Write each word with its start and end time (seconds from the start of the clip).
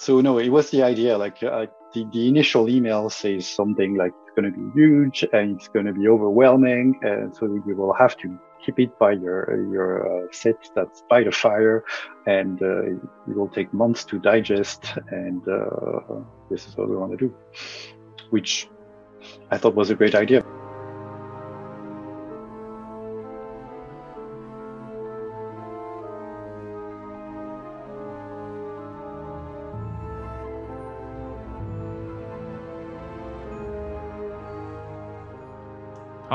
so 0.00 0.22
no, 0.22 0.38
it 0.38 0.48
was 0.48 0.70
the 0.70 0.82
idea. 0.82 1.18
Like 1.18 1.42
uh, 1.42 1.66
the, 1.92 2.06
the 2.10 2.26
initial 2.26 2.70
email 2.70 3.10
says 3.10 3.46
something 3.46 3.96
like 3.96 4.12
it's 4.22 4.34
going 4.34 4.50
to 4.50 4.58
be 4.58 4.80
huge 4.80 5.26
and 5.34 5.56
it's 5.56 5.68
going 5.68 5.84
to 5.84 5.92
be 5.92 6.08
overwhelming, 6.08 6.98
and 7.02 7.36
so 7.36 7.44
you 7.66 7.76
will 7.76 7.92
have 7.92 8.16
to 8.18 8.38
keep 8.64 8.78
it 8.80 8.98
by 8.98 9.12
your 9.12 9.70
your 9.70 9.90
uh, 10.24 10.26
set 10.32 10.56
that's 10.74 11.02
by 11.10 11.22
the 11.22 11.30
fire, 11.30 11.84
and 12.26 12.62
uh, 12.62 12.92
it 13.28 13.36
will 13.36 13.48
take 13.48 13.74
months 13.74 14.04
to 14.06 14.18
digest. 14.18 14.86
And 15.10 15.46
uh, 15.46 16.22
this 16.50 16.66
is 16.66 16.74
what 16.78 16.88
we 16.88 16.96
want 16.96 17.12
to 17.12 17.18
do, 17.18 17.34
which 18.30 18.68
I 19.50 19.58
thought 19.58 19.74
was 19.74 19.90
a 19.90 19.94
great 19.94 20.14
idea. 20.14 20.42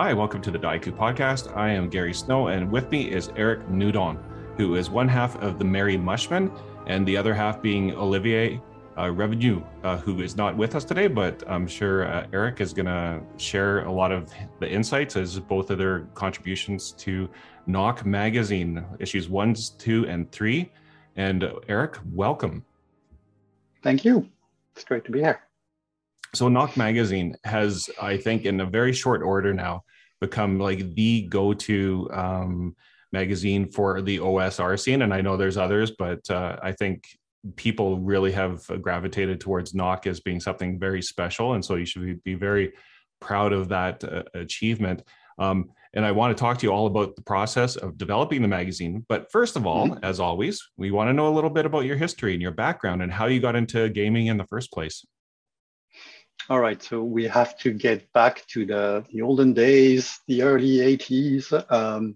Hi, 0.05 0.14
welcome 0.14 0.40
to 0.44 0.52
the 0.52 0.59
Daiku 0.59 0.95
podcast. 0.95 1.58
I 1.58 1.72
am 1.72 1.90
Gary 1.90 2.13
Snow, 2.13 2.50
and 2.50 2.72
with 2.72 2.91
me 2.91 3.09
is 3.09 3.32
Eric 3.36 3.68
Nieudan, 3.70 4.20
who 4.55 4.76
is 4.76 4.88
one 4.88 5.08
half 5.08 5.36
of 5.41 5.58
the 5.58 5.66
Merry 5.66 5.98
Mushmen, 5.98 6.55
and 6.86 7.08
the 7.08 7.18
other 7.18 7.34
half 7.34 7.59
being 7.59 7.91
Olivier 7.96 8.62
uh, 8.98 9.05
Revenu, 9.05 9.66
uh, 9.84 9.98
who 9.98 10.22
is 10.22 10.36
not 10.36 10.55
with 10.55 10.76
us 10.76 10.86
today, 10.86 11.08
but 11.08 11.44
I'm 11.48 11.66
sure 11.66 12.05
uh, 12.05 12.27
Eric 12.34 12.62
is 12.62 12.72
going 12.72 12.86
to 12.86 13.20
share 13.38 13.84
a 13.86 13.91
lot 13.91 14.12
of 14.12 14.32
the 14.60 14.70
insights 14.70 15.16
as 15.16 15.40
both 15.40 15.72
of 15.72 15.80
their 15.80 16.02
contributions 16.13 16.91
to 16.99 17.27
Knock 17.66 18.05
Magazine, 18.05 18.85
issues 18.99 19.27
one, 19.27 19.55
two, 19.80 20.05
and 20.08 20.32
three. 20.32 20.72
And 21.16 21.44
uh, 21.44 21.55
Eric, 21.68 21.98
welcome. 22.13 22.63
Thank 23.82 24.05
you. 24.05 24.30
It's 24.76 24.84
great 24.84 25.04
to 25.05 25.12
be 25.12 25.22
here 25.22 25.41
so 26.34 26.49
knock 26.49 26.76
magazine 26.76 27.34
has 27.46 27.90
i 28.01 28.18
think 28.18 28.44
in 28.44 28.60
a 28.60 28.66
very 28.66 28.91
short 28.91 29.22
order 29.24 29.54
now 29.54 29.82
become 30.26 30.59
like 30.59 30.95
the 30.95 31.21
go-to 31.23 32.09
um, 32.12 32.76
magazine 33.12 33.70
for 33.70 34.01
the 34.01 34.18
osr 34.20 34.77
scene 34.77 35.01
and 35.04 35.13
i 35.13 35.21
know 35.21 35.37
there's 35.37 35.57
others 35.57 35.91
but 35.91 36.29
uh, 36.29 36.57
i 36.62 36.71
think 36.71 37.07
people 37.55 37.99
really 37.99 38.32
have 38.32 38.65
gravitated 38.82 39.40
towards 39.40 39.76
knock 39.76 40.07
as 40.07 40.20
being 40.20 40.40
something 40.40 40.79
very 40.79 41.01
special 41.01 41.54
and 41.54 41.63
so 41.63 41.76
you 41.76 41.85
should 41.85 42.23
be 42.23 42.34
very 42.34 42.73
proud 43.20 43.54
of 43.54 43.70
that 43.70 44.04
uh, 44.04 44.23
achievement 44.34 45.04
um, 45.37 45.70
and 45.93 46.05
i 46.05 46.12
want 46.12 46.35
to 46.35 46.41
talk 46.41 46.57
to 46.57 46.65
you 46.65 46.73
all 46.73 46.87
about 46.87 47.15
the 47.15 47.21
process 47.21 47.76
of 47.76 47.98
developing 47.98 48.41
the 48.41 48.48
magazine 48.48 49.05
but 49.07 49.32
first 49.32 49.55
of 49.55 49.65
all 49.67 49.87
mm-hmm. 49.87 50.04
as 50.04 50.20
always 50.20 50.62
we 50.76 50.91
want 50.91 51.07
to 51.07 51.13
know 51.13 51.27
a 51.27 51.35
little 51.37 51.49
bit 51.49 51.65
about 51.65 51.85
your 51.85 51.98
history 51.98 52.34
and 52.34 52.41
your 52.41 52.51
background 52.51 53.04
and 53.04 53.12
how 53.12 53.27
you 53.27 53.39
got 53.39 53.55
into 53.55 53.87
gaming 53.89 54.27
in 54.27 54.37
the 54.37 54.48
first 54.48 54.71
place 54.71 55.05
all 56.49 56.60
right, 56.60 56.82
so 56.82 57.04
we 57.04 57.26
have 57.26 57.57
to 57.60 57.71
get 57.71 58.12
back 58.13 58.46
to 58.48 58.65
the, 58.65 59.05
the 59.12 59.21
olden 59.21 59.54
days, 59.54 60.20
the 60.27 60.43
early 60.43 60.77
80s. 60.77 61.71
Um, 61.71 62.15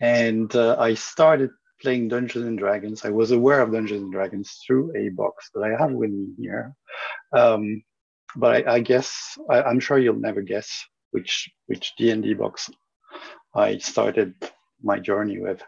and 0.00 0.54
uh, 0.54 0.76
I 0.78 0.94
started 0.94 1.50
playing 1.80 2.08
Dungeons 2.08 2.46
and 2.46 2.58
Dragons. 2.58 3.04
I 3.04 3.10
was 3.10 3.30
aware 3.30 3.60
of 3.60 3.72
Dungeons 3.72 4.02
and 4.02 4.12
Dragons 4.12 4.60
through 4.66 4.92
a 4.96 5.10
box 5.10 5.50
that 5.54 5.62
I 5.62 5.80
have 5.80 5.92
with 5.92 6.10
me 6.10 6.28
here. 6.38 6.74
Um, 7.32 7.82
but 8.34 8.66
I, 8.66 8.74
I 8.74 8.80
guess 8.80 9.38
I, 9.48 9.68
am 9.70 9.80
sure 9.80 9.98
you'll 9.98 10.16
never 10.16 10.42
guess 10.42 10.84
which 11.12 11.48
which 11.66 11.92
D 11.96 12.10
and 12.10 12.22
D 12.22 12.34
box 12.34 12.68
I 13.54 13.78
started 13.78 14.34
my 14.82 14.98
journey 14.98 15.38
with. 15.38 15.62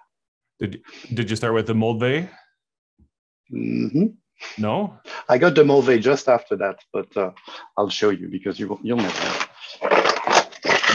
Did 0.61 0.83
Did 1.15 1.31
you 1.31 1.37
start 1.37 1.55
with 1.55 1.67
the 1.67 1.75
Moldvay? 1.75 2.29
Mm-hmm. 3.53 4.07
No, 4.59 4.99
I 5.29 5.39
got 5.39 5.55
the 5.55 5.63
Moldvay 5.65 6.01
just 6.01 6.29
after 6.29 6.57
that, 6.57 6.79
but 6.93 7.17
uh, 7.17 7.31
I'll 7.77 7.89
show 7.91 8.11
you 8.11 8.29
because 8.29 8.59
you 8.59 8.79
you'll 8.83 8.99
never 8.99 9.25
know. 9.25 9.47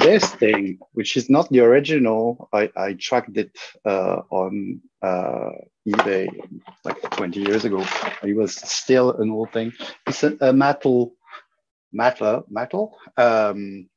This 0.01 0.25
thing, 0.35 0.79
which 0.93 1.15
is 1.15 1.29
not 1.29 1.49
the 1.49 1.61
original, 1.61 2.49
I, 2.51 2.69
I 2.75 2.93
tracked 2.93 3.37
it 3.37 3.57
uh, 3.85 4.21
on 4.29 4.81
uh, 5.01 5.51
eBay 5.87 6.27
like 6.83 7.01
20 7.11 7.39
years 7.39 7.63
ago. 7.63 7.85
It 8.23 8.35
was 8.35 8.55
still 8.55 9.13
an 9.13 9.29
old 9.31 9.53
thing. 9.53 9.71
It's 10.07 10.23
a, 10.23 10.35
a 10.41 10.51
metal, 10.51 11.13
metal, 11.93 12.43
metal 12.49 12.97
um, 13.17 13.87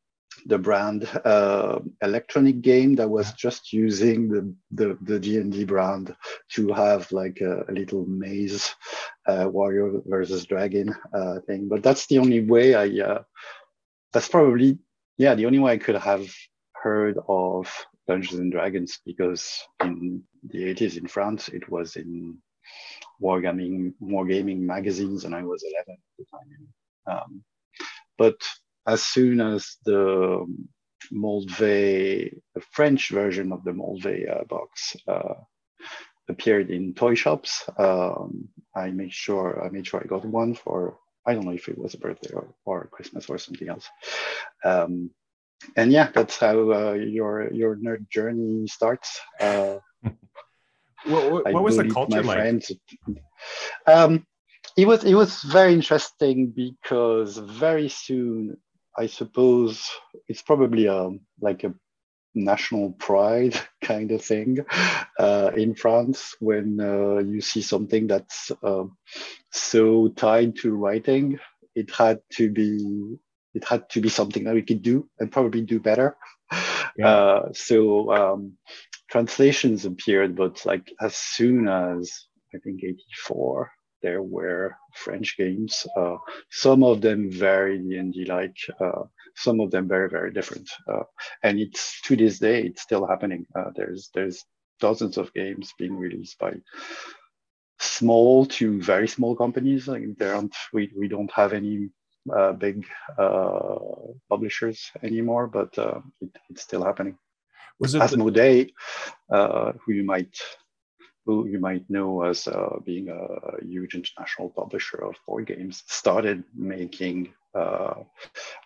the 0.45 0.59
brand 0.59 1.09
uh, 1.25 1.79
electronic 2.03 2.61
game 2.61 2.95
that 2.97 3.09
was 3.09 3.33
just 3.33 3.73
using 3.73 4.29
the 4.29 4.55
the, 4.73 4.99
the 5.03 5.19
D&D 5.19 5.65
brand 5.65 6.15
to 6.51 6.73
have 6.73 7.11
like 7.13 7.41
a, 7.41 7.65
a 7.69 7.73
little 7.73 8.05
maze 8.07 8.75
uh, 9.27 9.49
warrior 9.51 10.01
versus 10.05 10.45
dragon 10.45 10.95
uh, 11.15 11.41
thing. 11.47 11.69
But 11.69 11.83
that's 11.83 12.07
the 12.07 12.19
only 12.19 12.41
way 12.41 12.75
I. 12.75 13.05
Uh, 13.05 13.23
that's 14.13 14.29
probably 14.29 14.79
yeah 15.19 15.35
the 15.35 15.47
only 15.47 15.59
way 15.59 15.73
I 15.73 15.79
could 15.79 15.97
have 15.97 16.27
heard 16.73 17.19
of 17.29 17.73
Dungeons 18.07 18.41
and 18.41 18.53
Dragons 18.53 19.01
because 19.05 19.61
in 19.83 20.23
the 20.45 20.75
80s 20.75 20.97
in 20.97 21.07
France 21.07 21.49
it 21.49 21.69
was 21.69 21.97
in 21.97 22.39
wargaming 23.21 23.95
wargaming 24.03 24.61
magazines 24.61 25.25
and 25.25 25.35
I 25.35 25.43
was 25.43 25.65
11 25.65 25.85
at 25.89 25.99
the 26.19 26.25
time. 26.31 27.19
Um, 27.19 27.45
but 28.19 28.37
as 28.87 29.03
soon 29.03 29.41
as 29.41 29.77
the 29.85 30.47
Moldvay, 31.13 32.31
the 32.55 32.61
French 32.73 33.11
version 33.11 33.53
of 33.53 33.65
the 33.65 33.73
Moldvay 33.73 34.31
uh, 34.31 34.45
box 34.45 34.97
uh, 35.09 35.35
appeared 36.29 36.71
in 36.71 36.95
toy 36.95 37.15
shops, 37.15 37.69
um, 37.79 38.49
I 38.75 38.91
made 38.91 39.13
sure 39.13 39.65
I 39.65 39.71
made 39.71 39.87
sure 39.87 40.01
I 40.03 40.07
got 40.07 40.25
one 40.25 40.55
for 40.55 40.99
I 41.27 41.35
don't 41.35 41.45
know 41.45 41.53
if 41.53 41.69
it 41.69 41.79
was 41.79 41.95
a 41.95 41.99
birthday 41.99 42.33
or, 42.35 42.55
or 42.65 42.89
Christmas 42.93 43.29
or 43.29 43.39
something 43.39 43.69
else. 43.69 43.89
Um, 44.65 45.11
and 45.77 45.91
yeah, 45.91 46.11
that's 46.13 46.39
how 46.39 46.71
uh, 46.71 46.93
your 46.93 47.53
your 47.53 47.77
nerd 47.77 48.09
journey 48.11 48.67
starts. 48.69 49.19
Uh, 49.41 49.79
what, 51.05 51.33
what, 51.33 51.53
what 51.53 51.63
was 51.63 51.77
the 51.77 51.89
culture 51.89 52.23
like? 52.23 52.39
Friends. 52.39 52.73
Um, 53.87 54.27
it 54.77 54.87
was 54.87 55.05
it 55.05 55.15
was 55.15 55.43
very 55.43 55.73
interesting 55.73 56.53
because 56.55 57.39
very 57.39 57.89
soon 57.89 58.57
I 58.99 59.07
suppose 59.07 59.89
it's 60.29 60.43
probably 60.43 60.87
a, 60.87 60.97
um, 60.97 61.21
like 61.41 61.65
a 61.65 61.75
national 62.35 62.93
pride 62.93 63.59
kind 63.83 64.13
of 64.13 64.23
thing 64.23 64.65
uh, 65.19 65.51
in 65.57 65.75
France 65.75 66.37
when 66.41 66.79
uh, 66.81 67.19
you 67.19 67.41
see 67.41 67.63
something 67.63 68.07
that's 68.07 68.53
uh, 68.63 68.85
so 69.51 70.09
tied 70.09 70.57
to 70.57 70.75
writing. 70.75 71.39
It 71.75 71.91
had 71.95 72.21
to 72.35 72.51
be 72.51 73.17
it 73.55 73.65
had 73.65 73.89
to 73.91 74.03
be 74.03 74.11
something 74.11 74.45
that 74.45 74.55
we 74.55 74.63
could 74.63 74.83
do 74.83 75.09
and 75.19 75.33
probably 75.33 75.63
do 75.63 75.81
better. 75.81 76.17
Yeah. 76.99 77.09
Uh, 77.09 77.53
so 77.53 78.13
um, 78.13 78.53
translations 79.11 79.85
appeared, 79.85 80.37
but 80.37 80.65
like 80.65 80.93
as 81.01 81.17
soon 81.17 81.69
as 81.69 82.27
I 82.55 82.59
think 82.59 82.83
84, 82.83 83.71
there 84.07 84.23
were 84.23 84.65
French 85.05 85.29
games. 85.37 85.75
Uh, 86.01 86.17
some 86.65 86.83
of 86.91 87.01
them 87.07 87.21
very 87.49 87.77
D&D-like, 87.79 88.57
uh, 88.87 89.03
some 89.35 89.59
of 89.61 89.69
them 89.73 89.89
very, 89.89 90.09
very 90.17 90.31
different. 90.39 90.69
Uh, 90.93 91.05
and 91.43 91.59
it's 91.65 92.01
to 92.07 92.15
this 92.17 92.39
day, 92.39 92.59
it's 92.69 92.83
still 92.89 93.05
happening. 93.13 93.43
Uh, 93.59 93.71
there's 93.77 94.03
there's 94.15 94.39
dozens 94.87 95.17
of 95.19 95.33
games 95.35 95.73
being 95.81 95.97
released 96.07 96.39
by 96.39 96.53
small 97.81 98.47
to 98.59 98.81
very 98.93 99.09
small 99.09 99.35
companies. 99.45 99.89
Like 99.89 100.05
there 100.19 100.35
aren't, 100.37 100.55
we, 100.73 100.83
we 101.01 101.09
don't 101.09 101.33
have 101.33 101.53
any 101.53 101.89
uh, 102.39 102.53
big 102.53 102.87
uh, 103.19 103.79
publishers 104.31 104.79
anymore, 105.03 105.47
but 105.59 105.73
it, 106.25 106.31
it's 106.51 106.63
still 106.63 106.85
happening. 106.85 107.17
Was 107.81 107.95
it 107.95 108.03
Asmodee, 108.03 108.71
the- 109.31 109.75
who 109.85 109.93
you 109.99 110.05
might 110.05 110.35
who 111.27 111.47
you 111.49 111.59
might 111.59 111.89
know 111.91 112.23
as 112.23 112.47
uh, 112.47 112.77
being 112.85 113.09
a 113.09 113.65
huge 113.65 113.95
international 113.95 114.49
publisher 114.51 114.99
of 115.05 115.17
board 115.27 115.47
games, 115.47 115.83
started 115.89 116.45
making 116.55 117.35
uh, 117.55 117.95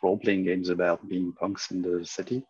role-playing 0.03 0.45
games 0.45 0.69
about 0.69 1.09
being 1.09 1.33
punks 1.33 1.71
in 1.71 1.81
the 1.81 2.05
city. 2.05 2.45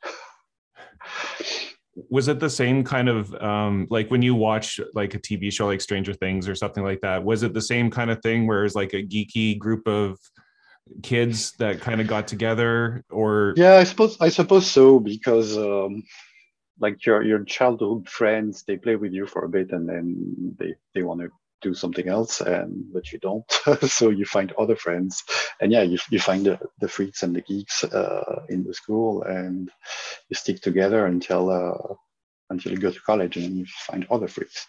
Was 2.08 2.28
it 2.28 2.40
the 2.40 2.50
same 2.50 2.82
kind 2.82 3.08
of 3.08 3.32
um, 3.36 3.86
like 3.90 4.10
when 4.10 4.22
you 4.22 4.34
watch 4.34 4.80
like 4.94 5.14
a 5.14 5.18
TV 5.18 5.52
show 5.52 5.66
like 5.66 5.80
Stranger 5.80 6.14
Things 6.14 6.48
or 6.48 6.54
something 6.54 6.82
like 6.82 7.00
that? 7.02 7.22
Was 7.22 7.42
it 7.42 7.54
the 7.54 7.62
same 7.62 7.90
kind 7.90 8.10
of 8.10 8.20
thing 8.22 8.46
where 8.46 8.64
it's 8.64 8.74
like 8.74 8.94
a 8.94 9.02
geeky 9.02 9.58
group 9.58 9.86
of 9.86 10.18
kids 11.02 11.52
that 11.58 11.80
kind 11.80 12.00
of 12.00 12.06
got 12.06 12.26
together 12.26 13.04
or 13.10 13.54
yeah 13.56 13.76
i 13.76 13.84
suppose 13.84 14.16
i 14.20 14.28
suppose 14.28 14.68
so 14.68 14.98
because 14.98 15.56
um, 15.56 16.02
like 16.80 17.04
your 17.06 17.22
your 17.22 17.44
childhood 17.44 18.08
friends 18.08 18.62
they 18.62 18.76
play 18.76 18.96
with 18.96 19.12
you 19.12 19.26
for 19.26 19.44
a 19.44 19.48
bit 19.48 19.70
and 19.72 19.88
then 19.88 20.56
they 20.58 20.74
they 20.94 21.02
want 21.02 21.20
to 21.20 21.28
do 21.62 21.74
something 21.74 22.08
else 22.08 22.40
and 22.40 22.84
but 22.92 23.12
you 23.12 23.18
don't. 23.18 23.44
So 23.82 24.08
you 24.08 24.24
find 24.24 24.52
other 24.52 24.76
friends. 24.76 25.22
And 25.60 25.70
yeah 25.70 25.82
you, 25.82 25.98
you 26.10 26.18
find 26.18 26.46
the, 26.46 26.58
the 26.80 26.88
freaks 26.88 27.22
and 27.22 27.36
the 27.36 27.42
geeks 27.42 27.84
uh, 27.84 28.46
in 28.48 28.64
the 28.64 28.74
school 28.74 29.22
and 29.22 29.70
you 30.28 30.36
stick 30.36 30.60
together 30.62 31.06
until 31.06 31.50
uh, 31.50 31.94
until 32.48 32.72
you 32.72 32.78
go 32.78 32.90
to 32.90 33.00
college 33.00 33.36
and 33.36 33.58
you 33.58 33.66
find 33.86 34.06
other 34.10 34.28
freaks. 34.28 34.66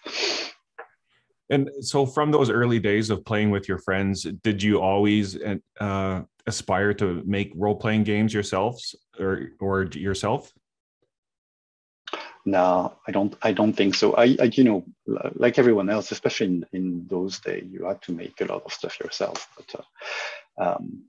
And 1.50 1.70
so, 1.82 2.06
from 2.06 2.32
those 2.32 2.50
early 2.50 2.80
days 2.80 3.10
of 3.10 3.26
playing 3.26 3.52
with 3.52 3.68
your 3.68 3.78
friends, 3.78 4.24
did 4.42 4.64
you 4.64 4.80
always 4.80 5.38
uh, 5.82 6.22
aspire 6.48 6.94
to 6.94 7.22
make 7.26 7.52
role 7.56 7.76
playing 7.76 8.04
games 8.04 8.34
yourselves 8.34 8.96
or 9.20 9.50
or 9.60 9.84
yourself? 9.84 10.52
No, 12.46 12.98
I 13.08 13.12
don't. 13.12 13.36
I 13.44 13.52
don't 13.52 13.74
think 13.74 13.96
so. 13.96 14.16
I, 14.16 14.36
I 14.40 14.50
you 14.54 14.64
know, 14.64 14.84
like 15.36 15.60
everyone 15.60 15.90
else, 15.90 16.12
especially 16.12 16.48
in, 16.48 16.66
in 16.74 17.08
those 17.08 17.40
days, 17.40 17.68
you 17.72 17.86
had 17.86 18.02
to 18.04 18.14
make 18.14 18.42
a 18.42 18.46
lot 18.46 18.64
of 18.66 18.74
stuff 18.74 19.00
yourself. 19.00 19.48
But 19.56 19.76
uh, 20.58 20.64
um, 20.64 21.04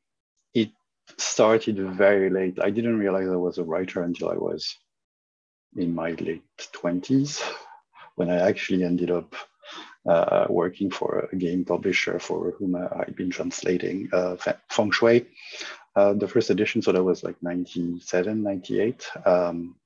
it 0.54 0.70
started 1.16 1.78
very 1.78 2.28
late. 2.28 2.58
I 2.62 2.70
didn't 2.70 2.98
realize 2.98 3.28
I 3.28 3.36
was 3.36 3.58
a 3.58 3.64
writer 3.64 4.02
until 4.02 4.28
I 4.28 4.36
was 4.36 4.76
in 5.76 5.94
my 5.94 6.10
late 6.12 6.42
twenties, 6.72 7.42
when 8.16 8.30
I 8.30 8.48
actually 8.48 8.84
ended 8.84 9.10
up 9.10 9.34
uh, 10.06 10.46
working 10.48 10.90
for 10.90 11.28
a 11.32 11.36
game 11.36 11.64
publisher 11.64 12.18
for 12.18 12.52
whom 12.58 12.76
I'd 12.76 13.16
been 13.16 13.30
translating 13.30 14.08
uh, 14.12 14.36
Feng 14.70 14.90
Shui, 14.90 15.26
uh, 15.96 16.12
the 16.14 16.28
first 16.28 16.50
edition. 16.50 16.82
So 16.82 16.92
that 16.92 17.02
was 17.02 17.22
like 17.22 17.36
97, 17.42 18.42
98. 18.42 19.10
Um, 19.24 19.76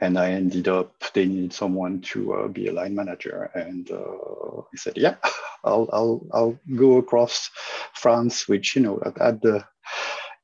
and 0.00 0.18
I 0.18 0.32
ended 0.32 0.68
up, 0.68 0.92
they 1.14 1.26
needed 1.26 1.52
someone 1.52 2.00
to 2.12 2.34
uh, 2.34 2.48
be 2.48 2.68
a 2.68 2.72
line 2.72 2.94
manager. 2.94 3.50
And 3.54 3.90
uh, 3.90 4.60
I 4.60 4.76
said, 4.76 4.96
yeah, 4.96 5.16
I'll, 5.64 5.88
I'll, 5.92 6.26
I'll 6.32 6.58
go 6.74 6.98
across 6.98 7.50
France, 7.94 8.48
which, 8.48 8.76
you 8.76 8.82
know, 8.82 9.00
at, 9.04 9.18
at 9.20 9.42
the, 9.42 9.64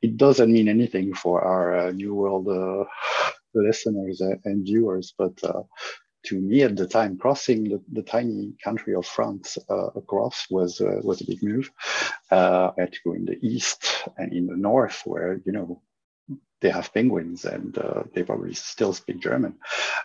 it 0.00 0.16
doesn't 0.16 0.52
mean 0.52 0.68
anything 0.68 1.14
for 1.14 1.42
our 1.42 1.76
uh, 1.76 1.90
New 1.92 2.14
World 2.14 2.48
listeners 3.54 4.20
and 4.20 4.64
viewers, 4.64 5.14
but 5.16 5.38
to 6.24 6.40
me 6.40 6.62
at 6.62 6.76
the 6.76 6.86
time, 6.86 7.18
crossing 7.18 7.64
the, 7.64 7.82
the 7.92 8.02
tiny 8.02 8.52
country 8.62 8.94
of 8.94 9.06
France 9.06 9.58
uh, 9.68 9.88
across 9.96 10.46
was 10.50 10.80
uh, 10.80 11.00
was 11.02 11.20
a 11.20 11.26
big 11.26 11.42
move. 11.42 11.70
Uh, 12.30 12.70
I 12.76 12.82
had 12.82 12.92
to 12.92 12.98
go 13.04 13.12
in 13.14 13.24
the 13.24 13.38
east 13.42 14.08
and 14.16 14.32
in 14.32 14.46
the 14.46 14.56
north, 14.56 15.02
where 15.04 15.40
you 15.44 15.52
know 15.52 15.82
they 16.60 16.70
have 16.70 16.94
penguins 16.94 17.44
and 17.44 17.76
uh, 17.76 18.04
they 18.14 18.22
probably 18.22 18.54
still 18.54 18.92
speak 18.92 19.20
German. 19.20 19.56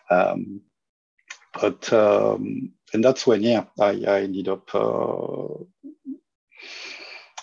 Um, 0.10 0.62
but 1.60 1.92
um, 1.94 2.74
and 2.94 3.04
that's 3.04 3.26
when 3.26 3.42
yeah, 3.44 3.66
I, 3.80 4.04
I 4.08 4.22
ended 4.22 4.48
up 4.48 4.74
uh, 4.76 5.64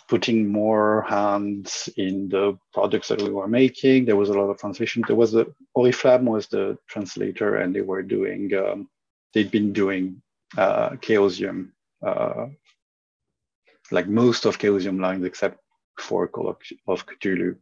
putting 0.08 0.46
more 0.46 1.02
hands 1.08 1.88
in 1.96 2.28
the 2.28 2.58
products 2.72 3.08
that 3.08 3.22
we 3.22 3.30
were 3.30 3.48
making. 3.48 4.04
There 4.04 4.16
was 4.16 4.28
a 4.28 4.34
lot 4.34 4.50
of 4.50 4.58
translation. 4.58 5.02
There 5.06 5.16
was 5.16 5.34
a 5.34 5.46
Oriflamme 5.76 6.24
was 6.24 6.46
the 6.48 6.78
translator, 6.88 7.56
and 7.56 7.74
they 7.74 7.80
were 7.80 8.02
doing. 8.02 8.54
Um, 8.54 8.88
they'd 9.32 9.50
been 9.50 9.72
doing 9.72 10.22
uh, 10.56 10.90
Chaosium, 10.90 11.70
uh, 12.06 12.46
like 13.90 14.06
most 14.06 14.44
of 14.44 14.58
Chaosium 14.58 15.00
lines 15.00 15.24
except 15.24 15.58
for 15.98 16.28
Call 16.28 16.56
of 16.86 17.06
Cthulhu 17.06 17.56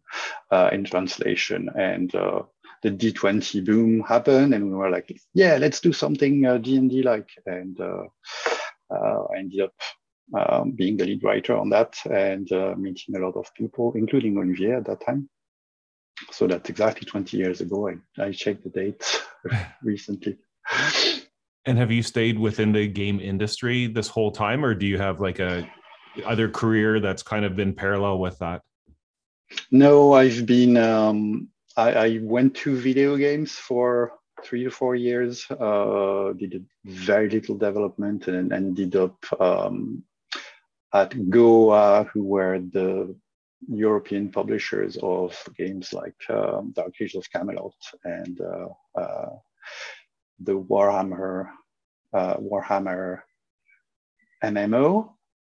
uh, 0.50 0.70
in 0.72 0.84
translation, 0.84 1.68
and 1.76 2.14
uh, 2.14 2.42
the 2.82 2.90
D20 2.90 3.64
boom 3.64 4.00
happened, 4.00 4.54
and 4.54 4.68
we 4.68 4.74
were 4.74 4.90
like, 4.90 5.16
yeah, 5.34 5.56
let's 5.56 5.80
do 5.80 5.92
something 5.92 6.44
uh, 6.44 6.58
D&D 6.58 7.02
like, 7.02 7.28
and 7.46 7.80
uh, 7.80 8.04
uh, 8.90 9.24
I 9.32 9.38
ended 9.38 9.60
up 9.60 9.72
um, 10.34 10.72
being 10.72 10.96
the 10.96 11.04
lead 11.04 11.22
writer 11.22 11.56
on 11.56 11.70
that 11.70 11.96
and 12.10 12.50
uh, 12.52 12.74
meeting 12.76 13.16
a 13.16 13.20
lot 13.20 13.36
of 13.36 13.52
people, 13.54 13.92
including 13.94 14.36
Olivier 14.36 14.76
at 14.76 14.86
that 14.86 15.04
time. 15.04 15.28
So 16.30 16.46
that's 16.46 16.70
exactly 16.70 17.06
20 17.06 17.36
years 17.36 17.60
ago. 17.60 17.88
I, 17.88 18.22
I 18.22 18.32
checked 18.32 18.64
the 18.64 18.70
date 18.70 19.02
recently. 19.82 20.38
And 21.64 21.78
have 21.78 21.92
you 21.92 22.02
stayed 22.02 22.38
within 22.38 22.72
the 22.72 22.88
game 22.88 23.20
industry 23.20 23.86
this 23.86 24.08
whole 24.08 24.32
time, 24.32 24.64
or 24.64 24.74
do 24.74 24.86
you 24.86 24.98
have 24.98 25.20
like 25.20 25.38
a 25.38 25.68
other 26.24 26.48
career 26.48 27.00
that's 27.00 27.22
kind 27.22 27.44
of 27.44 27.56
been 27.56 27.74
parallel 27.74 28.18
with 28.18 28.38
that? 28.38 28.62
No, 29.70 30.12
I've 30.12 30.46
been. 30.46 30.76
Um, 30.76 31.48
I, 31.76 31.92
I 31.92 32.18
went 32.22 32.54
to 32.56 32.76
video 32.76 33.16
games 33.16 33.52
for 33.52 34.12
three 34.44 34.64
to 34.64 34.70
four 34.70 34.94
years. 34.94 35.46
Uh, 35.50 36.32
did 36.36 36.66
very 36.84 37.28
little 37.28 37.56
development 37.56 38.28
and 38.28 38.52
ended 38.52 38.96
up 38.96 39.16
um, 39.40 40.04
at 40.92 41.30
Goa, 41.30 42.04
who 42.12 42.24
were 42.24 42.58
the 42.58 43.14
European 43.68 44.30
publishers 44.30 44.98
of 45.02 45.36
games 45.56 45.92
like 45.92 46.16
um, 46.28 46.72
Dark 46.74 46.94
of 47.14 47.32
Camelot 47.32 47.74
and 48.04 48.40
uh, 48.40 49.00
uh, 49.00 49.30
the 50.40 50.58
Warhammer 50.58 51.48
uh, 52.12 52.36
Warhammer 52.36 53.20
MMO, 54.42 55.10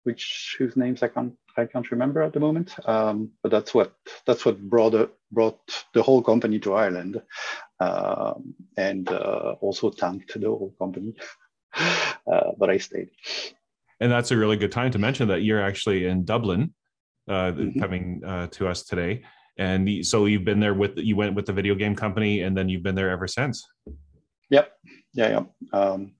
which 0.06 0.56
whose 0.58 0.76
names 0.76 1.04
I 1.04 1.10
can't 1.10 1.34
I 1.58 1.66
can't 1.66 1.92
remember 1.92 2.22
at 2.22 2.34
the 2.34 2.40
moment. 2.40 2.76
Um, 2.88 3.32
but 3.42 3.52
that's 3.52 3.74
what 3.74 3.94
that's 4.26 4.46
what 4.46 4.60
brought 4.62 4.94
a, 4.94 5.10
brought 5.32 5.60
the 5.94 6.04
whole 6.04 6.22
company 6.22 6.60
to 6.60 6.74
Ireland, 6.74 7.22
um, 7.80 8.56
and 8.78 9.10
uh, 9.10 9.56
also 9.62 9.90
tanked 9.90 10.40
the 10.40 10.48
whole 10.48 10.74
company. 10.80 11.14
Uh, 12.26 12.52
but 12.58 12.70
I 12.70 12.78
stayed 12.78 13.10
and 14.00 14.12
that's 14.12 14.32
a 14.32 14.38
really 14.38 14.58
good 14.58 14.72
time 14.72 14.92
to 14.92 15.00
mention 15.00 15.28
that 15.30 15.42
you're 15.42 15.62
actually 15.62 16.06
in 16.06 16.26
Dublin, 16.26 16.74
uh, 17.28 17.52
mm-hmm. 17.52 17.80
coming 17.80 18.22
uh, 18.26 18.48
to 18.48 18.68
us 18.68 18.84
today. 18.84 19.24
And 19.58 20.06
so 20.06 20.26
you've 20.26 20.44
been 20.44 20.60
there 20.60 20.74
with 20.74 20.98
you 20.98 21.16
went 21.16 21.34
with 21.34 21.46
the 21.46 21.54
video 21.54 21.76
game 21.76 21.96
company, 21.96 22.42
and 22.42 22.58
then 22.58 22.68
you've 22.68 22.84
been 22.84 22.96
there 22.96 23.10
ever 23.10 23.28
since. 23.28 23.66
Yep. 24.50 24.72
Yeah. 25.14 25.30
Yeah. 25.30 25.80
Um, 25.80 26.12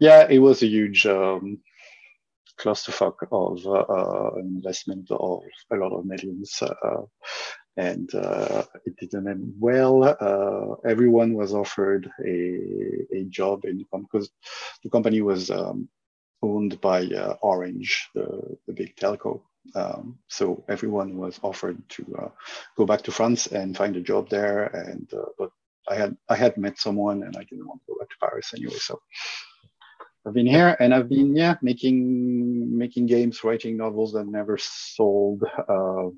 yeah. 0.00 0.26
It 0.28 0.38
was 0.38 0.62
a 0.62 0.66
huge 0.66 1.04
um, 1.04 1.60
clusterfuck 2.62 3.16
of 3.32 3.66
uh, 3.66 4.38
investment 4.38 5.10
of 5.10 5.42
a 5.72 5.76
lot 5.76 5.92
of 5.92 6.04
millions. 6.04 6.62
Uh, 6.62 7.02
and 7.76 8.14
uh, 8.14 8.64
it 8.84 8.96
didn't 8.98 9.28
end 9.28 9.54
well. 9.58 10.04
Uh, 10.04 10.88
everyone 10.88 11.34
was 11.34 11.54
offered 11.54 12.10
a, 12.24 13.06
a 13.14 13.24
job 13.30 13.64
in 13.64 13.84
because 13.92 14.30
the 14.82 14.90
company 14.90 15.22
was 15.22 15.50
um, 15.50 15.88
owned 16.42 16.80
by 16.80 17.06
uh, 17.06 17.36
Orange, 17.40 18.10
the, 18.14 18.58
the 18.66 18.72
big 18.74 18.94
telco. 18.96 19.40
Um, 19.74 20.18
so 20.28 20.62
everyone 20.68 21.16
was 21.16 21.40
offered 21.42 21.78
to 21.90 22.30
go 22.76 22.84
back 22.84 23.02
to 23.02 23.12
France 23.12 23.46
and 23.46 23.76
find 23.76 23.96
a 23.96 24.00
job 24.00 24.28
there. 24.28 24.64
And 24.64 25.08
but 25.38 25.50
I 25.88 25.94
had 25.94 26.16
I 26.28 26.36
had 26.36 26.56
met 26.56 26.78
someone, 26.78 27.22
and 27.22 27.36
I 27.36 27.44
didn't 27.44 27.66
want 27.66 27.80
to 27.80 27.92
go 27.92 27.98
back 27.98 28.10
to 28.10 28.16
Paris 28.20 28.52
anyway. 28.54 28.78
So 28.78 29.00
I've 30.24 30.34
been 30.34 30.46
here, 30.46 30.76
and 30.78 30.94
I've 30.94 31.08
been 31.08 31.34
yeah 31.34 31.56
making 31.62 32.76
making 32.76 33.06
games, 33.06 33.42
writing 33.42 33.76
novels 33.76 34.12
that 34.12 34.26
never 34.26 34.56
sold, 34.58 35.42
uh, 35.68 36.10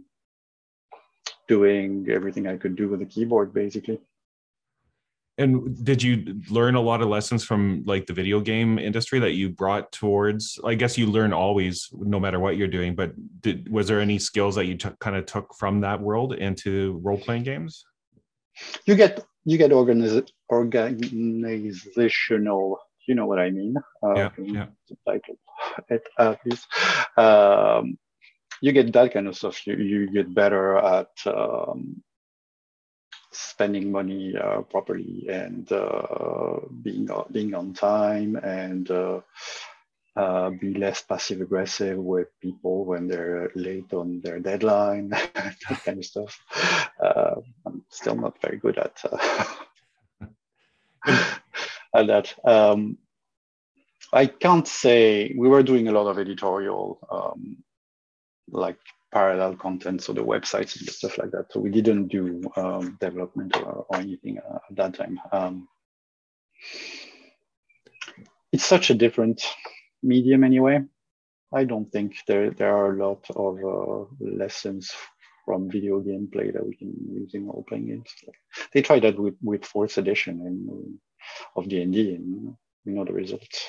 doing 1.48 2.06
everything 2.10 2.46
I 2.46 2.58
could 2.58 2.76
do 2.76 2.88
with 2.88 3.00
a 3.00 3.06
keyboard, 3.06 3.54
basically. 3.54 4.00
And 5.36 5.84
did 5.84 6.00
you 6.00 6.40
learn 6.48 6.76
a 6.76 6.80
lot 6.80 7.00
of 7.00 7.08
lessons 7.08 7.42
from 7.42 7.82
like 7.86 8.06
the 8.06 8.12
video 8.12 8.38
game 8.40 8.78
industry 8.78 9.18
that 9.18 9.32
you 9.32 9.48
brought 9.48 9.90
towards? 9.90 10.60
I 10.64 10.74
guess 10.74 10.96
you 10.96 11.06
learn 11.06 11.32
always, 11.32 11.88
no 11.92 12.20
matter 12.20 12.38
what 12.38 12.56
you're 12.56 12.68
doing. 12.68 12.94
But 12.94 13.14
did, 13.40 13.68
was 13.68 13.88
there 13.88 14.00
any 14.00 14.20
skills 14.20 14.54
that 14.54 14.66
you 14.66 14.76
kind 14.76 15.16
of 15.16 15.26
took 15.26 15.52
from 15.56 15.80
that 15.80 16.00
world 16.00 16.34
into 16.34 17.00
role 17.02 17.18
playing 17.18 17.42
games? 17.42 17.84
You 18.84 18.94
get 18.94 19.26
you 19.44 19.58
get 19.58 19.72
organiz- 19.72 20.30
organizational. 20.52 22.78
You 23.06 23.14
know 23.14 23.26
what 23.26 23.38
I 23.38 23.50
mean? 23.50 23.76
Uh, 24.02 24.14
yeah. 24.14 24.30
yeah. 24.38 24.66
Title 25.06 25.36
at, 25.90 26.02
at 26.18 26.40
least. 26.44 26.66
Um, 27.16 27.98
you 28.60 28.72
get 28.72 28.92
that 28.92 29.12
kind 29.12 29.28
of 29.28 29.36
stuff. 29.36 29.66
You 29.66 29.76
you 29.76 30.10
get 30.10 30.32
better 30.34 30.76
at 30.76 31.10
um, 31.26 32.02
spending 33.32 33.90
money 33.90 34.34
uh, 34.36 34.62
properly 34.62 35.26
and 35.28 35.70
uh, 35.72 36.60
being 36.82 37.10
uh, 37.10 37.24
being 37.30 37.54
on 37.54 37.74
time 37.74 38.36
and 38.36 38.90
uh, 38.90 39.20
uh, 40.16 40.50
be 40.50 40.74
less 40.74 41.02
passive 41.02 41.40
aggressive 41.40 41.98
with 41.98 42.28
people 42.40 42.84
when 42.84 43.08
they're 43.08 43.50
late 43.54 43.92
on 43.92 44.20
their 44.22 44.38
deadline, 44.38 45.08
that 45.08 45.56
kind 45.84 45.98
of 45.98 46.04
stuff. 46.04 46.38
Uh, 47.02 47.34
I'm 47.66 47.84
still 47.90 48.16
not 48.16 48.40
very 48.40 48.58
good 48.58 48.78
at 48.78 49.02
at 51.94 52.06
that. 52.08 52.34
Um, 52.44 52.98
I 54.12 54.26
can't 54.26 54.68
say 54.68 55.34
we 55.36 55.48
were 55.48 55.62
doing 55.62 55.88
a 55.88 55.92
lot 55.92 56.08
of 56.08 56.18
editorial, 56.18 56.98
um, 57.10 57.56
like 58.50 58.78
parallel 59.12 59.56
content, 59.56 60.02
so 60.02 60.12
the 60.12 60.24
websites 60.24 60.78
and 60.78 60.88
stuff 60.88 61.18
like 61.18 61.30
that. 61.30 61.46
So 61.52 61.60
we 61.60 61.70
didn't 61.70 62.08
do 62.08 62.42
um, 62.56 62.98
development 63.00 63.56
or, 63.56 63.86
or 63.88 63.96
anything 63.96 64.38
uh, 64.38 64.58
at 64.70 64.76
that 64.76 64.94
time. 64.94 65.20
Um, 65.32 65.68
it's 68.52 68.64
such 68.66 68.90
a 68.90 68.94
different 68.94 69.42
medium 70.02 70.44
anyway. 70.44 70.80
I 71.52 71.64
don't 71.64 71.90
think 71.90 72.16
there, 72.26 72.50
there 72.50 72.76
are 72.76 72.94
a 72.94 73.08
lot 73.08 73.24
of 73.34 73.58
uh, 73.58 74.04
lessons 74.20 74.92
from 75.44 75.70
video 75.70 76.00
gameplay 76.00 76.52
that 76.52 76.66
we 76.66 76.74
can 76.74 76.92
use 77.08 77.34
in 77.34 77.46
role 77.46 77.64
playing 77.68 77.86
games. 77.86 78.10
They 78.72 78.82
tried 78.82 79.02
that 79.02 79.18
with, 79.18 79.34
with 79.42 79.64
fourth 79.64 79.98
edition 79.98 80.40
and, 80.40 80.98
of 81.56 81.68
D&D 81.68 82.14
and 82.14 82.56
we 82.84 82.92
know 82.92 83.04
the 83.04 83.12
results. 83.12 83.66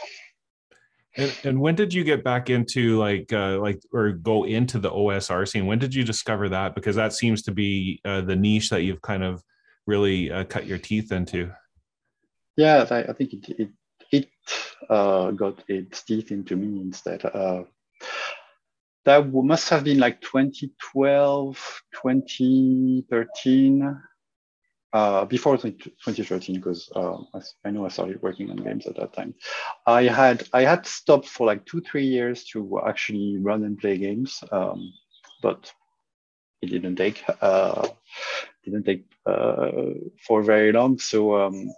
And, 1.18 1.34
and 1.44 1.62
when 1.62 1.76
did 1.76 1.94
you 1.94 2.04
get 2.04 2.24
back 2.24 2.50
into 2.50 2.98
like 2.98 3.32
uh, 3.32 3.58
like 3.60 3.82
or 3.94 4.12
go 4.12 4.44
into 4.44 4.80
the 4.80 4.92
OSR 4.92 5.48
scene? 5.48 5.66
When 5.66 5.80
did 5.80 5.96
you 5.96 6.04
discover 6.04 6.50
that? 6.50 6.76
Because 6.76 6.98
that 6.98 7.14
seems 7.14 7.42
to 7.44 7.52
be 7.52 8.02
uh, 8.04 8.22
the 8.22 8.36
niche 8.36 8.70
that 8.70 8.82
you've 8.82 9.02
kind 9.02 9.24
of 9.24 9.42
really 9.88 10.30
uh, 10.30 10.44
cut 10.44 10.66
your 10.66 10.78
teeth 10.78 11.14
into. 11.14 11.52
Yeah, 12.58 12.86
I, 12.90 13.04
I 13.04 13.14
think 13.14 13.34
it 13.34 13.50
it, 13.58 13.70
it 14.12 14.30
uh, 14.90 15.32
got 15.32 15.64
its 15.70 16.04
teeth 16.04 16.32
into 16.32 16.58
me 16.58 16.82
instead. 16.82 17.24
Uh, 17.24 17.64
that 19.06 19.32
must 19.32 19.70
have 19.70 19.86
been 19.86 20.00
like 20.00 20.20
2012, 20.22 21.82
2013 21.94 24.02
uh, 24.96 25.25
before 25.25 25.58
2013 25.58 26.56
because 26.56 26.90
uh, 26.96 27.18
I, 27.34 27.40
I, 27.66 27.72
know 27.72 27.86
I 27.86 27.90
started 27.90 28.22
working 28.22 28.50
on 28.50 28.56
games 28.56 28.88
at 28.88 28.96
that 28.96 29.12
time. 29.12 29.36
I 29.86 30.04
had 30.04 30.48
I 30.54 30.62
had 30.62 30.86
stopped 30.86 31.28
for 31.28 31.46
like 31.46 31.66
two 31.66 31.82
three 31.82 32.06
years 32.06 32.46
to 32.52 32.80
actually 32.88 33.38
run 33.42 33.66
and 33.66 33.78
play 33.78 33.98
games, 33.98 34.42
um, 34.54 34.94
but 35.42 35.70
it 36.62 36.68
didn't 36.68 36.96
take 36.96 37.22
uh, 37.42 37.90
didn't 38.64 38.86
take 38.86 39.04
uh, 39.25 39.72
for 40.25 40.42
very 40.44 40.72
long. 40.72 40.98
So 40.98 41.36
um, 41.42 41.70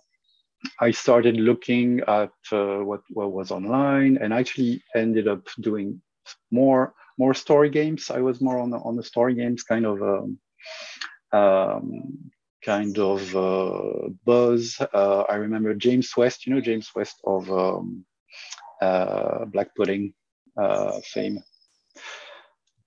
I 0.79 0.91
started 0.91 1.37
looking 1.37 2.01
at 2.01 2.33
uh, 2.51 2.81
what 2.89 3.01
what 3.09 3.31
was 3.31 3.49
online 3.49 4.19
and 4.21 4.31
actually 4.31 4.83
ended 4.95 5.27
up 5.27 5.47
doing 5.59 5.99
more 6.51 6.93
more 7.17 7.33
story 7.33 7.71
games. 7.71 8.11
I 8.11 8.19
was 8.19 8.41
more 8.41 8.59
on 8.59 8.69
the, 8.69 8.77
on 8.77 8.95
the 8.95 9.03
story 9.03 9.33
games 9.33 9.63
kind 9.63 9.87
of. 9.87 10.03
Um, 10.03 10.37
um, 11.33 12.31
kind 12.67 12.99
of 12.99 13.21
uh, 13.33 14.09
buzz. 14.25 14.77
Uh, 14.93 15.21
I 15.29 15.35
remember 15.35 15.73
James 15.73 16.11
West, 16.17 16.45
you 16.45 16.53
know, 16.53 16.59
James 16.59 16.89
West 16.93 17.15
of 17.23 17.49
um, 17.49 18.03
uh, 18.81 19.45
Black 19.45 19.73
Pudding 19.73 20.13
uh, 20.61 20.99
fame, 21.13 21.41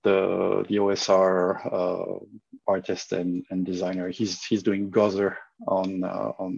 the 0.03 0.63
the 0.69 0.75
OSR 0.75 1.65
uh, 1.79 2.19
artist 2.67 3.11
and, 3.11 3.43
and 3.49 3.65
designer. 3.65 4.09
He's 4.09 4.43
he's 4.45 4.61
doing 4.61 4.91
Gozer 4.91 5.35
on 5.67 6.03
uh, 6.03 6.31
on 6.37 6.53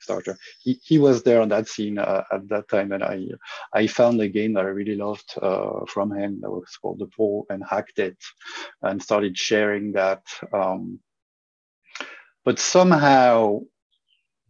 Starter. 0.00 0.38
He, 0.62 0.80
he 0.82 0.96
was 0.96 1.22
there 1.22 1.42
on 1.42 1.50
that 1.50 1.68
scene 1.68 1.98
at 1.98 2.48
that 2.48 2.68
time, 2.70 2.92
and 2.92 3.04
I 3.04 3.26
I 3.74 3.86
found 3.86 4.18
a 4.22 4.28
game 4.28 4.54
that 4.54 4.64
I 4.64 4.78
really 4.80 4.96
loved 4.96 5.30
from 5.92 6.08
him 6.10 6.40
that 6.40 6.50
was 6.50 6.78
called 6.80 7.00
The 7.00 7.10
Pool 7.14 7.44
and 7.50 7.62
hacked 7.68 7.98
it, 7.98 8.16
and 8.80 9.02
started 9.02 9.36
sharing 9.36 9.92
that. 9.92 10.22
Um, 10.54 11.00
but 12.46 12.60
somehow 12.60 13.58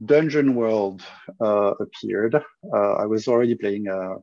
Dungeon 0.04 0.54
World 0.54 1.02
uh, 1.40 1.72
appeared. 1.80 2.34
Uh, 2.36 2.92
I 2.92 3.06
was 3.06 3.26
already 3.26 3.54
playing 3.54 3.88
a, 3.88 4.16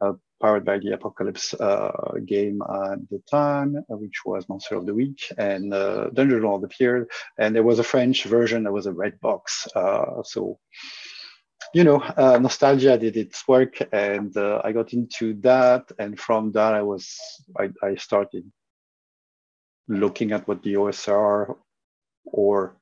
a 0.00 0.14
Powered 0.40 0.64
by 0.64 0.78
the 0.78 0.92
Apocalypse 0.92 1.54
uh, 1.54 2.12
game 2.26 2.60
at 2.62 3.08
the 3.10 3.22
time, 3.30 3.76
which 3.88 4.24
was 4.24 4.48
Monster 4.48 4.76
of 4.76 4.86
the 4.86 4.94
Week, 4.94 5.18
and 5.38 5.72
uh, 5.72 6.10
Dungeon 6.10 6.46
World 6.46 6.64
appeared, 6.64 7.10
and 7.38 7.54
there 7.54 7.62
was 7.62 7.78
a 7.78 7.84
French 7.84 8.24
version 8.24 8.64
that 8.64 8.72
was 8.72 8.86
a 8.86 8.92
red 8.92 9.18
box. 9.20 9.66
Uh, 9.74 10.22
so, 10.24 10.58
you 11.72 11.84
know, 11.84 12.00
uh, 12.02 12.38
nostalgia 12.38 12.98
did 12.98 13.16
its 13.16 13.46
work, 13.48 13.76
and 13.92 14.36
I 14.36 14.72
got 14.72 14.92
into 14.92 15.34
that, 15.40 15.90
and 15.98 16.18
from 16.18 16.52
that 16.52 16.74
I 16.74 16.82
was 16.82 17.16
I, 17.58 17.70
I 17.82 17.94
started 17.96 18.44
looking 19.88 20.32
at 20.32 20.46
what 20.46 20.62
the 20.62 20.74
OSR 20.74 21.56
or 22.24 22.76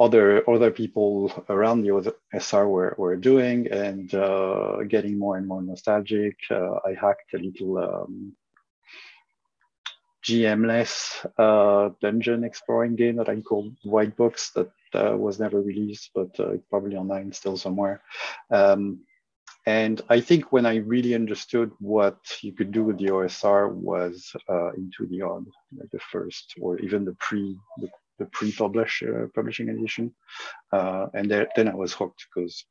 other 0.00 0.48
other 0.48 0.70
people 0.70 1.30
around 1.50 1.82
the 1.82 2.14
SR 2.32 2.66
were, 2.66 2.94
were 2.96 3.16
doing 3.16 3.68
and 3.70 4.12
uh, 4.14 4.78
getting 4.88 5.18
more 5.18 5.36
and 5.36 5.46
more 5.46 5.62
nostalgic. 5.62 6.36
Uh, 6.50 6.76
I 6.86 6.94
hacked 6.98 7.34
a 7.34 7.38
little 7.38 7.78
um, 7.78 8.32
GM-less 10.24 11.26
uh, 11.38 11.90
dungeon 12.00 12.44
exploring 12.44 12.96
game 12.96 13.16
that 13.16 13.28
I 13.28 13.40
called 13.42 13.76
White 13.84 14.16
Books 14.16 14.52
that 14.52 14.70
uh, 14.94 15.16
was 15.16 15.38
never 15.38 15.60
released, 15.60 16.10
but 16.14 16.38
uh, 16.40 16.54
probably 16.70 16.96
online 16.96 17.32
still 17.32 17.58
somewhere. 17.58 18.02
Um, 18.50 19.00
and 19.66 20.00
I 20.08 20.20
think 20.20 20.50
when 20.52 20.64
I 20.64 20.76
really 20.76 21.14
understood 21.14 21.70
what 21.78 22.18
you 22.40 22.52
could 22.52 22.72
do 22.72 22.82
with 22.82 22.98
the 22.98 23.08
OSR 23.08 23.70
was 23.72 24.34
uh, 24.48 24.72
into 24.72 25.06
the 25.10 25.20
odd, 25.22 25.44
like 25.76 25.90
the 25.90 26.00
first 26.10 26.54
or 26.58 26.78
even 26.78 27.04
the 27.04 27.14
pre 27.20 27.56
the 27.78 27.88
the 28.20 28.26
pre-publish 28.26 29.02
uh, 29.02 29.26
publishing 29.34 29.68
edition, 29.70 30.14
uh, 30.72 31.06
and 31.14 31.28
there, 31.30 31.48
then 31.56 31.68
I 31.68 31.74
was 31.74 31.92
hooked 31.92 32.26
because 32.28 32.64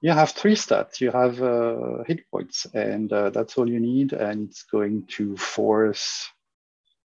you 0.00 0.12
have 0.12 0.30
three 0.30 0.54
stats. 0.54 1.00
You 1.00 1.10
have 1.10 1.42
uh, 1.42 2.04
hit 2.06 2.20
points, 2.30 2.66
and 2.72 3.12
uh, 3.12 3.30
that's 3.30 3.58
all 3.58 3.68
you 3.68 3.80
need, 3.80 4.12
and 4.12 4.48
it's 4.48 4.62
going 4.62 5.06
to 5.16 5.36
force 5.36 6.28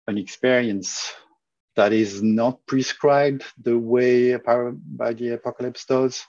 an 0.08 0.18
experience 0.18 1.12
that 1.76 1.92
is 1.92 2.22
not 2.22 2.66
prescribed 2.66 3.44
the 3.62 3.78
way 3.78 4.36
by 4.36 5.12
the 5.12 5.34
Apocalypse 5.34 5.84
does. 5.84 6.26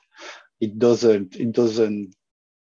It 0.59 0.77
doesn't. 0.77 1.35
It 1.35 1.51
doesn't. 1.51 2.15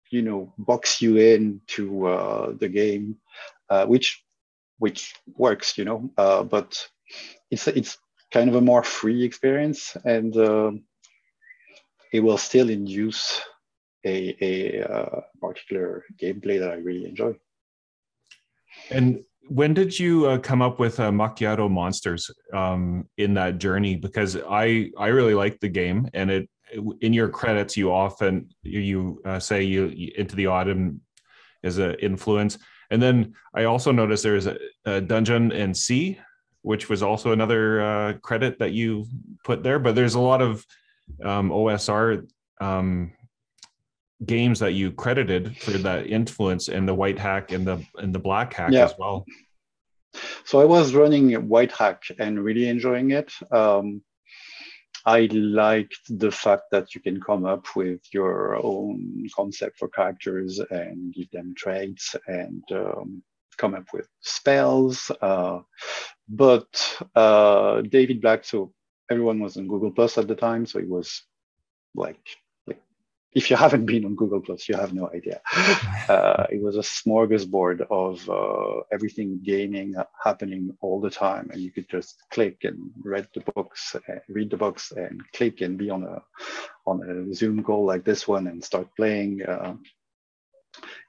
You 0.10 0.22
know, 0.22 0.54
box 0.58 1.02
you 1.02 1.18
into 1.18 2.08
uh, 2.08 2.54
the 2.58 2.70
game, 2.70 3.18
uh, 3.70 3.86
which 3.86 4.24
which 4.80 5.14
works. 5.36 5.78
You 5.78 5.86
know, 5.86 6.12
but 6.16 6.88
it's 7.52 7.68
it's 7.68 7.98
kind 8.32 8.50
of 8.50 8.56
a 8.56 8.62
more 8.62 8.84
free 8.84 9.24
experience 9.24 9.96
and 10.06 10.36
uh, 10.36 10.72
it 12.12 12.20
will 12.20 12.38
still 12.38 12.70
induce 12.70 13.42
a, 14.06 14.36
a 14.42 14.84
uh, 14.84 15.22
particular 15.42 16.04
gameplay 16.22 16.60
that 16.60 16.72
I 16.72 16.76
really 16.76 17.06
enjoy. 17.06 17.34
And 18.92 19.24
when 19.50 19.74
did 19.74 19.98
you 19.98 20.28
uh, 20.28 20.38
come 20.38 20.62
up 20.62 20.80
with 20.80 21.00
uh, 21.00 21.10
Macchiato 21.12 21.70
Monsters 21.70 22.30
um, 22.54 23.08
in 23.18 23.34
that 23.36 23.58
journey? 23.58 23.96
Because 23.96 24.38
I 24.50 24.92
I 24.98 25.08
really 25.08 25.34
like 25.34 25.60
the 25.60 25.70
game, 25.70 26.10
and 26.14 26.30
it 26.30 26.50
in 27.02 27.14
your 27.14 27.30
credits 27.30 27.78
you 27.78 27.92
often 27.92 28.50
you, 28.62 28.80
you 28.80 29.22
uh, 29.26 29.40
say 29.40 29.64
you, 29.64 29.88
you, 29.88 30.12
Into 30.18 30.36
the 30.36 30.48
Odd 30.48 31.00
is 31.64 31.78
an 31.78 31.96
influence, 31.96 32.58
and 32.92 33.02
then 33.02 33.34
I 33.54 33.64
also 33.64 33.92
noticed 33.92 34.24
there's 34.24 34.48
a, 34.48 34.58
a 34.86 35.02
Dungeon 35.02 35.52
and 35.52 35.76
Sea 35.76 36.20
which 36.68 36.90
was 36.90 37.02
also 37.02 37.32
another 37.32 37.82
uh, 37.82 38.14
credit 38.22 38.60
that 38.60 38.74
you 38.74 39.06
put 39.46 39.64
there. 39.64 39.80
But 39.80 39.96
there's 39.96 40.16
a 40.16 40.20
lot 40.20 40.42
of 40.42 40.66
um, 41.24 41.50
OSR 41.50 42.28
um, 42.60 43.14
games 44.26 44.60
that 44.60 44.74
you 44.74 44.92
credited 44.92 45.56
for 45.58 45.72
that 45.72 46.08
influence 46.08 46.68
in 46.68 46.86
the 46.86 46.94
white 46.94 47.18
hack 47.18 47.54
and 47.54 47.66
the 47.66 47.78
and 47.96 48.14
the 48.14 48.20
black 48.20 48.54
hack 48.54 48.72
yeah. 48.74 48.84
as 48.84 48.94
well. 49.00 49.26
So 50.44 50.60
I 50.60 50.66
was 50.66 50.94
running 50.94 51.32
white 51.48 51.72
hack 51.72 52.04
and 52.20 52.44
really 52.44 52.68
enjoying 52.68 53.12
it. 53.12 53.32
Um, 53.50 54.02
I 55.06 55.30
liked 55.32 56.02
the 56.10 56.32
fact 56.32 56.64
that 56.72 56.94
you 56.94 57.00
can 57.00 57.22
come 57.22 57.46
up 57.46 57.66
with 57.78 58.02
your 58.12 58.60
own 58.62 59.26
concept 59.34 59.78
for 59.80 59.88
characters 59.88 60.60
and 60.70 61.14
give 61.14 61.32
them 61.32 61.54
traits 61.56 62.14
and 62.28 62.64
um, 62.74 63.24
come 63.58 63.74
up 63.74 63.88
with 63.94 64.08
spells. 64.22 65.12
Uh, 65.22 65.60
but 66.30 66.98
uh, 67.16 67.82
David 67.82 68.22
Black, 68.22 68.44
so 68.46 68.74
everyone 69.10 69.40
was 69.40 69.58
on 69.58 69.68
Google 69.68 69.92
Plus 69.92 70.18
at 70.18 70.28
the 70.28 70.36
time, 70.36 70.66
so 70.66 70.80
it 70.80 70.88
was 70.88 71.24
like, 71.96 72.20
like 72.66 72.82
if 73.34 73.50
you 73.50 73.56
haven't 73.66 73.86
been 73.86 74.06
on 74.06 74.16
Google 74.16 74.42
Plus, 74.42 74.68
you 74.68 74.76
have 74.76 74.94
no 74.94 75.10
idea. 75.14 75.42
Uh, 76.08 76.48
it 76.50 76.62
was 76.62 76.78
a 76.78 76.80
smorgasbord 76.80 77.82
of 77.92 78.30
uh, 78.30 78.82
everything 78.94 79.42
gaming 79.44 79.94
happening 80.24 80.72
all 80.80 81.02
the 81.02 81.10
time, 81.10 81.50
and 81.52 81.60
you 81.62 81.70
could 81.70 81.90
just 81.90 82.24
click 82.32 82.60
and 82.64 82.78
read 83.04 83.28
the 83.34 83.42
books, 83.42 83.94
uh, 83.94 84.20
read 84.30 84.50
the 84.50 84.56
books, 84.56 84.94
and 84.94 85.22
click 85.34 85.60
and 85.60 85.78
be 85.78 85.90
on 85.90 86.04
a 86.04 86.24
on 86.86 87.04
a 87.04 87.34
Zoom 87.34 87.62
call 87.62 87.86
like 87.86 88.06
this 88.06 88.26
one 88.26 88.48
and 88.48 88.64
start 88.64 88.88
playing. 88.96 89.42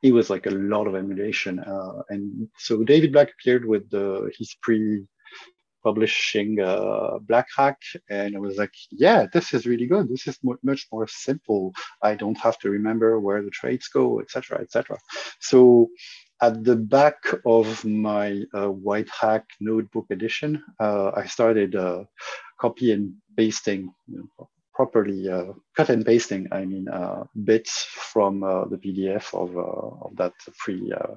It 0.03 0.13
was 0.13 0.31
like 0.31 0.47
a 0.47 0.51
lot 0.51 0.87
of 0.87 0.95
emulation. 0.95 1.59
Uh, 1.61 2.03
and 2.09 2.49
so 2.59 2.85
David 2.85 3.13
Black 3.13 3.31
appeared 3.31 3.65
with 3.65 3.91
the, 3.91 4.31
his 4.39 4.57
pre 4.63 5.05
publishing 5.83 6.61
uh, 6.61 7.19
Black 7.21 7.47
Hack, 7.57 7.81
and 8.11 8.37
I 8.37 8.39
was 8.39 8.57
like, 8.57 8.75
yeah, 8.91 9.27
this 9.33 9.55
is 9.55 9.67
really 9.67 9.87
good. 9.87 10.09
This 10.09 10.27
is 10.27 10.39
much 10.43 10.87
more 10.93 11.07
simple. 11.09 11.73
I 12.03 12.15
don't 12.15 12.39
have 12.39 12.59
to 12.61 12.71
remember 12.71 13.21
where 13.21 13.43
the 13.43 13.51
trades 13.51 13.89
go, 13.89 14.21
etc., 14.21 14.61
etc. 14.61 14.99
So 15.41 15.89
at 16.41 16.65
the 16.65 16.77
back 16.77 17.19
of 17.47 17.85
my 17.85 18.43
uh, 18.55 18.69
White 18.69 19.11
Hack 19.11 19.45
notebook 19.61 20.07
edition, 20.11 20.63
uh, 20.81 21.11
I 21.15 21.27
started 21.27 21.75
uh, 21.75 22.05
copy 22.61 22.93
and 22.93 23.15
pasting 23.37 23.93
you 24.07 24.29
know, 24.39 24.49
properly 24.79 25.29
uh, 25.29 25.53
cut 25.77 25.91
and 25.91 26.07
pasting, 26.07 26.47
I 26.53 26.65
mean, 26.65 26.87
uh, 26.87 27.25
bits 27.45 27.83
from 27.83 28.45
uh, 28.45 28.65
the 28.67 28.77
PDF 28.77 29.35
of, 29.35 29.57
uh, 29.57 30.07
of 30.07 30.15
that 30.15 30.35
uh, 30.47 31.17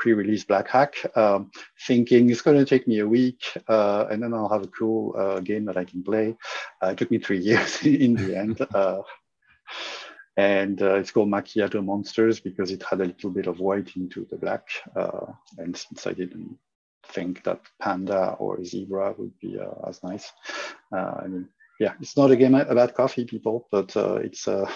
pre-release 0.00 0.42
Black 0.42 0.66
Hack, 0.66 0.96
um, 1.16 1.52
thinking 1.86 2.28
it's 2.28 2.42
going 2.42 2.58
to 2.58 2.64
take 2.64 2.88
me 2.88 2.98
a 2.98 3.06
week 3.06 3.40
uh, 3.68 4.06
and 4.10 4.20
then 4.20 4.34
I'll 4.34 4.48
have 4.48 4.64
a 4.64 4.74
cool 4.78 5.12
game 5.42 5.64
that 5.66 5.76
I 5.76 5.84
can 5.84 6.02
play. 6.02 6.36
it 6.82 6.98
took 6.98 7.12
me 7.12 7.18
three 7.18 7.38
years 7.50 7.86
in 7.86 8.14
the 8.14 8.36
end. 8.36 8.66
and 10.36 10.82
uh, 10.82 10.96
it's 10.96 11.12
called 11.12 11.28
Macchiato 11.28 11.84
Monsters 11.84 12.40
because 12.40 12.72
it 12.72 12.82
had 12.82 13.00
a 13.00 13.04
little 13.04 13.30
bit 13.30 13.46
of 13.46 13.60
white 13.60 13.94
into 13.94 14.26
the 14.28 14.38
black. 14.38 14.66
Uh, 14.96 15.26
and 15.58 15.76
since 15.76 16.04
I 16.08 16.14
didn't 16.14 16.58
think 17.12 17.44
that 17.44 17.60
panda 17.80 18.34
or 18.40 18.64
zebra 18.64 19.14
would 19.18 19.38
be 19.38 19.56
uh, 19.56 19.88
as 19.88 20.02
nice, 20.02 20.32
uh, 20.92 21.14
I 21.22 21.28
mean, 21.28 21.48
yeah, 21.78 21.94
it's 22.00 22.16
not 22.16 22.30
a 22.30 22.36
game 22.36 22.54
about 22.54 22.94
coffee, 22.94 23.24
people, 23.24 23.68
but 23.70 23.96
uh, 23.96 24.16
it's 24.16 24.46
a 24.46 24.68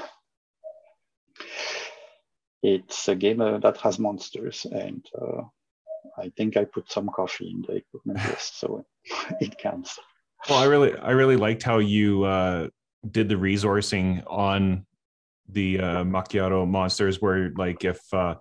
it's 2.62 3.08
a 3.08 3.14
game 3.16 3.38
that 3.38 3.76
has 3.82 3.98
monsters, 3.98 4.66
and 4.70 5.04
I 6.16 6.30
think 6.36 6.56
I 6.56 6.64
put 6.64 6.90
some 6.90 7.08
coffee 7.08 7.50
in 7.50 7.62
the 7.62 7.76
equipment 7.76 8.24
list, 8.28 8.58
so 8.58 8.84
it 9.40 9.58
counts. 9.58 9.98
Well, 10.48 10.58
I 10.58 10.64
really, 10.64 10.96
I 10.96 11.10
really 11.10 11.36
liked 11.36 11.62
how 11.62 11.78
you 11.78 12.24
uh, 12.24 12.68
did 13.08 13.28
the 13.28 13.36
resourcing 13.36 14.22
on 14.26 14.86
the 15.48 15.80
uh, 15.80 16.04
macchiato 16.04 16.68
monsters, 16.68 17.20
where 17.20 17.50
like 17.56 17.84
if 17.84 18.00
uh, 18.12 18.36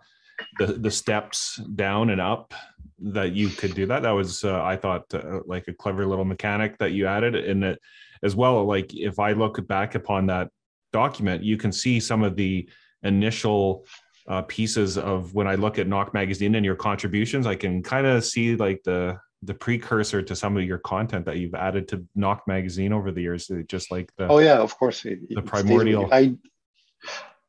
the 0.59 0.67
the 0.67 0.91
steps 0.91 1.57
down 1.75 2.09
and 2.09 2.21
up 2.21 2.53
that 3.01 3.33
you 3.33 3.49
could 3.49 3.73
do 3.73 3.87
that. 3.87 4.03
That 4.03 4.11
was, 4.11 4.43
uh, 4.43 4.63
I 4.63 4.77
thought, 4.77 5.11
uh, 5.11 5.39
like 5.47 5.67
a 5.67 5.73
clever 5.73 6.05
little 6.05 6.23
mechanic 6.23 6.77
that 6.77 6.91
you 6.91 7.07
added 7.07 7.35
in 7.35 7.63
it 7.63 7.79
as 8.23 8.35
well. 8.35 8.65
Like 8.65 8.93
if 8.93 9.19
I 9.19 9.33
look 9.33 9.65
back 9.67 9.95
upon 9.95 10.27
that 10.27 10.49
document, 10.93 11.43
you 11.43 11.57
can 11.57 11.71
see 11.71 11.99
some 11.99 12.23
of 12.23 12.35
the 12.35 12.67
initial 13.03 13.85
uh, 14.27 14.41
pieces 14.43 14.97
of 14.97 15.33
when 15.33 15.47
I 15.47 15.55
look 15.55 15.79
at 15.79 15.87
Knock 15.87 16.13
Magazine 16.13 16.55
and 16.55 16.65
your 16.65 16.75
contributions, 16.75 17.47
I 17.47 17.55
can 17.55 17.81
kind 17.81 18.05
of 18.05 18.23
see 18.23 18.55
like 18.55 18.81
the 18.83 19.17
the 19.43 19.53
precursor 19.55 20.21
to 20.21 20.35
some 20.35 20.55
of 20.55 20.63
your 20.63 20.77
content 20.77 21.25
that 21.25 21.37
you've 21.37 21.55
added 21.55 21.87
to 21.87 22.05
Knock 22.13 22.43
Magazine 22.47 22.93
over 22.93 23.11
the 23.11 23.21
years, 23.21 23.49
just 23.67 23.91
like 23.91 24.11
the 24.17 24.27
oh 24.27 24.39
yeah, 24.39 24.57
of 24.57 24.77
course, 24.77 25.05
it, 25.05 25.19
the 25.29 25.41
primordial. 25.41 26.07
I 26.11 26.35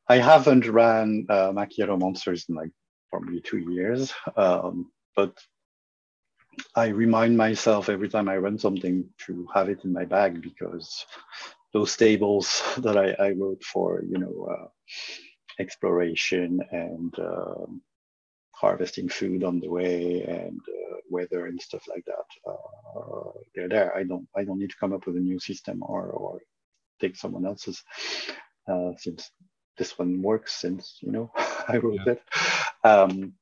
I 0.09 0.19
haven't 0.19 0.67
ran 0.67 1.27
uh, 1.29 1.53
Macchiato 1.53 1.99
Monsters 1.99 2.47
in 2.49 2.55
like 2.55 2.71
probably 3.11 3.41
two 3.41 3.59
years, 3.59 4.13
um, 4.37 4.91
but 5.15 5.37
I 6.75 6.89
remind 6.89 7.37
myself 7.37 7.89
every 7.89 8.09
time 8.09 8.29
I 8.29 8.37
run 8.37 8.59
something 8.59 9.09
to 9.27 9.47
have 9.55 9.69
it 9.69 9.85
in 9.85 9.93
my 9.93 10.05
bag 10.05 10.43
because 10.43 11.05
those 11.73 11.97
tables 11.97 12.63
that 12.79 12.97
I, 12.97 13.13
I 13.23 13.31
wrote 13.33 13.63
for, 13.65 14.03
you 14.09 14.19
know. 14.19 14.49
Uh, 14.51 14.67
exploration 15.59 16.61
and 16.71 17.15
um, 17.19 17.83
harvesting 18.53 19.09
food 19.09 19.45
on 19.45 19.61
the 19.61 19.69
way 19.69 20.23
and 20.23 20.61
uh, 20.69 20.97
weather 21.11 21.47
and 21.47 21.61
stuff 21.61 21.83
like 21.89 22.05
that. 22.07 22.51
Uh, 22.51 23.31
they're 23.55 23.69
there. 23.69 23.97
I 23.97 24.05
don't 24.05 24.27
I 24.37 24.45
don't 24.45 24.59
need 24.59 24.71
to 24.71 24.77
come 24.81 24.93
up 24.93 25.07
with 25.07 25.17
a 25.17 25.21
new 25.21 25.39
system 25.39 25.83
or 25.83 26.11
or 26.11 26.41
take 27.01 27.17
someone 27.17 27.47
else's 27.47 27.83
uh, 28.71 28.93
since 28.97 29.31
this 29.79 29.99
one 29.99 30.23
works 30.23 30.55
since 30.55 30.99
you 31.01 31.13
know 31.13 31.31
I 31.69 31.79
wrote 31.79 32.01
yeah. 32.07 32.13
it. 32.13 32.23
Um, 32.85 33.35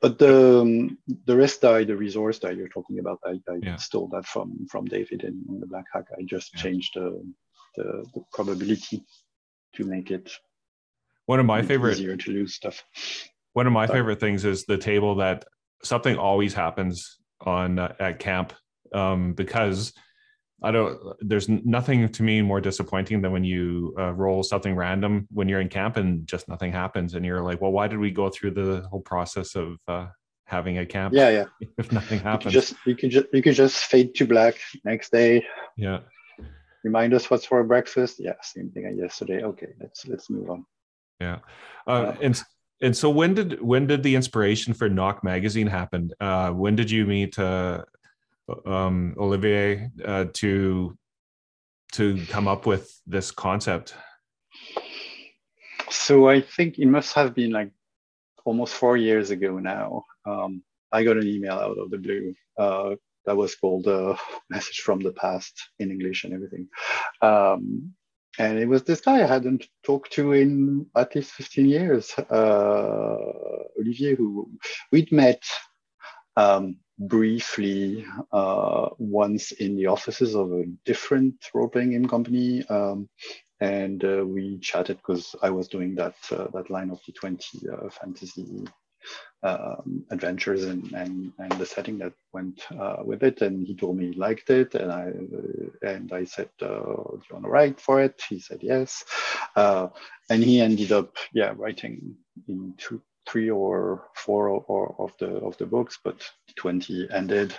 but 0.00 0.18
the 0.18 0.60
um, 0.60 0.98
the 1.24 1.36
rest 1.36 1.60
die, 1.60 1.84
the 1.84 1.96
resource 1.96 2.38
that 2.40 2.56
you're 2.56 2.68
talking 2.68 2.98
about, 2.98 3.18
I, 3.24 3.40
I 3.50 3.58
yeah. 3.62 3.76
stole 3.76 4.08
that 4.08 4.26
from 4.26 4.66
from 4.70 4.84
David 4.84 5.24
in, 5.24 5.44
in 5.48 5.60
the 5.60 5.66
Black 5.66 5.86
Hack. 5.92 6.06
I 6.18 6.22
just 6.22 6.54
yeah. 6.54 6.62
changed 6.62 6.92
the, 6.94 7.22
the, 7.76 8.04
the 8.14 8.22
probability 8.32 9.04
to 9.74 9.84
make 9.84 10.10
it 10.10 10.30
one 11.26 11.40
of 11.40 11.46
my 11.46 11.62
favorite 11.62 11.92
easier 11.92 12.16
to 12.16 12.30
lose 12.30 12.54
stuff. 12.54 12.82
One 13.52 13.66
of 13.66 13.72
my 13.72 13.86
Sorry. 13.86 13.98
favorite 13.98 14.20
things 14.20 14.44
is 14.44 14.64
the 14.64 14.78
table 14.78 15.16
that 15.16 15.44
something 15.82 16.16
always 16.16 16.54
happens 16.54 17.18
on 17.40 17.78
uh, 17.78 17.94
at 17.98 18.18
camp 18.18 18.52
um, 18.94 19.32
because 19.34 19.92
I 20.62 20.70
don't. 20.70 20.98
There's 21.20 21.48
nothing 21.48 22.08
to 22.08 22.22
me 22.22 22.42
more 22.42 22.60
disappointing 22.60 23.22
than 23.22 23.32
when 23.32 23.44
you 23.44 23.94
uh, 23.98 24.12
roll 24.12 24.42
something 24.42 24.74
random 24.74 25.28
when 25.30 25.48
you're 25.48 25.60
in 25.60 25.68
camp 25.68 25.96
and 25.96 26.26
just 26.26 26.48
nothing 26.48 26.72
happens, 26.72 27.14
and 27.14 27.24
you're 27.24 27.42
like, 27.42 27.60
"Well, 27.60 27.72
why 27.72 27.86
did 27.86 27.98
we 27.98 28.10
go 28.10 28.28
through 28.28 28.52
the 28.52 28.86
whole 28.90 29.00
process 29.00 29.54
of 29.54 29.78
uh, 29.86 30.06
having 30.46 30.78
a 30.78 30.86
camp? 30.86 31.14
Yeah, 31.14 31.30
yeah. 31.30 31.44
If 31.78 31.92
nothing 31.92 32.18
happens, 32.20 32.54
you 32.54 32.60
just 32.60 32.74
you 32.84 32.96
can 32.96 33.10
just 33.10 33.26
you 33.32 33.42
can 33.42 33.52
just 33.52 33.84
fade 33.84 34.14
to 34.16 34.26
black 34.26 34.56
next 34.84 35.12
day. 35.12 35.46
Yeah 35.76 36.00
remind 36.84 37.14
us 37.14 37.30
what's 37.30 37.44
for 37.44 37.62
breakfast 37.64 38.16
yeah 38.18 38.34
same 38.42 38.70
thing 38.70 38.86
as 38.86 38.96
yesterday 38.96 39.42
okay 39.42 39.68
let's 39.80 40.06
let's 40.06 40.30
move 40.30 40.48
on 40.50 40.64
yeah 41.20 41.38
uh, 41.86 42.14
and 42.20 42.42
and 42.80 42.96
so 42.96 43.10
when 43.10 43.34
did 43.34 43.60
when 43.60 43.86
did 43.86 44.02
the 44.02 44.14
inspiration 44.14 44.72
for 44.72 44.88
knock 44.88 45.24
magazine 45.24 45.66
happen 45.66 46.10
uh, 46.20 46.50
when 46.50 46.76
did 46.76 46.90
you 46.90 47.04
meet 47.04 47.38
uh, 47.38 47.84
um, 48.66 49.14
olivier 49.18 49.90
uh, 50.04 50.26
to 50.32 50.96
to 51.92 52.24
come 52.26 52.48
up 52.48 52.66
with 52.66 53.00
this 53.06 53.30
concept 53.30 53.94
so 55.90 56.28
i 56.28 56.40
think 56.40 56.78
it 56.78 56.86
must 56.86 57.14
have 57.14 57.34
been 57.34 57.50
like 57.50 57.70
almost 58.44 58.74
four 58.74 58.96
years 58.96 59.30
ago 59.30 59.58
now 59.58 60.04
um, 60.26 60.62
i 60.92 61.02
got 61.02 61.16
an 61.16 61.26
email 61.26 61.54
out 61.54 61.78
of 61.78 61.90
the 61.90 61.98
blue 61.98 62.34
uh, 62.58 62.94
that 63.28 63.36
was 63.36 63.54
called 63.54 63.86
a 63.86 64.16
message 64.50 64.80
from 64.80 65.00
the 65.00 65.12
past 65.12 65.54
in 65.78 65.90
English 65.90 66.24
and 66.24 66.32
everything. 66.32 66.66
Um, 67.20 67.92
and 68.38 68.58
it 68.58 68.66
was 68.66 68.84
this 68.84 69.02
guy 69.02 69.22
I 69.22 69.26
hadn't 69.26 69.66
talked 69.84 70.12
to 70.12 70.32
in 70.32 70.86
at 70.96 71.14
least 71.14 71.32
15 71.32 71.66
years, 71.66 72.12
uh, 72.18 73.16
Olivier, 73.78 74.14
who 74.14 74.50
we'd 74.92 75.12
met 75.12 75.42
um, 76.36 76.76
briefly 76.98 78.04
uh, 78.32 78.88
once 78.98 79.52
in 79.52 79.76
the 79.76 79.86
offices 79.86 80.34
of 80.34 80.52
a 80.52 80.64
different 80.84 81.34
role-playing 81.54 81.92
game 81.92 82.08
company. 82.08 82.66
Um, 82.68 83.08
and 83.60 84.04
uh, 84.04 84.24
we 84.24 84.58
chatted 84.58 84.98
because 84.98 85.34
I 85.42 85.50
was 85.50 85.68
doing 85.68 85.94
that 85.96 86.14
uh, 86.30 86.46
that 86.54 86.70
line 86.70 86.90
of 86.90 87.00
D20 87.02 87.86
uh, 87.86 87.90
fantasy 87.90 88.64
um, 89.42 90.04
adventures 90.10 90.64
and, 90.64 90.92
and, 90.92 91.32
and 91.38 91.52
the 91.52 91.66
setting 91.66 91.98
that 91.98 92.12
went 92.32 92.62
uh, 92.78 92.96
with 93.04 93.22
it. 93.22 93.40
And 93.42 93.66
he 93.66 93.74
told 93.74 93.96
me 93.96 94.08
he 94.08 94.12
liked 94.12 94.50
it, 94.50 94.74
and 94.74 94.90
I 94.92 95.12
and 95.82 96.12
I 96.12 96.24
said, 96.24 96.50
uh, 96.60 96.66
"Do 96.66 97.22
you 97.28 97.32
want 97.32 97.44
to 97.44 97.50
write 97.50 97.80
for 97.80 98.00
it?" 98.00 98.20
He 98.28 98.40
said 98.40 98.60
yes, 98.62 99.04
uh, 99.56 99.88
and 100.30 100.42
he 100.42 100.60
ended 100.60 100.92
up 100.92 101.16
yeah 101.32 101.52
writing 101.56 102.16
in 102.48 102.74
two, 102.78 103.02
three 103.28 103.50
or 103.50 104.08
four 104.14 104.48
or, 104.48 104.64
or 104.68 104.96
of 104.98 105.12
the 105.18 105.36
of 105.36 105.56
the 105.58 105.66
books, 105.66 105.98
but 106.02 106.22
20 106.56 107.08
ended. 107.12 107.54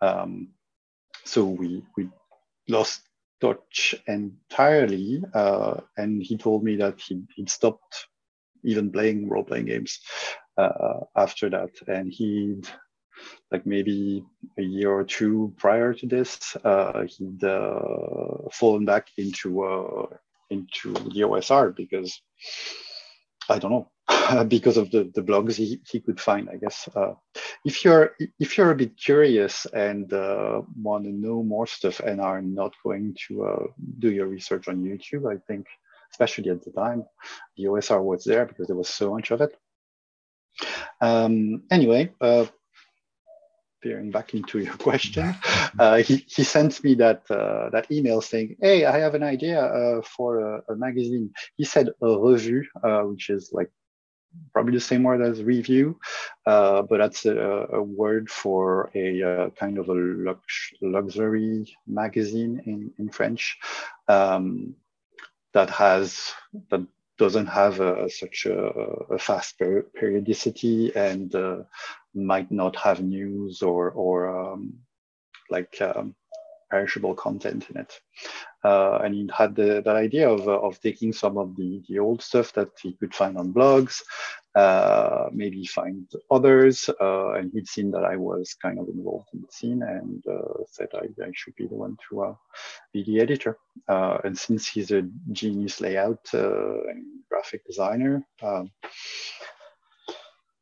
Um, 0.00 0.48
so 1.24 1.44
we 1.44 1.82
we 1.96 2.08
lost 2.68 3.02
touch 3.40 3.94
entirely, 4.06 5.22
uh, 5.34 5.80
and 5.96 6.22
he 6.22 6.36
told 6.36 6.64
me 6.64 6.76
that 6.76 7.00
he 7.00 7.22
he 7.34 7.46
stopped 7.46 8.06
even 8.64 8.90
playing 8.90 9.28
role 9.28 9.44
playing 9.44 9.66
games 9.66 10.00
uh, 10.58 11.00
after 11.16 11.48
that. 11.50 11.70
And 11.86 12.12
he'd 12.12 12.68
like 13.50 13.66
maybe 13.66 14.24
a 14.58 14.62
year 14.62 14.90
or 14.90 15.04
two 15.04 15.52
prior 15.56 15.94
to 15.94 16.06
this, 16.06 16.56
uh, 16.64 17.04
he'd 17.06 17.44
uh, 17.44 18.48
fallen 18.52 18.84
back 18.84 19.08
into 19.16 19.62
uh, 19.62 20.06
into 20.50 20.92
the 20.92 21.22
OSR 21.22 21.74
because 21.74 22.20
I 23.48 23.58
don't 23.58 23.70
know 23.70 24.44
because 24.48 24.76
of 24.76 24.90
the, 24.90 25.10
the 25.14 25.22
blogs 25.22 25.54
he, 25.54 25.80
he 25.90 26.00
could 26.00 26.20
find. 26.20 26.48
I 26.48 26.56
guess 26.56 26.88
uh, 26.94 27.14
if 27.64 27.84
you're 27.84 28.12
if 28.38 28.56
you're 28.56 28.70
a 28.70 28.76
bit 28.76 28.96
curious 28.96 29.66
and 29.66 30.12
uh, 30.12 30.62
want 30.80 31.04
to 31.04 31.10
know 31.10 31.42
more 31.42 31.66
stuff 31.66 32.00
and 32.00 32.20
are 32.20 32.42
not 32.42 32.72
going 32.84 33.16
to 33.28 33.44
uh, 33.44 33.66
do 33.98 34.10
your 34.10 34.26
research 34.26 34.68
on 34.68 34.84
YouTube, 34.84 35.30
I 35.32 35.38
think 35.46 35.66
especially 36.12 36.50
at 36.50 36.64
the 36.64 36.72
time, 36.72 37.04
the 37.56 37.64
OSR 37.64 38.02
was 38.02 38.24
there 38.24 38.44
because 38.44 38.66
there 38.66 38.76
was 38.76 38.88
so 38.88 39.14
much 39.14 39.30
of 39.30 39.40
it. 39.40 39.56
Um, 41.00 41.62
anyway, 41.70 42.12
uh, 42.20 42.46
peering 43.82 44.10
back 44.10 44.34
into 44.34 44.58
your 44.58 44.74
question, 44.88 45.34
uh, 45.78 45.96
he, 45.98 46.24
he 46.28 46.42
sent 46.44 46.82
me 46.84 46.94
that 46.94 47.22
uh, 47.30 47.70
that 47.70 47.90
email 47.90 48.20
saying, 48.20 48.56
"Hey, 48.60 48.84
I 48.84 48.98
have 48.98 49.14
an 49.14 49.22
idea 49.22 49.60
uh, 49.60 50.02
for 50.02 50.40
a, 50.40 50.62
a, 50.68 50.76
magazine." 50.76 51.32
He 51.56 51.64
said 51.64 51.90
a 52.02 52.18
revue, 52.18 52.64
uh, 52.82 53.02
which 53.02 53.30
is 53.30 53.50
like 53.52 53.70
probably 54.52 54.74
the 54.74 54.80
same 54.80 55.02
word 55.02 55.22
as 55.22 55.42
review, 55.42 55.98
uh, 56.46 56.82
but 56.82 56.98
that's 56.98 57.26
a, 57.26 57.66
a, 57.72 57.82
word 57.82 58.30
for 58.30 58.90
a 58.94 59.22
uh, 59.22 59.50
kind 59.50 59.78
of 59.78 59.88
a 59.88 59.94
lux 59.94 60.72
luxury 60.80 61.66
magazine 61.86 62.62
in 62.66 62.92
in 62.98 63.10
French. 63.10 63.58
Um, 64.08 64.76
that 65.52 65.70
has 65.70 66.32
that 66.70 66.86
doesn't 67.20 67.46
have 67.46 67.80
a, 67.80 68.08
such 68.08 68.46
a, 68.46 68.58
a 69.16 69.18
fast 69.18 69.58
per 69.58 69.82
periodicity 70.00 70.90
and 70.96 71.34
uh, 71.34 71.58
might 72.14 72.50
not 72.50 72.74
have 72.76 73.02
news 73.02 73.62
or 73.70 73.90
or 73.90 74.16
um, 74.38 74.62
like 75.50 75.74
um, 75.82 76.14
perishable 76.70 77.14
content 77.14 77.66
in 77.70 77.76
it. 77.84 77.92
Uh, 78.64 78.96
and 79.02 79.14
he 79.14 79.28
had 79.36 79.54
the, 79.54 79.82
that 79.84 79.96
idea 79.96 80.28
of, 80.28 80.48
uh, 80.48 80.60
of 80.60 80.80
taking 80.80 81.12
some 81.12 81.36
of 81.36 81.56
the, 81.56 81.82
the 81.88 81.98
old 81.98 82.22
stuff 82.22 82.52
that 82.52 82.70
he 82.82 82.92
could 82.94 83.14
find 83.14 83.36
on 83.36 83.52
blogs, 83.52 84.02
uh, 84.54 85.28
maybe 85.32 85.64
find 85.64 86.10
others. 86.30 86.90
Uh, 87.00 87.32
and 87.32 87.50
he'd 87.52 87.68
seen 87.68 87.90
that 87.92 88.04
I 88.04 88.16
was 88.16 88.54
kind 88.54 88.78
of 88.78 88.88
involved 88.88 89.28
in 89.32 89.42
the 89.42 89.52
scene 89.52 89.82
and 89.82 90.24
uh, 90.26 90.64
said 90.68 90.88
I, 90.94 91.06
I, 91.22 91.30
should 91.32 91.54
be 91.56 91.66
the 91.66 91.74
one 91.74 91.96
to 92.08 92.22
uh, 92.22 92.34
be 92.92 93.04
the 93.04 93.20
editor. 93.20 93.58
Uh, 93.88 94.18
and 94.24 94.36
since 94.36 94.66
he's 94.66 94.90
a 94.90 95.08
genius 95.32 95.80
layout 95.80 96.26
uh, 96.34 96.82
and 96.88 97.04
graphic 97.30 97.64
designer, 97.64 98.26
um, 98.42 98.70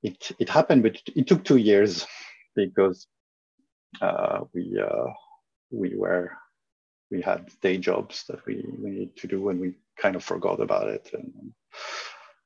it, 0.03 0.33
it 0.38 0.48
happened, 0.48 0.83
but 0.83 1.01
it, 1.16 1.27
took 1.27 1.44
two 1.44 1.57
years 1.57 2.07
because 2.55 3.07
we, 4.53 4.81
we 5.70 5.96
were 5.96 6.31
we 7.11 7.22
had 7.22 7.51
day 7.62 7.79
jobs 7.79 8.24
that 8.29 8.44
we, 8.46 8.64
we 8.79 8.90
needed 8.90 9.16
to 9.16 9.27
do 9.27 9.48
and 9.48 9.61
we 9.61 9.72
kind 9.96 10.16
of 10.16 10.22
forgot 10.22 10.61
about 10.61 10.88
it. 10.88 11.11
And 11.14 11.53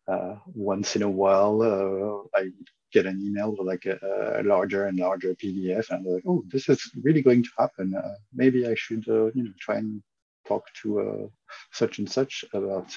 uh, 0.09 0.37
once 0.55 0.97
in 0.97 1.03
a 1.03 1.11
while, 1.11 1.63
uh, 1.63 2.39
I 2.39 2.51
get 2.93 3.07
an 3.07 3.21
email 3.21 3.51
with 3.53 3.67
like 3.67 3.87
a, 3.87 4.41
a, 4.41 4.43
larger 4.43 4.87
and 4.87 4.99
larger 4.99 5.35
PDF, 5.35 5.91
and 5.91 6.07
I'm 6.07 6.15
like, 6.15 6.25
oh, 6.27 6.45
this 6.49 6.69
is 6.69 6.91
really 7.03 7.23
going 7.23 7.43
to 7.43 7.51
happen. 7.59 7.95
Uh, 7.95 8.15
maybe 8.35 8.67
I 8.67 8.75
should, 8.75 9.09
uh, 9.09 9.27
you 9.33 9.45
know, 9.45 9.53
try 9.59 9.77
and 9.77 10.03
talk 10.47 10.67
to 10.83 11.31
such 11.73 11.99
and 11.99 12.11
such 12.11 12.45
about 12.53 12.97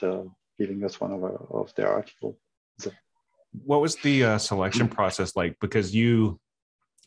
giving 0.58 0.84
us 0.84 1.00
one 1.00 1.12
of, 1.12 1.24
our, 1.24 1.36
of 1.52 1.74
their 1.76 1.90
articles. 1.90 2.36
So, 2.80 2.92
what 3.64 3.82
was 3.82 3.96
the 3.98 4.38
selection 4.40 4.88
process 4.88 5.36
like? 5.36 5.58
Because 5.62 5.94
you 5.94 6.40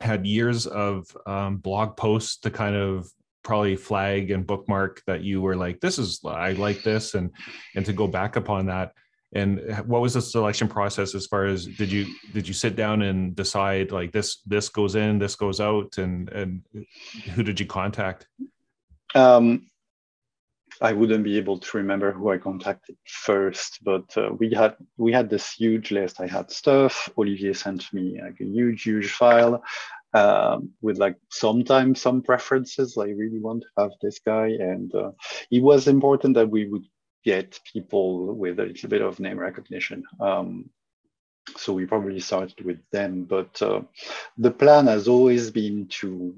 had 0.00 0.26
years 0.26 0.66
of 0.66 1.04
um, 1.26 1.56
blog 1.56 1.96
posts 1.96 2.38
to 2.38 2.50
kind 2.50 2.76
of 2.76 3.10
probably 3.42 3.76
flag 3.76 4.30
and 4.30 4.46
bookmark 4.46 5.02
that 5.06 5.22
you 5.22 5.40
were 5.40 5.56
like 5.56 5.80
this 5.80 5.98
is 5.98 6.20
i 6.26 6.52
like 6.52 6.82
this 6.82 7.14
and 7.14 7.30
and 7.74 7.86
to 7.86 7.92
go 7.92 8.06
back 8.06 8.36
upon 8.36 8.66
that 8.66 8.92
and 9.32 9.60
what 9.86 10.00
was 10.00 10.14
the 10.14 10.22
selection 10.22 10.68
process 10.68 11.14
as 11.14 11.26
far 11.26 11.44
as 11.44 11.66
did 11.66 11.92
you 11.92 12.06
did 12.32 12.48
you 12.48 12.54
sit 12.54 12.76
down 12.76 13.02
and 13.02 13.36
decide 13.36 13.92
like 13.92 14.10
this 14.12 14.42
this 14.46 14.68
goes 14.68 14.94
in 14.94 15.18
this 15.18 15.34
goes 15.36 15.60
out 15.60 15.98
and 15.98 16.30
and 16.30 16.62
who 17.34 17.42
did 17.42 17.60
you 17.60 17.66
contact 17.66 18.26
um 19.14 19.66
I 20.80 20.92
wouldn't 20.92 21.24
be 21.24 21.36
able 21.38 21.58
to 21.58 21.76
remember 21.76 22.12
who 22.12 22.30
I 22.30 22.38
contacted 22.38 22.96
first, 23.04 23.80
but 23.82 24.16
uh, 24.16 24.30
we 24.38 24.52
had 24.54 24.76
we 24.96 25.12
had 25.12 25.28
this 25.28 25.52
huge 25.52 25.90
list. 25.90 26.20
I 26.20 26.26
had 26.26 26.50
stuff. 26.50 27.10
Olivier 27.18 27.52
sent 27.52 27.92
me 27.92 28.20
like 28.22 28.38
a 28.40 28.44
huge, 28.44 28.82
huge 28.84 29.10
file 29.10 29.62
um, 30.14 30.70
with 30.80 30.98
like 30.98 31.16
sometimes 31.30 32.00
some 32.00 32.22
preferences. 32.22 32.96
I 32.96 33.06
really 33.06 33.40
want 33.40 33.62
to 33.62 33.82
have 33.82 33.90
this 34.00 34.20
guy, 34.24 34.48
and 34.48 34.94
uh, 34.94 35.10
it 35.50 35.62
was 35.62 35.88
important 35.88 36.34
that 36.34 36.50
we 36.50 36.68
would 36.68 36.84
get 37.28 37.60
people 37.72 38.34
with 38.42 38.58
a 38.58 38.64
little 38.70 38.88
bit 38.88 39.02
of 39.02 39.20
name 39.20 39.38
recognition. 39.38 40.02
Um, 40.18 40.70
so 41.56 41.74
we 41.74 41.84
probably 41.84 42.20
started 42.20 42.64
with 42.64 42.80
them, 42.90 43.24
but 43.24 43.60
uh, 43.60 43.80
the 44.38 44.50
plan 44.50 44.86
has 44.86 45.08
always 45.08 45.50
been 45.50 45.88
to 46.00 46.34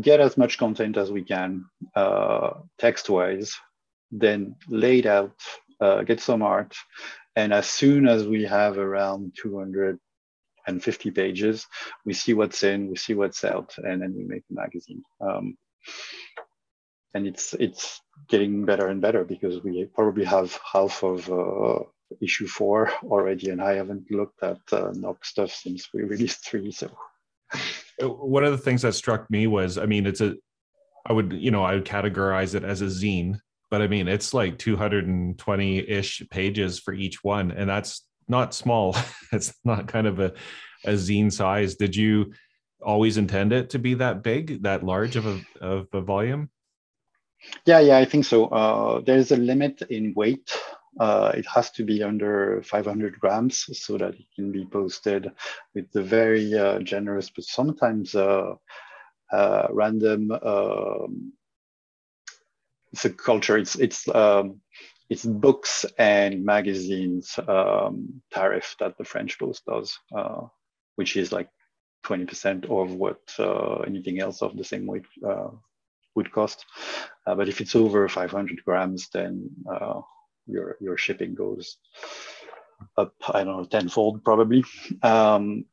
get 0.00 0.20
as 0.20 0.36
much 0.36 0.56
content 0.56 0.96
as 0.96 1.10
we 1.10 1.22
can 1.22 1.66
uh, 1.94 2.50
text-wise, 2.78 3.50
then 4.10 4.56
lay 4.68 5.00
it 5.00 5.06
out, 5.06 5.38
uh, 5.80 6.02
get 6.02 6.20
some 6.20 6.42
art, 6.42 6.74
and 7.34 7.52
as 7.52 7.66
soon 7.68 8.08
as 8.08 8.26
we 8.26 8.44
have 8.44 8.78
around 8.78 9.36
250 9.42 11.10
pages, 11.10 11.66
we 12.06 12.14
see 12.14 12.32
what's 12.32 12.62
in, 12.62 12.88
we 12.88 12.96
see 12.96 13.14
what's 13.14 13.44
out, 13.44 13.74
and 13.76 14.00
then 14.00 14.14
we 14.16 14.24
make 14.24 14.44
a 14.50 14.54
magazine. 14.54 15.02
Um, 15.20 15.56
and 17.16 17.26
it's 17.26 17.54
it's 17.54 18.00
getting 18.28 18.64
better 18.64 18.88
and 18.88 19.00
better 19.00 19.24
because 19.24 19.62
we 19.64 19.86
probably 19.94 20.24
have 20.24 20.58
half 20.72 21.02
of 21.02 21.30
uh, 21.30 21.78
issue 22.20 22.46
four 22.46 22.92
already, 23.04 23.50
and 23.50 23.62
I 23.62 23.72
haven't 23.74 24.10
looked 24.10 24.42
at 24.42 24.58
uh, 24.72 24.92
stuff 25.22 25.50
since 25.50 25.88
we 25.94 26.02
released 26.14 26.44
three. 26.44 26.70
So 26.70 26.90
one 28.00 28.44
of 28.44 28.52
the 28.52 28.58
things 28.58 28.82
that 28.82 28.94
struck 28.94 29.30
me 29.30 29.46
was, 29.46 29.78
I 29.78 29.86
mean, 29.86 30.06
it's 30.06 30.20
a, 30.20 30.34
I 31.06 31.12
would, 31.12 31.32
you 31.32 31.50
know, 31.50 31.64
I 31.64 31.74
would 31.74 31.86
categorize 31.86 32.54
it 32.54 32.64
as 32.64 32.82
a 32.82 32.86
zine, 32.86 33.38
but 33.70 33.80
I 33.80 33.86
mean, 33.86 34.08
it's 34.08 34.34
like 34.34 34.58
220 34.58 35.78
ish 35.88 36.22
pages 36.30 36.78
for 36.78 36.92
each 36.92 37.24
one. 37.24 37.50
And 37.52 37.70
that's 37.70 38.04
not 38.28 38.54
small. 38.54 38.96
it's 39.32 39.54
not 39.64 39.88
kind 39.88 40.06
of 40.06 40.20
a, 40.20 40.32
a 40.84 40.92
zine 40.92 41.32
size. 41.32 41.76
Did 41.76 41.96
you 41.96 42.32
always 42.82 43.16
intend 43.16 43.52
it 43.52 43.70
to 43.70 43.78
be 43.78 43.94
that 43.94 44.22
big, 44.22 44.64
that 44.64 44.84
large 44.84 45.16
of 45.16 45.26
a, 45.26 45.40
of 45.60 45.86
a 45.92 46.00
volume? 46.00 46.50
Yeah, 47.64 47.80
yeah, 47.80 47.98
I 47.98 48.04
think 48.04 48.24
so. 48.24 48.46
Uh, 48.46 49.00
there's 49.00 49.30
a 49.32 49.36
limit 49.36 49.82
in 49.82 50.14
weight 50.14 50.50
uh, 50.98 51.32
it 51.34 51.46
has 51.46 51.70
to 51.72 51.84
be 51.84 52.02
under 52.02 52.62
500 52.62 53.20
grams 53.20 53.66
so 53.78 53.98
that 53.98 54.14
it 54.14 54.26
can 54.34 54.50
be 54.50 54.64
posted 54.64 55.30
with 55.74 55.90
the 55.92 56.02
very 56.02 56.54
uh, 56.54 56.78
generous, 56.80 57.30
but 57.30 57.44
sometimes 57.44 58.14
uh, 58.14 58.54
uh 59.32 59.66
random. 59.70 60.30
Um, 60.30 61.32
it's 62.92 63.04
a 63.04 63.10
culture. 63.10 63.58
It's 63.58 63.76
it's 63.76 64.08
um, 64.08 64.60
it's 65.10 65.24
books 65.24 65.84
and 65.98 66.44
magazines 66.44 67.38
um, 67.46 68.22
tariff 68.32 68.74
that 68.80 68.96
the 68.96 69.04
French 69.04 69.38
Post 69.38 69.66
does, 69.66 69.98
uh, 70.16 70.42
which 70.94 71.16
is 71.16 71.30
like 71.30 71.50
20% 72.06 72.64
of 72.64 72.94
what 72.94 73.20
anything 73.86 74.20
else 74.20 74.40
of 74.40 74.56
the 74.56 74.64
same 74.64 74.86
weight 74.86 75.04
would 76.16 76.32
cost. 76.32 76.64
but 77.24 77.48
if 77.48 77.60
it's 77.60 77.76
over 77.76 78.08
500 78.08 78.64
grams, 78.64 79.08
then 79.10 79.50
your 80.46 80.76
your 80.80 80.96
shipping 80.96 81.34
goes 81.34 81.78
up 82.96 83.14
I 83.28 83.44
don't 83.44 83.56
know 83.56 83.64
tenfold 83.64 84.24
probably. 84.24 84.64
Um, 85.02 85.64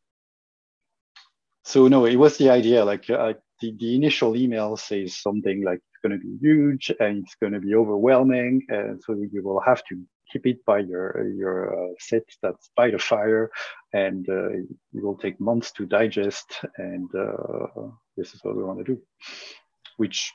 so 1.64 1.88
no, 1.88 2.06
it 2.06 2.16
was 2.16 2.38
the 2.38 2.50
idea 2.50 2.84
like 2.84 3.10
uh, 3.10 3.34
the, 3.62 3.76
the 3.80 3.96
initial 3.96 4.36
email 4.36 4.76
says 4.78 5.16
something 5.16 5.64
like 5.64 5.80
it's 5.80 6.02
going 6.02 6.20
to 6.20 6.26
be 6.26 6.38
huge 6.42 6.92
and 7.00 7.24
it's 7.24 7.36
going 7.36 7.54
to 7.54 7.60
be 7.60 7.76
overwhelming, 7.76 8.66
and 8.70 9.02
so 9.02 9.14
you 9.14 9.44
will 9.44 9.62
have 9.62 9.84
to 9.86 10.02
keep 10.32 10.46
it 10.46 10.66
by 10.66 10.80
your 10.80 11.28
your 11.30 11.92
uh, 11.92 11.94
set 12.00 12.24
that's 12.42 12.70
by 12.76 12.90
the 12.90 13.00
fire, 13.00 13.50
and 13.94 14.28
uh, 14.28 14.50
it 14.50 14.68
will 14.94 15.18
take 15.18 15.40
months 15.40 15.72
to 15.74 15.86
digest, 15.86 16.60
and 16.78 17.10
uh, 17.16 17.88
this 18.18 18.34
is 18.34 18.44
what 18.44 18.58
we 18.58 18.64
want 18.64 18.80
to 18.80 18.96
do, 18.96 19.02
which 19.98 20.34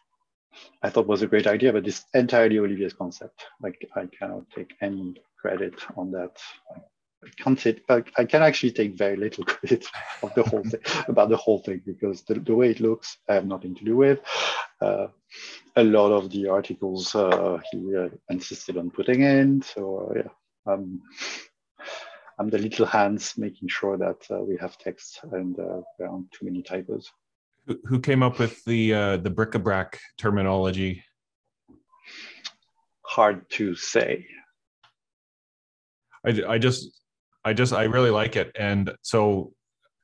I 0.83 0.91
thought 0.91 1.07
was 1.07 1.23
a 1.23 1.27
great 1.27 1.47
idea, 1.47 1.73
but 1.73 1.87
it's 1.87 2.05
entirely 2.15 2.59
Olivier's 2.59 2.93
concept. 2.93 3.45
Like 3.61 3.87
I 3.95 4.07
cannot 4.07 4.51
take 4.51 4.75
any 4.81 5.15
credit 5.41 5.75
on 5.97 6.11
that. 6.13 6.37
I 7.25 7.31
can't 7.43 7.81
I 7.89 8.25
can 8.25 8.43
actually 8.43 8.73
take 8.73 8.97
very 8.97 9.17
little 9.17 9.45
credit 9.53 9.87
of 10.23 10.33
the 10.35 10.45
whole 10.45 10.63
thing 10.63 10.81
about 11.09 11.29
the 11.29 11.37
whole 11.37 11.59
thing 11.59 11.83
because 11.85 12.23
the, 12.23 12.35
the, 12.35 12.55
way 12.55 12.71
it 12.71 12.81
looks, 12.81 13.19
I 13.29 13.35
have 13.35 13.47
nothing 13.47 13.75
to 13.75 13.85
do 13.85 13.97
with. 13.97 14.21
Uh, 14.81 15.09
a 15.77 15.83
lot 15.83 16.13
of 16.13 16.31
the 16.31 16.49
articles 16.49 17.15
uh, 17.15 17.59
he 17.71 17.97
uh, 17.97 18.09
insisted 18.31 18.77
on 18.77 18.91
putting 18.91 19.23
in. 19.23 19.63
So 19.63 20.11
uh, 20.11 20.21
yeah, 20.21 20.73
um, 20.73 21.03
I'm 22.39 22.51
the 22.51 22.59
little 22.59 22.87
hands 22.87 23.37
making 23.37 23.69
sure 23.69 23.97
that 23.97 24.25
uh, 24.31 24.41
we 24.41 24.57
have 24.59 24.79
text 24.79 25.21
and 25.33 25.59
uh, 25.59 25.81
there 25.99 26.09
aren't 26.09 26.31
too 26.31 26.47
many 26.47 26.63
typos 26.63 27.11
who 27.85 28.01
came 28.01 28.23
up 28.23 28.39
with 28.39 28.65
the 28.65 28.95
uh, 28.95 29.17
the 29.19 29.31
bric-a-brac 29.31 29.99
terminology? 30.17 31.05
Hard 33.03 33.49
to 33.51 33.75
say. 33.75 34.27
I, 36.27 36.43
I 36.49 36.59
just 36.59 37.01
I 37.45 37.53
just 37.53 37.73
I 37.73 37.85
really 37.85 38.11
like 38.11 38.37
it, 38.37 38.53
and 38.59 38.93
so 39.03 39.53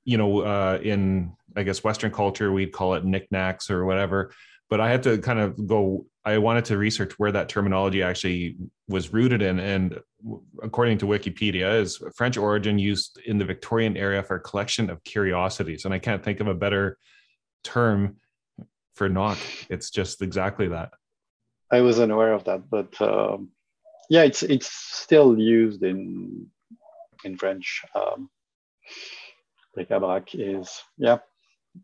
you 0.05 0.19
know, 0.19 0.41
uh, 0.41 0.79
in 0.83 1.33
I 1.57 1.63
guess 1.63 1.85
Western 1.85 2.11
culture 2.11 2.53
we'd 2.53 2.73
call 2.73 2.95
it 2.95 3.05
knickknacks 3.05 3.71
or 3.71 3.85
whatever. 3.85 4.33
But 4.71 4.81
I 4.81 4.91
had 4.91 5.03
to 5.05 5.19
kind 5.19 5.39
of 5.39 5.67
go. 5.67 6.07
I 6.25 6.39
wanted 6.39 6.65
to 6.67 6.79
research 6.79 7.19
where 7.19 7.33
that 7.33 7.51
terminology 7.51 8.03
actually 8.03 8.57
was 8.89 9.13
rooted 9.13 9.43
in, 9.43 9.61
and 9.61 10.01
according 10.63 10.99
to 10.99 11.07
Wikipedia, 11.07 11.81
is 11.81 12.03
French 12.17 12.39
origin 12.39 12.79
used 12.79 13.21
in 13.27 13.37
the 13.39 13.45
Victorian 13.45 13.97
era 13.97 14.23
for 14.23 14.37
a 14.37 14.41
collection 14.41 14.89
of 14.89 15.05
curiosities. 15.05 15.85
And 15.85 15.93
I 15.93 15.99
can't 15.99 16.23
think 16.23 16.41
of 16.41 16.49
a 16.49 16.55
better 16.55 16.97
term 17.65 18.17
for 18.95 19.09
Knock. 19.09 19.39
It's 19.69 19.91
just 19.91 20.23
exactly 20.23 20.69
that. 20.69 20.91
I 21.73 21.81
was 21.81 21.99
unaware 21.99 22.33
of 22.33 22.45
that, 22.45 22.71
but 22.71 23.01
um, 23.01 23.51
yeah, 24.09 24.23
it's 24.23 24.43
it's 24.43 24.71
still 24.71 25.39
used 25.39 25.83
in 25.83 26.47
in 27.25 27.37
French. 27.37 27.83
Um, 27.95 28.31
bric-a-brac 29.75 30.35
is 30.35 30.83
yeah, 30.99 31.19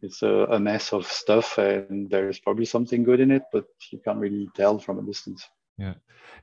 it's 0.02 0.22
a, 0.22 0.46
a, 0.50 0.60
mess 0.60 0.92
of 0.92 1.06
stuff, 1.06 1.58
and 1.58 2.08
there's 2.08 2.38
probably 2.38 2.66
something 2.66 3.02
good 3.02 3.20
in 3.20 3.30
it, 3.30 3.42
but 3.52 3.64
you 3.90 4.00
can't 4.04 4.18
really 4.18 4.48
tell 4.54 4.78
from 4.78 4.98
a 4.98 5.02
distance. 5.02 5.44
Yeah, 5.78 5.94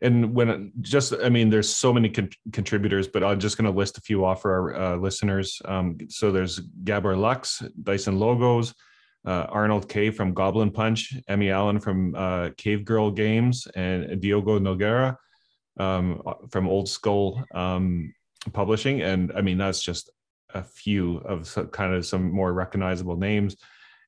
and 0.02 0.34
when 0.34 0.74
just 0.82 1.14
I 1.24 1.30
mean, 1.30 1.50
there's 1.50 1.74
so 1.74 1.94
many 1.94 2.10
con- 2.10 2.30
contributors, 2.52 3.08
but 3.08 3.24
I'm 3.24 3.40
just 3.40 3.58
going 3.58 3.72
to 3.72 3.78
list 3.78 3.98
a 3.98 4.02
few 4.02 4.26
off 4.26 4.42
for 4.42 4.52
our 4.52 4.76
uh, 4.76 4.96
listeners. 4.98 5.62
Um, 5.66 5.98
so 6.10 6.32
there's 6.32 6.60
Gabor 6.84 7.16
Lux, 7.16 7.64
Dyson 7.84 8.20
Logos, 8.20 8.74
uh, 9.28 9.46
Arnold 9.50 9.90
K 9.90 10.10
from 10.10 10.34
Goblin 10.34 10.72
Punch, 10.72 11.14
Emmy 11.28 11.52
Allen 11.52 11.80
from 11.80 12.16
uh, 12.16 12.50
Cave 12.58 12.86
Girl 12.86 13.12
Games, 13.12 13.68
and 13.76 14.22
Diogo 14.22 14.58
Nogueira 14.58 15.18
um, 15.80 16.22
from 16.50 16.68
Old 16.68 16.88
Skull 16.88 17.44
um, 17.54 18.14
publishing, 18.54 19.02
and 19.02 19.34
I 19.36 19.42
mean 19.42 19.58
that's 19.58 19.84
just 19.84 20.10
a 20.54 20.64
few 20.64 21.18
of 21.18 21.46
some, 21.46 21.68
kind 21.68 21.94
of 21.94 22.06
some 22.06 22.32
more 22.32 22.54
recognizable 22.54 23.18
names. 23.18 23.58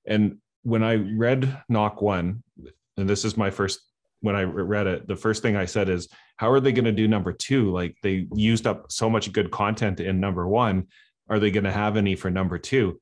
And 0.07 0.37
when 0.63 0.83
I 0.83 0.95
read 0.95 1.63
Knock 1.67 2.01
One, 2.01 2.41
and 2.97 3.09
this 3.09 3.25
is 3.25 3.35
my 3.35 3.51
first 3.51 3.81
when 4.21 4.35
I 4.35 4.43
read 4.43 4.87
it, 4.87 5.07
the 5.07 5.15
first 5.15 5.41
thing 5.41 5.55
I 5.55 5.65
said 5.65 5.87
is, 5.87 6.09
how 6.35 6.51
are 6.51 6.59
they 6.59 6.73
going 6.73 6.85
to 6.85 6.91
do 6.91 7.07
number 7.07 7.31
two? 7.31 7.71
Like 7.71 7.95
they 8.03 8.27
used 8.33 8.67
up 8.67 8.91
so 8.91 9.09
much 9.09 9.31
good 9.31 9.51
content 9.51 9.99
in 9.99 10.19
number 10.19 10.47
one. 10.47 10.87
Are 11.29 11.39
they 11.39 11.51
going 11.51 11.63
to 11.63 11.71
have 11.71 11.95
any 11.95 12.15
for 12.15 12.29
number 12.29 12.57
two? 12.57 12.99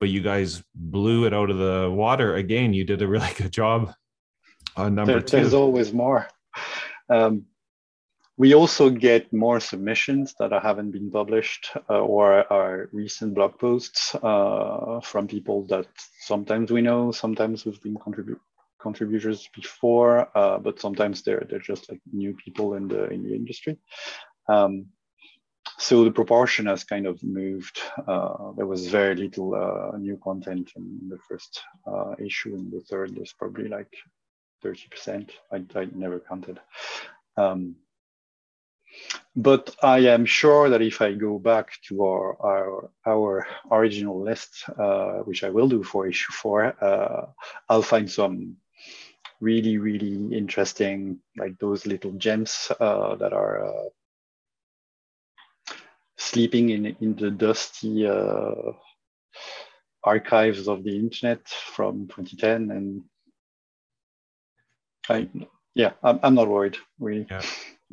But 0.00 0.10
you 0.10 0.20
guys 0.20 0.62
blew 0.74 1.26
it 1.26 1.34
out 1.34 1.50
of 1.50 1.58
the 1.58 1.90
water 1.90 2.36
again. 2.36 2.72
You 2.72 2.84
did 2.84 3.02
a 3.02 3.08
really 3.08 3.32
good 3.36 3.52
job 3.52 3.92
on 4.76 4.94
number 4.94 5.14
there, 5.14 5.22
two. 5.22 5.36
There's 5.38 5.54
always 5.54 5.92
more. 5.92 6.28
Um, 7.08 7.46
we 8.36 8.54
also 8.54 8.88
get 8.88 9.32
more 9.32 9.58
submissions 9.58 10.34
that 10.38 10.52
haven't 10.52 10.92
been 10.92 11.10
published 11.10 11.72
uh, 11.90 11.98
or 11.98 12.50
are 12.52 12.88
recent 12.92 13.34
blog 13.34 13.58
posts 13.58 14.14
uh, 14.14 15.00
from 15.02 15.26
people 15.26 15.66
that 15.66 15.88
sometimes 16.20 16.70
we 16.70 16.80
know, 16.80 17.10
sometimes 17.10 17.64
we've 17.64 17.82
been 17.82 17.96
contribute 17.96 18.40
contributors 18.80 19.48
before, 19.56 20.28
uh, 20.38 20.58
but 20.58 20.80
sometimes 20.80 21.22
they're 21.22 21.44
they're 21.50 21.58
just 21.58 21.90
like 21.90 22.00
new 22.12 22.32
people 22.34 22.74
in 22.74 22.86
the 22.86 23.10
in 23.10 23.24
the 23.24 23.34
industry. 23.34 23.76
Um, 24.48 24.86
so 25.78 26.02
the 26.02 26.10
proportion 26.10 26.66
has 26.66 26.82
kind 26.82 27.06
of 27.06 27.22
moved. 27.22 27.80
Uh, 28.06 28.52
there 28.56 28.66
was 28.66 28.88
very 28.88 29.14
little 29.14 29.54
uh, 29.54 29.96
new 29.96 30.18
content 30.22 30.72
in 30.76 31.08
the 31.08 31.18
first 31.28 31.62
uh, 31.86 32.14
issue. 32.18 32.54
In 32.56 32.68
the 32.70 32.80
third, 32.80 33.14
there's 33.14 33.32
probably 33.32 33.68
like 33.68 33.92
30%. 34.64 35.30
I, 35.52 35.64
I 35.76 35.88
never 35.94 36.18
counted. 36.18 36.58
Um, 37.36 37.76
but 39.36 39.76
I 39.80 39.98
am 39.98 40.26
sure 40.26 40.68
that 40.70 40.82
if 40.82 41.00
I 41.00 41.12
go 41.12 41.38
back 41.38 41.70
to 41.88 42.04
our 42.04 42.36
our, 42.44 42.90
our 43.06 43.46
original 43.70 44.20
list, 44.20 44.64
uh, 44.76 45.18
which 45.18 45.44
I 45.44 45.50
will 45.50 45.68
do 45.68 45.84
for 45.84 46.08
issue 46.08 46.32
four, 46.32 46.74
uh, 46.82 47.26
I'll 47.68 47.82
find 47.82 48.10
some 48.10 48.56
really 49.40 49.78
really 49.78 50.36
interesting 50.36 51.20
like 51.36 51.56
those 51.58 51.86
little 51.86 52.12
gems 52.12 52.72
uh, 52.80 53.14
that 53.16 53.32
are 53.32 53.90
sleeping 56.18 56.70
in 56.70 56.86
in 57.00 57.14
the 57.14 57.30
dusty 57.30 58.06
uh, 58.06 58.72
archives 60.04 60.68
of 60.68 60.84
the 60.84 60.96
internet 60.96 61.46
from 61.48 62.08
2010 62.08 62.76
and 62.76 63.02
I 65.08 65.28
yeah 65.74 65.92
I'm, 66.02 66.20
I'm 66.22 66.34
not 66.34 66.48
worried 66.48 66.76
really. 66.98 67.26
Yeah. 67.30 67.42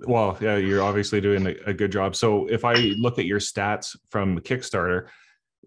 Well 0.07 0.38
yeah 0.41 0.57
you're 0.57 0.83
obviously 0.83 1.21
doing 1.21 1.47
a, 1.47 1.55
a, 1.67 1.73
good 1.73 1.91
job. 1.91 2.15
So 2.15 2.47
if 2.47 2.65
i 2.65 2.73
look 2.73 3.19
at 3.19 3.25
your 3.25 3.39
stats 3.39 3.95
from 4.09 4.39
kickstarter 4.39 5.07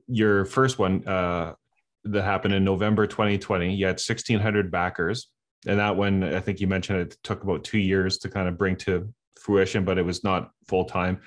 your 0.06 0.44
first 0.44 0.78
one 0.78 1.06
uh, 1.06 1.54
that 2.04 2.22
happened 2.22 2.54
in 2.54 2.64
november 2.64 3.06
2020 3.06 3.74
you 3.74 3.86
had 3.86 3.94
1600 3.94 4.70
backers. 4.70 5.28
And 5.66 5.78
that 5.78 5.96
one 5.96 6.22
i 6.22 6.40
think 6.40 6.60
you 6.60 6.66
mentioned 6.66 7.00
it 7.00 7.16
took 7.22 7.42
about 7.42 7.64
two 7.64 7.78
years 7.78 8.18
to 8.18 8.28
kind 8.28 8.48
of 8.48 8.58
bring 8.58 8.76
to 8.76 9.12
fruition 9.40 9.84
but 9.84 9.98
it 9.98 10.04
was 10.04 10.24
not 10.24 10.50
full 10.66 10.84
time 10.84 11.20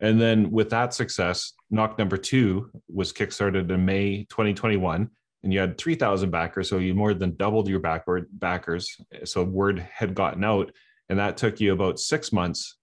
and 0.00 0.20
then 0.20 0.50
with 0.50 0.70
that 0.70 0.94
success 0.94 1.52
knock 1.70 1.98
number 1.98 2.16
two 2.16 2.70
was 2.88 3.12
kickstarted 3.12 3.70
in 3.70 3.84
may 3.84 4.24
2021 4.30 5.08
and 5.44 5.52
you 5.52 5.60
had 5.60 5.78
3000 5.78 6.30
backers 6.30 6.68
so 6.68 6.78
you 6.78 6.94
more 6.94 7.14
than 7.14 7.36
doubled 7.36 7.68
your 7.68 7.80
backward 7.80 8.26
backers 8.32 8.96
so 9.24 9.42
word 9.42 9.78
had 9.92 10.14
gotten 10.14 10.44
out 10.44 10.72
and 11.08 11.18
that 11.18 11.36
took 11.36 11.60
you 11.60 11.72
about 11.72 11.98
six 11.98 12.32
months 12.32 12.78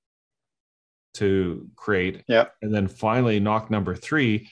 to 1.15 1.67
create. 1.75 2.23
Yeah. 2.27 2.45
And 2.61 2.73
then 2.73 2.87
finally, 2.87 3.39
knock 3.39 3.71
number 3.71 3.95
three, 3.95 4.49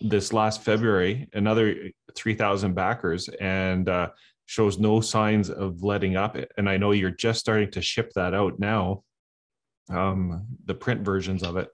this 0.00 0.32
last 0.32 0.62
February, 0.62 1.28
another 1.32 1.90
3,000 2.14 2.74
backers 2.74 3.28
and 3.28 3.88
uh, 3.88 4.10
shows 4.46 4.78
no 4.78 5.00
signs 5.00 5.50
of 5.50 5.82
letting 5.82 6.16
up. 6.16 6.36
And 6.56 6.68
I 6.68 6.76
know 6.76 6.92
you're 6.92 7.10
just 7.10 7.40
starting 7.40 7.70
to 7.72 7.82
ship 7.82 8.12
that 8.14 8.34
out 8.34 8.58
now, 8.58 9.02
um, 9.90 10.46
the 10.64 10.74
print 10.74 11.02
versions 11.02 11.42
of 11.42 11.56
it. 11.56 11.68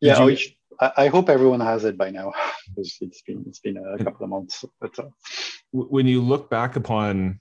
Yeah, 0.00 0.26
you... 0.26 0.36
I, 0.80 0.92
I 0.96 1.06
hope 1.08 1.28
everyone 1.28 1.60
has 1.60 1.84
it 1.84 1.96
by 1.96 2.10
now 2.10 2.32
because 2.68 2.96
it's 3.00 3.22
been 3.22 3.44
it's 3.46 3.60
been 3.60 3.76
a 3.76 4.02
couple 4.02 4.24
of 4.24 4.30
months. 4.30 4.64
But 4.80 4.98
uh... 4.98 5.08
when 5.72 6.06
you 6.06 6.20
look 6.20 6.50
back 6.50 6.76
upon 6.76 7.40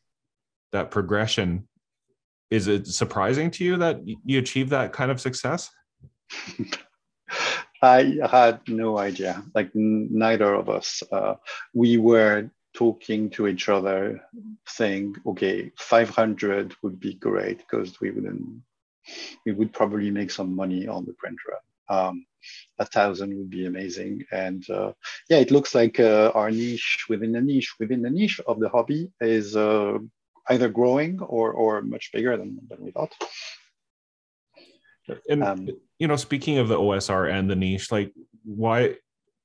that 0.72 0.91
progression 0.91 1.67
is 2.50 2.67
it 2.67 2.88
surprising 2.88 3.52
to 3.52 3.63
you 3.63 3.78
that 3.78 4.02
you 4.06 4.39
achieved 4.39 4.72
that 4.72 4.93
kind 4.93 5.12
of 5.12 5.22
success? 5.22 5.69
I 7.82 8.17
had 8.30 8.67
no 8.67 8.98
idea. 8.98 9.43
Like 9.56 9.69
neither 9.74 10.54
of 10.54 10.69
us. 10.69 11.02
Uh, 11.12 11.36
we 11.74 11.98
were 11.98 12.50
talking 12.74 13.30
to 13.32 13.48
each 13.48 13.69
other, 13.69 14.22
saying, 14.67 15.15
"Okay, 15.26 15.72
500 15.78 16.76
would 16.84 17.00
be 17.00 17.13
great 17.13 17.60
because 17.60 18.02
we 18.02 18.12
wouldn't. 18.12 18.62
We 19.45 19.54
would 19.54 19.74
probably 19.74 20.12
make 20.12 20.32
some 20.32 20.56
money 20.56 20.88
on 20.88 21.06
the 21.06 21.13
print 21.13 21.38
run. 21.48 21.60
Um, 21.89 22.25
a 22.80 22.86
thousand 22.86 23.38
would 23.38 23.49
be 23.49 23.65
amazing. 23.65 24.23
And 24.32 24.67
uh, 24.69 24.93
yeah, 25.30 25.38
it 25.38 25.52
looks 25.52 25.75
like 25.75 25.99
uh, 25.99 26.32
our 26.34 26.52
niche 26.52 27.06
within 27.10 27.34
the 27.34 27.41
niche 27.41 27.75
within 27.80 28.02
the 28.02 28.10
niche 28.10 28.39
of 28.47 28.60
the 28.60 28.69
hobby 28.69 29.12
is 29.19 29.56
uh, 29.56 29.97
either 30.49 30.69
growing 30.69 31.19
or 31.19 31.52
or 31.52 31.82
much 31.82 32.12
bigger 32.13 32.38
than, 32.38 32.60
than 32.69 32.84
we 32.84 32.91
thought. 32.91 33.13
And 35.30 35.43
um, 35.43 35.67
you 35.97 36.08
know, 36.08 36.15
speaking 36.15 36.58
of 36.58 36.67
the 36.67 36.78
OSR 36.78 37.32
and 37.32 37.49
the 37.49 37.56
niche, 37.56 37.91
like 37.91 38.13
why, 38.43 38.95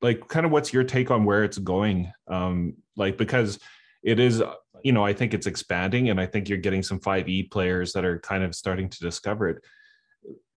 like, 0.03 0.29
kind 0.29 0.47
of 0.47 0.53
what's 0.53 0.73
your 0.73 0.85
take 0.85 1.11
on 1.11 1.25
where 1.25 1.45
it's 1.45 1.59
going? 1.59 2.13
Um, 2.29 2.75
like 2.97 3.17
because 3.17 3.59
it 4.03 4.21
is, 4.21 4.43
you 4.83 4.93
know, 4.93 5.05
I 5.05 5.15
think 5.15 5.35
it's 5.35 5.47
expanding, 5.47 6.11
and 6.11 6.21
I 6.21 6.27
think 6.27 6.49
you're 6.49 6.59
getting 6.59 6.83
some 6.83 7.01
5e 7.01 7.51
players 7.51 7.93
that 7.95 8.05
are 8.05 8.19
kind 8.21 8.45
of 8.45 8.55
starting 8.55 8.89
to 8.89 8.99
discover 9.01 9.49
it. 9.49 9.65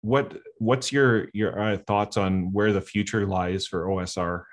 What 0.01 0.37
what's 0.59 0.91
your 0.91 1.29
your 1.33 1.59
uh, 1.59 1.77
thoughts 1.77 2.17
on 2.17 2.53
where 2.53 2.73
the 2.73 2.81
future 2.81 3.25
lies 3.25 3.67
for 3.67 3.87
OSR? 3.87 4.43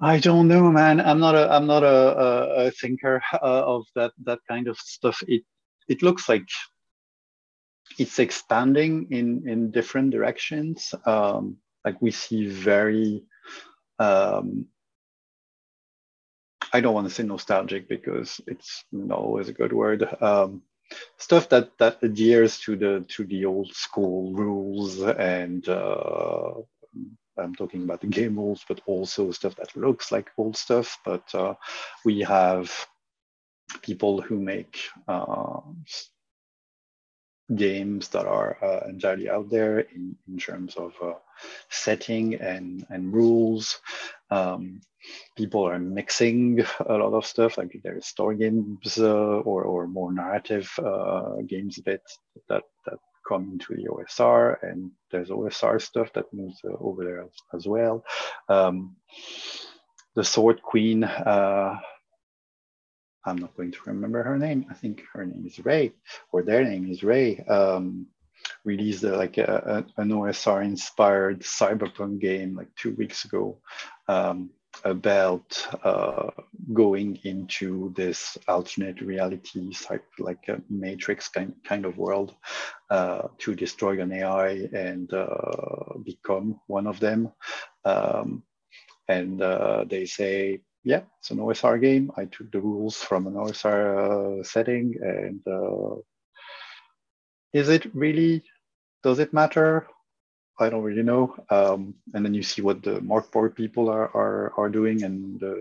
I 0.00 0.18
don't 0.18 0.48
know, 0.48 0.70
man. 0.70 1.00
I'm 1.00 1.18
not 1.18 1.34
a 1.34 1.50
I'm 1.50 1.66
not 1.66 1.82
a, 1.82 1.86
a, 1.86 2.66
a 2.66 2.70
thinker 2.70 3.20
uh, 3.34 3.64
of 3.66 3.84
that 3.94 4.12
that 4.24 4.40
kind 4.48 4.68
of 4.68 4.78
stuff. 4.78 5.20
It 5.26 5.42
it 5.88 6.02
looks 6.02 6.28
like 6.28 6.46
it's 7.98 8.18
expanding 8.18 9.08
in 9.10 9.48
in 9.48 9.70
different 9.70 10.10
directions. 10.10 10.94
Um, 11.04 11.56
like 11.84 12.00
we 12.00 12.10
see 12.10 12.48
very 12.48 13.22
um, 13.98 14.66
I 16.72 16.80
don't 16.80 16.94
want 16.94 17.08
to 17.08 17.14
say 17.14 17.22
nostalgic 17.22 17.88
because 17.88 18.40
it's 18.46 18.84
not 18.92 19.18
always 19.18 19.48
a 19.48 19.52
good 19.52 19.72
word. 19.72 20.06
Um, 20.22 20.62
stuff 21.18 21.48
that 21.50 21.78
that 21.78 21.98
adheres 22.02 22.58
to 22.60 22.76
the 22.76 23.04
to 23.08 23.24
the 23.24 23.44
old 23.46 23.74
school 23.74 24.32
rules 24.34 25.00
and 25.02 25.68
uh, 25.68 26.54
I'm 27.38 27.54
talking 27.54 27.82
about 27.84 28.00
the 28.00 28.06
game 28.08 28.36
rules, 28.36 28.64
but 28.68 28.80
also 28.86 29.30
stuff 29.32 29.56
that 29.56 29.76
looks 29.76 30.12
like 30.12 30.30
old 30.36 30.56
stuff. 30.56 30.98
But 31.04 31.34
uh, 31.34 31.54
we 32.04 32.20
have 32.20 32.72
people 33.82 34.20
who 34.20 34.40
make 34.40 34.80
uh, 35.08 35.60
games 37.54 38.08
that 38.08 38.26
are 38.26 38.58
uh, 38.62 38.88
entirely 38.88 39.28
out 39.30 39.50
there 39.50 39.80
in, 39.80 40.16
in 40.28 40.38
terms 40.38 40.76
of 40.76 40.94
uh, 41.02 41.14
setting 41.70 42.34
and, 42.36 42.86
and 42.90 43.12
rules. 43.12 43.80
Um, 44.30 44.80
people 45.36 45.66
are 45.66 45.78
mixing 45.78 46.60
a 46.86 46.94
lot 46.94 47.14
of 47.14 47.26
stuff, 47.26 47.58
like 47.58 47.78
there's 47.82 48.06
story 48.06 48.36
games 48.36 48.98
uh, 48.98 49.40
or, 49.40 49.64
or 49.64 49.86
more 49.86 50.12
narrative 50.12 50.70
uh, 50.78 51.36
games 51.46 51.78
bit 51.80 52.02
that, 52.48 52.64
that 52.86 52.98
come 53.28 53.50
into 53.52 53.74
the 53.74 53.88
OSR, 53.88 54.56
and 54.62 54.90
there's 55.10 55.28
OSR 55.28 55.80
stuff 55.80 56.12
that 56.14 56.32
moves 56.32 56.60
uh, 56.64 56.72
over 56.80 57.04
there 57.04 57.22
as, 57.22 57.30
as 57.54 57.66
well. 57.66 58.04
Um, 58.48 58.96
the 60.14 60.24
Sword 60.24 60.62
Queen, 60.62 61.04
uh, 61.04 61.76
I'm 63.24 63.36
not 63.36 63.56
going 63.56 63.72
to 63.72 63.78
remember 63.86 64.22
her 64.22 64.38
name. 64.38 64.66
I 64.70 64.74
think 64.74 65.02
her 65.12 65.24
name 65.24 65.44
is 65.46 65.58
Ray, 65.64 65.92
or 66.32 66.42
their 66.42 66.64
name 66.64 66.90
is 66.90 67.02
Ray. 67.02 67.38
Um, 67.40 68.06
released 68.64 69.04
uh, 69.04 69.16
like 69.16 69.38
a, 69.38 69.84
a, 69.96 70.02
an 70.02 70.10
OSR 70.10 70.64
inspired 70.64 71.40
cyberpunk 71.40 72.20
game 72.20 72.54
like 72.54 72.68
two 72.76 72.94
weeks 72.94 73.24
ago. 73.24 73.58
Um, 74.08 74.50
about 74.84 75.66
uh, 75.82 76.30
going 76.72 77.18
into 77.24 77.92
this 77.96 78.38
alternate 78.46 79.00
reality, 79.00 79.72
type, 79.72 80.04
like 80.18 80.48
a 80.48 80.60
matrix 80.68 81.28
kind, 81.28 81.54
kind 81.64 81.84
of 81.84 81.98
world, 81.98 82.34
uh, 82.90 83.28
to 83.38 83.54
destroy 83.54 84.00
an 84.00 84.12
AI 84.12 84.68
and 84.72 85.12
uh, 85.12 85.98
become 86.04 86.60
one 86.66 86.86
of 86.86 87.00
them. 87.00 87.32
Um, 87.84 88.42
and 89.08 89.40
uh, 89.42 89.84
they 89.88 90.04
say, 90.04 90.60
yeah, 90.84 91.02
it's 91.18 91.30
an 91.30 91.38
OSR 91.38 91.80
game. 91.80 92.12
I 92.16 92.26
took 92.26 92.52
the 92.52 92.60
rules 92.60 92.96
from 92.96 93.26
an 93.26 93.34
OSR 93.34 94.40
uh, 94.40 94.44
setting. 94.44 94.94
And 95.00 95.40
uh, 95.46 95.96
is 97.52 97.68
it 97.68 97.94
really 97.94 98.42
does 99.02 99.18
it 99.18 99.32
matter? 99.32 99.86
I 100.60 100.70
don't 100.70 100.82
really 100.82 101.04
know. 101.04 101.36
Um, 101.50 101.94
and 102.14 102.24
then 102.24 102.34
you 102.34 102.42
see 102.42 102.62
what 102.62 102.82
the 102.82 103.00
Morkborg 103.00 103.54
people 103.54 103.88
are 103.88 104.08
are, 104.14 104.52
are 104.56 104.68
doing, 104.68 105.04
and 105.04 105.42
uh, 105.42 105.54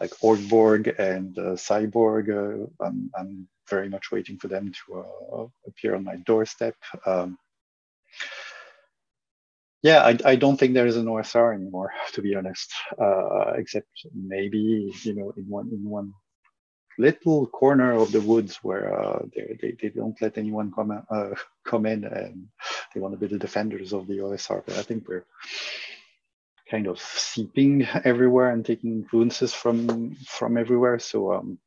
like 0.00 0.10
Orkborg 0.22 0.98
and 0.98 1.38
uh, 1.38 1.54
Cyborg. 1.54 2.28
Uh, 2.28 2.66
I'm, 2.84 3.10
I'm 3.16 3.48
very 3.70 3.88
much 3.88 4.10
waiting 4.10 4.38
for 4.38 4.48
them 4.48 4.72
to 4.72 4.98
uh, 5.00 5.46
appear 5.66 5.94
on 5.94 6.04
my 6.04 6.16
doorstep. 6.16 6.74
Um, 7.06 7.38
yeah, 9.82 10.02
I, 10.02 10.18
I 10.24 10.36
don't 10.36 10.56
think 10.56 10.74
there 10.74 10.86
is 10.86 10.96
an 10.96 11.06
OSR 11.06 11.54
anymore, 11.54 11.92
to 12.14 12.22
be 12.22 12.34
honest. 12.34 12.72
Uh, 13.00 13.52
except 13.56 13.88
maybe 14.14 14.92
you 15.02 15.14
know 15.14 15.32
in 15.36 15.44
one 15.48 15.68
in 15.72 15.88
one 15.88 16.12
little 16.98 17.46
corner 17.46 17.92
of 17.92 18.12
the 18.12 18.20
woods 18.20 18.56
where 18.62 18.92
uh, 18.98 19.22
they, 19.34 19.76
they, 19.80 19.88
don't 19.88 20.20
let 20.20 20.38
anyone 20.38 20.72
come 20.72 21.02
uh, 21.10 21.30
come 21.64 21.86
in 21.86 22.04
and 22.04 22.48
they 22.94 23.00
want 23.00 23.14
to 23.14 23.18
be 23.18 23.26
the 23.26 23.38
defenders 23.38 23.92
of 23.92 24.06
the 24.06 24.18
OSR. 24.18 24.62
But 24.66 24.76
I 24.76 24.82
think 24.82 25.08
we're 25.08 25.26
kind 26.70 26.86
of 26.86 26.98
seeping 27.00 27.86
everywhere 28.04 28.50
and 28.50 28.64
taking 28.64 28.92
influences 28.92 29.52
from 29.52 30.16
from 30.26 30.56
everywhere. 30.56 30.98
So 30.98 31.32
um, 31.32 31.58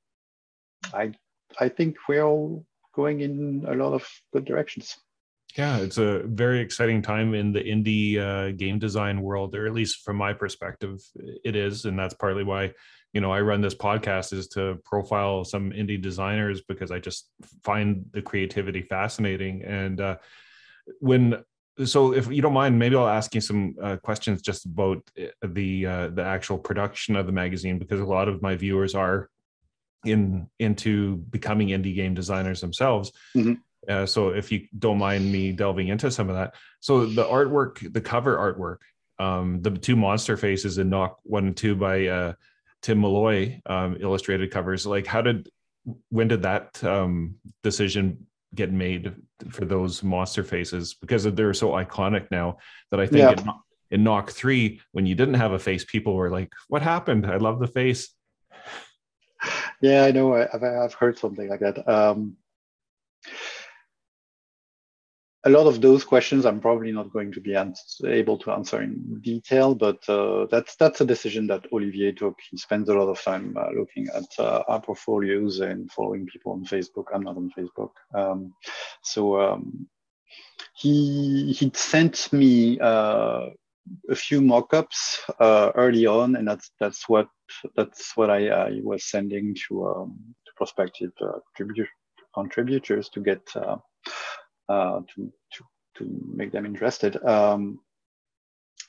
I 0.93 1.13
I 1.59 1.69
think 1.69 1.97
we're 2.07 2.23
all 2.23 2.65
going 2.93 3.21
in 3.21 3.65
a 3.67 3.75
lot 3.75 3.93
of 3.93 4.07
good 4.33 4.45
directions. 4.45 4.95
Yeah, 5.57 5.77
it's 5.77 5.97
a 5.97 6.23
very 6.25 6.59
exciting 6.59 7.01
time 7.01 7.33
in 7.33 7.53
the 7.53 7.61
indie 7.61 8.17
uh, 8.19 8.51
game 8.51 8.77
design 8.77 9.21
world, 9.21 9.55
or 9.55 9.65
at 9.65 9.73
least 9.73 10.03
from 10.03 10.17
my 10.17 10.33
perspective, 10.33 10.99
it 11.45 11.55
is, 11.55 11.85
and 11.85 11.97
that's 11.97 12.13
partly 12.13 12.43
why 12.43 12.73
you 13.15 13.21
know 13.21 13.31
I 13.31 13.39
run 13.39 13.61
this 13.61 13.73
podcast 13.73 14.33
is 14.33 14.49
to 14.49 14.77
profile 14.83 15.45
some 15.45 15.71
indie 15.71 15.99
designers 15.99 16.61
because 16.61 16.91
I 16.91 16.99
just 16.99 17.29
find 17.63 18.05
the 18.11 18.21
creativity 18.21 18.81
fascinating. 18.81 19.63
And 19.63 20.01
uh, 20.01 20.17
when 20.99 21.43
so, 21.85 22.13
if 22.13 22.27
you 22.27 22.41
don't 22.41 22.53
mind, 22.53 22.77
maybe 22.77 22.97
I'll 22.97 23.07
ask 23.07 23.33
you 23.33 23.41
some 23.41 23.75
uh, 23.81 23.95
questions 23.97 24.41
just 24.41 24.65
about 24.65 25.01
uh, 25.17 25.27
the 25.47 25.85
uh, 25.85 26.07
the 26.09 26.23
actual 26.23 26.57
production 26.57 27.15
of 27.15 27.25
the 27.25 27.31
magazine 27.31 27.79
because 27.79 28.01
a 28.01 28.05
lot 28.05 28.27
of 28.27 28.41
my 28.41 28.55
viewers 28.55 28.95
are 28.95 29.29
in 30.03 30.47
into 30.59 31.15
becoming 31.29 31.69
indie 31.69 31.95
game 31.95 32.13
designers 32.13 32.59
themselves. 32.59 33.13
Mm-hmm. 33.35 33.53
Uh, 33.89 34.05
so 34.05 34.29
if 34.29 34.51
you 34.51 34.67
don't 34.77 34.97
mind 34.97 35.31
me 35.31 35.53
delving 35.53 35.87
into 35.87 36.11
some 36.11 36.29
of 36.29 36.35
that, 36.35 36.55
so 36.81 37.05
the 37.05 37.23
artwork, 37.23 37.93
the 37.93 38.01
cover 38.01 38.35
artwork, 38.35 38.77
um, 39.23 39.61
the 39.61 39.71
two 39.71 39.95
monster 39.95 40.35
faces 40.35 40.79
in 40.79 40.89
Knock 40.89 41.19
One 41.23 41.47
and 41.47 41.57
Two 41.57 41.75
by 41.75 42.07
uh, 42.07 42.33
Tim 42.85 42.99
Molloy 42.99 43.59
um, 43.65 43.97
illustrated 43.99 44.51
covers. 44.51 44.85
Like, 44.85 45.07
how 45.07 45.23
did 45.23 45.49
when 46.09 46.27
did 46.27 46.43
that 46.43 46.83
um, 46.83 47.33
decision 47.63 48.27
get 48.53 48.71
made 48.71 49.11
for 49.49 49.65
those 49.65 50.03
monster 50.03 50.43
faces? 50.43 50.93
Because 50.93 51.23
they're 51.23 51.55
so 51.55 51.71
iconic 51.71 52.29
now 52.29 52.57
that 52.91 52.99
I 52.99 53.07
think 53.07 53.17
yeah. 53.23 53.31
in, 53.31 53.49
in 53.89 54.03
Knock 54.03 54.29
Three, 54.29 54.81
when 54.91 55.07
you 55.07 55.15
didn't 55.15 55.33
have 55.33 55.51
a 55.53 55.57
face, 55.57 55.83
people 55.83 56.13
were 56.13 56.29
like, 56.29 56.51
"What 56.67 56.83
happened? 56.83 57.25
I 57.25 57.37
love 57.37 57.59
the 57.59 57.67
face." 57.67 58.13
Yeah, 59.81 60.05
I 60.05 60.11
know. 60.11 60.35
I've, 60.35 60.63
I've 60.63 60.93
heard 60.93 61.17
something 61.17 61.49
like 61.49 61.61
that. 61.61 61.87
Um, 61.87 62.37
a 65.45 65.49
lot 65.49 65.67
of 65.67 65.79
those 65.79 66.03
questions 66.03 66.45
I'm 66.45 66.59
probably 66.59 66.91
not 66.91 67.13
going 67.13 67.31
to 67.33 67.39
be 67.39 67.55
able 68.03 68.37
to 68.39 68.51
answer 68.51 68.81
in 68.81 69.19
detail, 69.21 69.75
but 69.75 70.07
uh, 70.09 70.47
that's 70.49 70.75
that's 70.75 71.01
a 71.01 71.05
decision 71.05 71.45
that 71.47 71.71
Olivier 71.71 72.11
took. 72.11 72.39
He 72.49 72.57
spends 72.57 72.89
a 72.89 72.95
lot 72.95 73.09
of 73.09 73.21
time 73.21 73.55
uh, 73.55 73.69
looking 73.77 74.07
at 74.15 74.25
uh, 74.39 74.63
our 74.67 74.81
portfolios 74.81 75.59
and 75.59 75.91
following 75.91 76.25
people 76.25 76.53
on 76.53 76.65
Facebook. 76.65 77.05
I'm 77.13 77.21
not 77.21 77.37
on 77.37 77.51
Facebook, 77.57 77.91
um, 78.15 78.53
so 79.03 79.39
um, 79.39 79.87
he 80.75 81.53
he 81.53 81.71
sent 81.75 82.33
me 82.33 82.79
uh, 82.79 83.49
a 84.09 84.15
few 84.15 84.41
mock-ups 84.41 85.21
uh, 85.39 85.71
early 85.75 86.07
on, 86.07 86.35
and 86.37 86.47
that's 86.47 86.71
that's 86.79 87.07
what 87.07 87.27
that's 87.75 88.17
what 88.17 88.31
I, 88.31 88.47
I 88.47 88.79
was 88.81 89.05
sending 89.05 89.55
to, 89.67 89.87
um, 89.87 90.19
to 90.45 90.51
prospective 90.57 91.11
uh, 91.21 91.39
contributors 92.35 93.09
to 93.09 93.19
get 93.19 93.47
uh, 94.69 95.01
to, 95.15 95.31
to, 95.53 95.63
to 95.97 96.21
make 96.33 96.51
them 96.51 96.65
interested. 96.65 97.23
Um, 97.23 97.79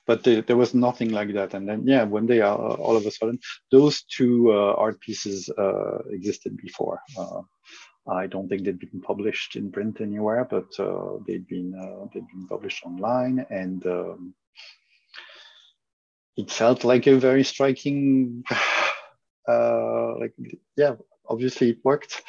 but 0.07 0.23
the, 0.23 0.41
there 0.41 0.57
was 0.57 0.73
nothing 0.73 1.11
like 1.11 1.33
that. 1.35 1.55
And 1.55 1.69
then, 1.69 1.83
yeah, 1.87 2.05
one 2.05 2.27
day, 2.27 2.41
uh, 2.41 2.55
all 2.55 2.97
of 2.97 3.05
a 3.07 3.11
sudden, 3.11 3.39
those 3.73 4.03
two 4.03 4.53
uh, 4.53 4.75
art 4.75 5.01
pieces 5.01 5.51
uh, 5.59 5.99
existed 6.11 6.57
before. 6.57 7.01
Uh, 7.19 7.43
I 8.09 8.29
don't 8.29 8.49
think 8.49 8.63
they'd 8.63 8.79
been 8.79 9.01
published 9.01 9.57
in 9.57 9.73
print 9.73 10.01
anywhere, 10.01 10.47
but 10.49 10.69
uh, 10.79 11.19
they'd 11.27 11.47
been 11.49 11.73
they'd 12.15 12.29
been 12.29 12.47
published 12.47 12.87
online, 12.87 13.45
and 13.51 13.85
um, 13.85 14.35
it 16.37 16.53
felt 16.53 16.85
like 16.85 17.09
a 17.09 17.19
very 17.19 17.43
striking. 17.43 18.45
like, 19.49 20.35
yeah, 20.77 20.95
obviously 21.29 21.71
it 21.71 21.79
worked. 21.83 22.23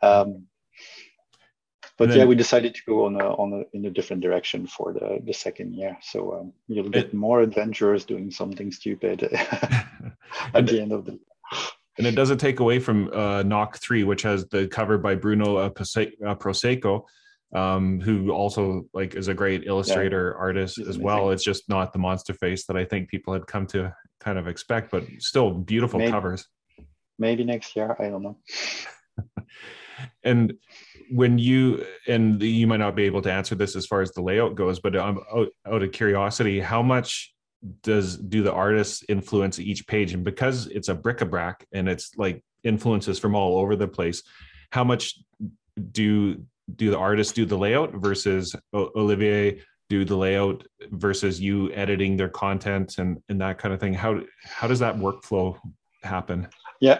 Um, 0.00 0.46
but 1.98 2.10
then, 2.10 2.18
yeah, 2.18 2.24
we 2.26 2.34
decided 2.34 2.74
to 2.74 2.82
go 2.86 3.06
on 3.06 3.18
a, 3.18 3.24
on 3.24 3.52
a, 3.52 3.76
in 3.76 3.86
a 3.86 3.90
different 3.90 4.22
direction 4.22 4.66
for 4.66 4.92
the, 4.92 5.18
the 5.24 5.32
second 5.32 5.74
year. 5.74 5.96
So 6.02 6.38
um, 6.38 6.52
you'll 6.68 6.90
get 6.90 7.14
more 7.14 7.40
adventurers 7.40 8.04
doing 8.04 8.30
something 8.30 8.70
stupid 8.70 9.22
at 10.54 10.66
the 10.66 10.80
end 10.80 10.92
of 10.92 11.06
the. 11.06 11.18
And 11.96 12.06
it 12.06 12.14
doesn't 12.14 12.38
take 12.38 12.60
away 12.60 12.80
from 12.80 13.10
uh, 13.14 13.42
Knock 13.44 13.78
Three, 13.78 14.04
which 14.04 14.20
has 14.22 14.46
the 14.48 14.68
cover 14.68 14.98
by 14.98 15.14
Bruno 15.14 15.56
uh, 15.56 15.70
Prosaiko, 15.70 17.04
um, 17.54 18.00
who 18.00 18.30
also 18.30 18.86
like 18.92 19.14
is 19.14 19.28
a 19.28 19.34
great 19.34 19.64
illustrator 19.64 20.34
yeah, 20.34 20.40
artist 20.40 20.78
as 20.78 20.98
well. 20.98 21.30
It's 21.30 21.44
just 21.44 21.66
not 21.70 21.94
the 21.94 21.98
monster 21.98 22.34
face 22.34 22.66
that 22.66 22.76
I 22.76 22.84
think 22.84 23.08
people 23.08 23.32
had 23.32 23.46
come 23.46 23.66
to 23.68 23.94
kind 24.20 24.36
of 24.36 24.46
expect, 24.48 24.90
but 24.90 25.04
still 25.18 25.50
beautiful 25.50 25.98
maybe, 25.98 26.12
covers. 26.12 26.46
Maybe 27.18 27.44
next 27.44 27.74
year, 27.74 27.96
I 27.98 28.10
don't 28.10 28.22
know. 28.22 28.36
and 30.24 30.54
when 31.10 31.38
you 31.38 31.84
and 32.08 32.42
you 32.42 32.66
might 32.66 32.78
not 32.78 32.96
be 32.96 33.04
able 33.04 33.22
to 33.22 33.32
answer 33.32 33.54
this 33.54 33.76
as 33.76 33.86
far 33.86 34.00
as 34.00 34.10
the 34.12 34.20
layout 34.20 34.54
goes 34.54 34.80
but 34.80 34.96
um, 34.96 35.20
i'm 35.32 35.40
out, 35.40 35.48
out 35.66 35.82
of 35.82 35.92
curiosity 35.92 36.58
how 36.60 36.82
much 36.82 37.32
does 37.82 38.16
do 38.16 38.42
the 38.42 38.52
artists 38.52 39.04
influence 39.08 39.58
each 39.58 39.86
page? 39.86 40.12
And 40.12 40.24
because 40.24 40.66
it's 40.68 40.88
a 40.88 40.94
bric-a-brac 40.94 41.66
and 41.72 41.88
it's 41.88 42.16
like 42.16 42.42
influences 42.64 43.18
from 43.18 43.34
all 43.34 43.58
over 43.58 43.76
the 43.76 43.88
place 43.88 44.22
how 44.70 44.84
much 44.84 45.18
do 45.92 46.42
do 46.74 46.90
the 46.90 46.98
artists 46.98 47.32
do 47.32 47.44
the 47.44 47.56
layout 47.56 47.92
versus 47.94 48.56
olivier 48.74 49.60
do 49.88 50.04
the 50.04 50.16
layout 50.16 50.66
versus 50.90 51.40
you 51.40 51.72
editing 51.72 52.16
their 52.16 52.28
content 52.28 52.98
and 52.98 53.22
and 53.28 53.40
that 53.40 53.58
kind 53.58 53.72
of 53.72 53.78
thing? 53.78 53.94
How 53.94 54.20
how 54.42 54.66
does 54.66 54.80
that 54.80 54.96
workflow 54.96 55.56
happen? 56.02 56.48
Yeah 56.80 56.98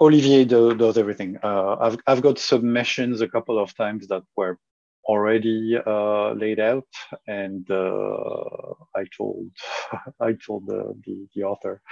Olivier 0.00 0.44
do, 0.44 0.74
does 0.74 0.96
everything. 0.96 1.36
Uh, 1.42 1.76
I've, 1.80 1.98
I've 2.06 2.22
got 2.22 2.38
submissions 2.38 3.20
a 3.20 3.28
couple 3.28 3.58
of 3.58 3.74
times 3.76 4.08
that 4.08 4.22
were 4.36 4.58
already 5.04 5.76
uh, 5.86 6.32
laid 6.32 6.60
out, 6.60 6.86
and 7.26 7.70
uh, 7.70 8.74
I 8.96 9.04
told 9.16 9.50
I 10.20 10.32
told 10.46 10.66
the, 10.66 10.94
the, 11.04 11.26
the, 11.34 11.42
author 11.44 11.82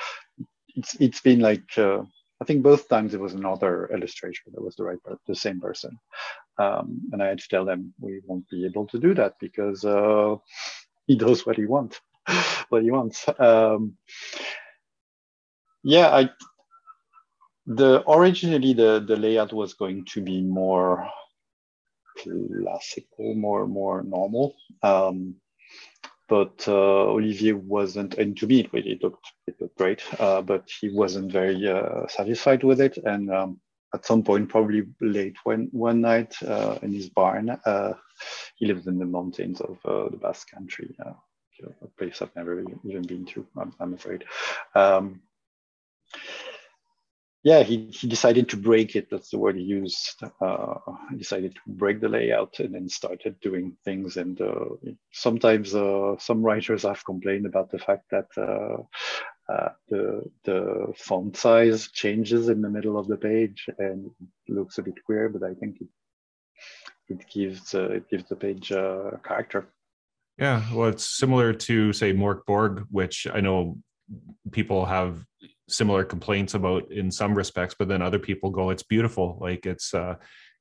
it's 0.69 0.95
it's 1.01 1.21
been 1.21 1.41
like 1.41 1.77
uh, 1.77 2.03
I 2.41 2.45
think 2.45 2.63
both 2.63 2.89
times 2.89 3.15
it 3.15 3.21
was 3.21 3.35
another 3.35 3.91
illustrator 3.93 4.43
that 4.53 4.63
was 4.63 4.77
the 4.77 4.85
right 4.85 4.99
the 5.27 5.35
same 5.35 5.61
person, 5.61 5.99
um, 6.59 7.01
and 7.13 7.23
I 7.23 7.27
had 7.27 7.39
to 7.41 7.49
tell 7.49 7.65
them 7.65 7.93
we 8.01 8.21
won't 8.25 8.49
be 8.49 8.65
able 8.65 8.87
to 8.89 8.99
do 8.99 9.15
that 9.15 9.35
because 9.41 9.85
uh, 9.85 10.37
he 11.07 11.17
does 11.17 11.45
what 11.45 11.57
he 11.57 11.67
wants, 11.67 12.01
what 12.69 12.83
he 12.83 12.91
wants. 12.91 13.27
Um, 13.39 13.97
yeah, 15.83 16.09
I 16.09 16.31
the 17.69 18.03
originally 18.11 18.73
the 18.73 19.05
the 19.07 19.17
layout 19.17 19.53
was 19.53 19.75
going 19.75 20.07
to 20.07 20.23
be 20.23 20.41
more 20.41 21.09
classical, 22.19 23.35
more 23.35 23.67
more 23.67 24.03
normal. 24.03 24.55
Um, 24.83 25.37
but 26.29 26.65
uh, 26.69 27.09
Olivier 27.09 27.53
wasn't, 27.53 28.15
and 28.15 28.37
to 28.39 28.47
me 28.47 28.61
it 28.61 28.73
really 28.73 28.99
looked 29.03 29.33
it 29.47 29.61
looked 29.61 29.77
great, 29.77 30.03
uh, 30.21 30.43
but 30.43 30.69
he 30.81 30.89
wasn't 30.89 31.31
very 31.31 31.69
uh, 31.69 32.07
satisfied 32.09 32.65
with 32.65 32.81
it. 32.81 32.97
And 32.99 33.31
um, 33.31 33.61
at 33.95 34.07
some 34.07 34.23
point, 34.23 34.49
probably 34.49 34.85
late 35.01 35.37
one 35.45 35.69
one 35.73 36.01
night 36.01 36.35
uh, 36.43 36.79
in 36.83 36.93
his 36.93 37.11
barn, 37.11 37.51
uh, 37.51 37.93
he 38.57 38.67
lives 38.67 38.87
in 38.87 38.99
the 38.99 39.07
mountains 39.07 39.61
of 39.61 39.79
uh, 39.85 40.09
the 40.09 40.17
Basque 40.17 40.51
Country, 40.51 40.95
a 41.01 41.87
place 41.99 42.23
I've 42.23 42.35
never 42.37 42.61
even 42.85 43.03
been 43.03 43.27
to. 43.27 43.47
I'm, 43.59 43.75
I'm 43.81 43.95
afraid. 43.95 44.25
Um, 44.75 45.21
yeah, 47.45 47.63
he, 47.63 47.87
he 47.93 48.09
decided 48.09 48.49
to 48.49 48.57
break 48.57 48.97
it. 48.97 49.09
That's 49.11 49.31
the 49.31 49.39
word 49.39 49.57
he 49.57 49.63
used. 49.63 50.21
Uh, 50.41 50.75
he 51.11 51.17
decided 51.19 51.55
to 51.55 51.61
break 51.67 52.01
the 52.01 52.09
layout 52.09 52.59
and 52.59 52.75
then 52.75 52.89
started 52.89 53.39
doing 53.41 53.77
things. 53.85 54.17
And 54.17 54.41
uh, 54.41 54.71
sometimes 55.13 55.75
uh, 55.75 56.17
some 56.19 56.43
writers 56.43 56.83
have 56.83 57.05
complained 57.05 57.47
about 57.47 57.71
the 57.71 57.79
fact 57.79 58.11
that 58.11 58.27
uh, 58.37 58.83
uh, 59.53 59.71
the 59.89 60.23
the 60.45 60.93
font 60.97 61.37
size 61.37 61.89
changes 61.93 62.49
in 62.49 62.61
the 62.61 62.69
middle 62.69 62.99
of 62.99 63.07
the 63.07 63.17
page 63.17 63.67
and 63.79 64.11
looks 64.49 64.79
a 64.79 64.83
bit 64.83 64.99
weird. 65.09 65.33
But 65.33 65.49
I 65.49 65.55
think 65.55 65.81
it 65.81 65.89
it 67.09 67.25
gives 67.33 67.73
uh, 67.73 67.89
it 67.91 68.11
gives 68.11 68.29
the 68.29 68.37
page 68.37 68.69
character. 68.69 69.69
Yeah, 70.39 70.63
well, 70.73 70.89
it's 70.89 71.07
similar 71.07 71.53
to 71.53 71.93
say 71.93 72.13
Mörk 72.13 72.47
Borg, 72.47 72.85
which 72.91 73.27
I 73.33 73.41
know 73.41 73.79
people 74.53 74.85
have 74.85 75.25
similar 75.69 76.05
complaints 76.05 76.55
about 76.55 76.91
in 76.91 77.11
some 77.11 77.35
respects, 77.35 77.75
but 77.79 77.89
then 77.89 78.03
other 78.03 78.19
people 78.19 78.51
go, 78.51 78.71
"It's 78.71 78.83
beautiful, 78.83 79.39
like 79.41 79.67
it's 79.67 79.95
uh, 79.95 80.15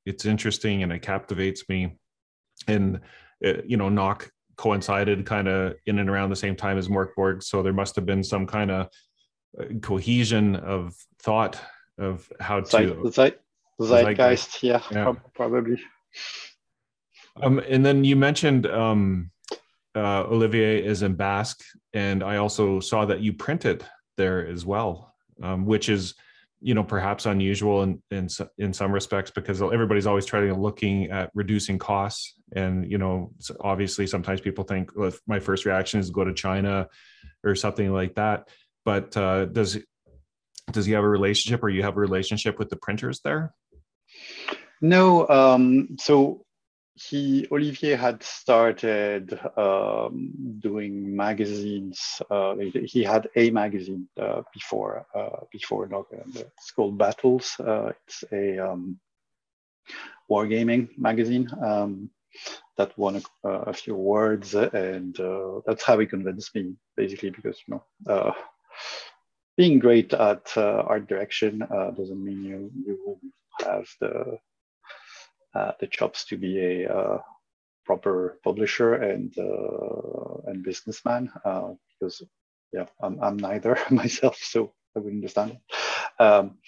it's 0.06 0.24
interesting 0.24 0.82
and 0.82 0.92
it 0.92 1.00
captivates 1.00 1.68
me." 1.68 1.98
And 2.66 3.00
it, 3.40 3.60
uh, 3.60 3.62
you 3.66 3.76
know, 3.76 3.88
Knock 3.88 4.30
coincided 4.56 5.24
kind 5.24 5.48
of 5.48 5.74
in 5.86 5.98
and 5.98 6.10
around 6.10 6.30
the 6.30 6.36
same 6.36 6.56
time 6.56 6.78
as 6.78 6.88
Mörk 6.88 7.14
Borg, 7.16 7.42
so 7.42 7.62
there 7.62 7.72
must 7.72 7.96
have 7.96 8.06
been 8.06 8.22
some 8.24 8.46
kind 8.46 8.70
of 8.70 8.88
uh, 9.58 9.64
cohesion 9.80 10.56
of 10.56 10.94
thought 11.22 11.60
of 11.98 12.30
how 12.40 12.60
to 12.60 12.66
zeit, 13.10 13.40
the 13.78 13.86
zeitgeist, 13.86 14.62
yeah, 14.62 14.82
yeah. 14.90 15.12
probably. 15.34 15.80
Um, 17.42 17.60
and 17.60 17.84
then 17.86 18.04
you 18.04 18.16
mentioned 18.16 18.66
um, 18.66 19.30
uh, 19.94 20.24
Olivier 20.24 20.84
is 20.84 21.02
in 21.02 21.14
Basque, 21.14 21.62
and 21.92 22.22
I 22.22 22.36
also 22.36 22.80
saw 22.80 23.04
that 23.04 23.20
you 23.20 23.32
printed 23.32 23.84
there 24.18 24.46
as 24.46 24.66
well, 24.66 25.14
um, 25.42 25.64
which 25.64 25.88
is 25.88 26.14
you 26.60 26.74
know 26.74 26.84
perhaps 26.84 27.24
unusual 27.24 27.82
in, 27.84 28.02
in 28.10 28.28
in 28.58 28.74
some 28.74 28.92
respects 28.92 29.30
because 29.30 29.62
everybody's 29.62 30.06
always 30.06 30.26
trying 30.26 30.48
to 30.48 30.54
looking 30.54 31.10
at 31.10 31.30
reducing 31.34 31.78
costs. 31.78 32.34
And 32.54 32.90
you 32.90 32.98
know 32.98 33.32
obviously 33.60 34.06
sometimes 34.06 34.42
people 34.42 34.64
think 34.64 34.90
well, 34.94 35.12
my 35.26 35.40
first 35.40 35.64
reaction 35.64 36.00
is 36.00 36.08
to 36.08 36.12
go 36.12 36.24
to 36.24 36.34
china 36.34 36.88
or 37.44 37.54
something 37.54 37.92
like 37.92 38.14
that 38.16 38.48
but 38.88 39.14
uh, 39.18 39.44
does 39.44 39.76
does 40.72 40.86
he 40.86 40.92
have 40.92 41.04
a 41.04 41.08
relationship 41.08 41.62
or 41.62 41.68
you 41.68 41.82
have 41.82 41.98
a 41.98 42.00
relationship 42.00 42.58
with 42.58 42.70
the 42.70 42.76
printers 42.76 43.20
there? 43.20 43.52
No 44.80 45.28
um, 45.28 45.96
so 46.00 46.46
he 46.98 47.46
Olivier 47.52 47.94
had 47.94 48.22
started 48.22 49.38
um, 49.56 50.32
doing 50.58 51.14
magazines. 51.14 52.20
Uh, 52.30 52.56
he 52.84 53.02
had 53.02 53.28
a 53.36 53.50
magazine 53.50 54.08
uh, 54.20 54.42
before 54.52 55.06
uh, 55.14 55.44
before. 55.52 55.88
It's 56.22 56.70
called 56.72 56.98
Battles. 56.98 57.56
Uh, 57.60 57.92
it's 58.06 58.24
a 58.32 58.58
um, 58.58 58.98
wargaming 60.30 60.88
magazine 60.98 61.48
um, 61.64 62.10
that 62.76 62.96
won 62.98 63.22
a, 63.44 63.48
a, 63.48 63.72
few 63.72 63.94
awards, 63.94 64.54
and 64.54 65.18
uh, 65.20 65.60
that's 65.66 65.84
how 65.84 65.98
he 65.98 66.06
convinced 66.06 66.54
me, 66.54 66.74
basically, 66.96 67.30
because 67.30 67.58
you 67.66 67.74
know. 67.74 67.84
Uh, 68.12 68.32
being 69.56 69.80
great 69.80 70.12
at 70.14 70.56
art 70.56 71.08
direction 71.08 71.58
doesn't 71.96 72.24
mean 72.24 72.44
you 72.44 72.70
you 72.86 73.18
have 73.64 73.88
the 74.00 74.08
uh, 74.08 74.36
the 75.54 75.86
chops 75.90 76.24
to 76.26 76.36
be 76.36 76.58
a 76.58 76.92
uh, 76.92 77.18
proper 77.84 78.38
publisher 78.44 78.94
and 78.94 79.36
uh, 79.38 80.50
and 80.50 80.62
businessman 80.62 81.30
because 82.00 82.22
yeah 82.72 82.86
I'm, 83.02 83.18
I'm 83.22 83.36
neither 83.36 83.78
myself 83.90 84.36
so 84.36 84.72
I 84.96 85.00
wouldn't 85.00 85.20
understand 85.22 85.52
it. 85.52 86.22
Um, 86.22 86.58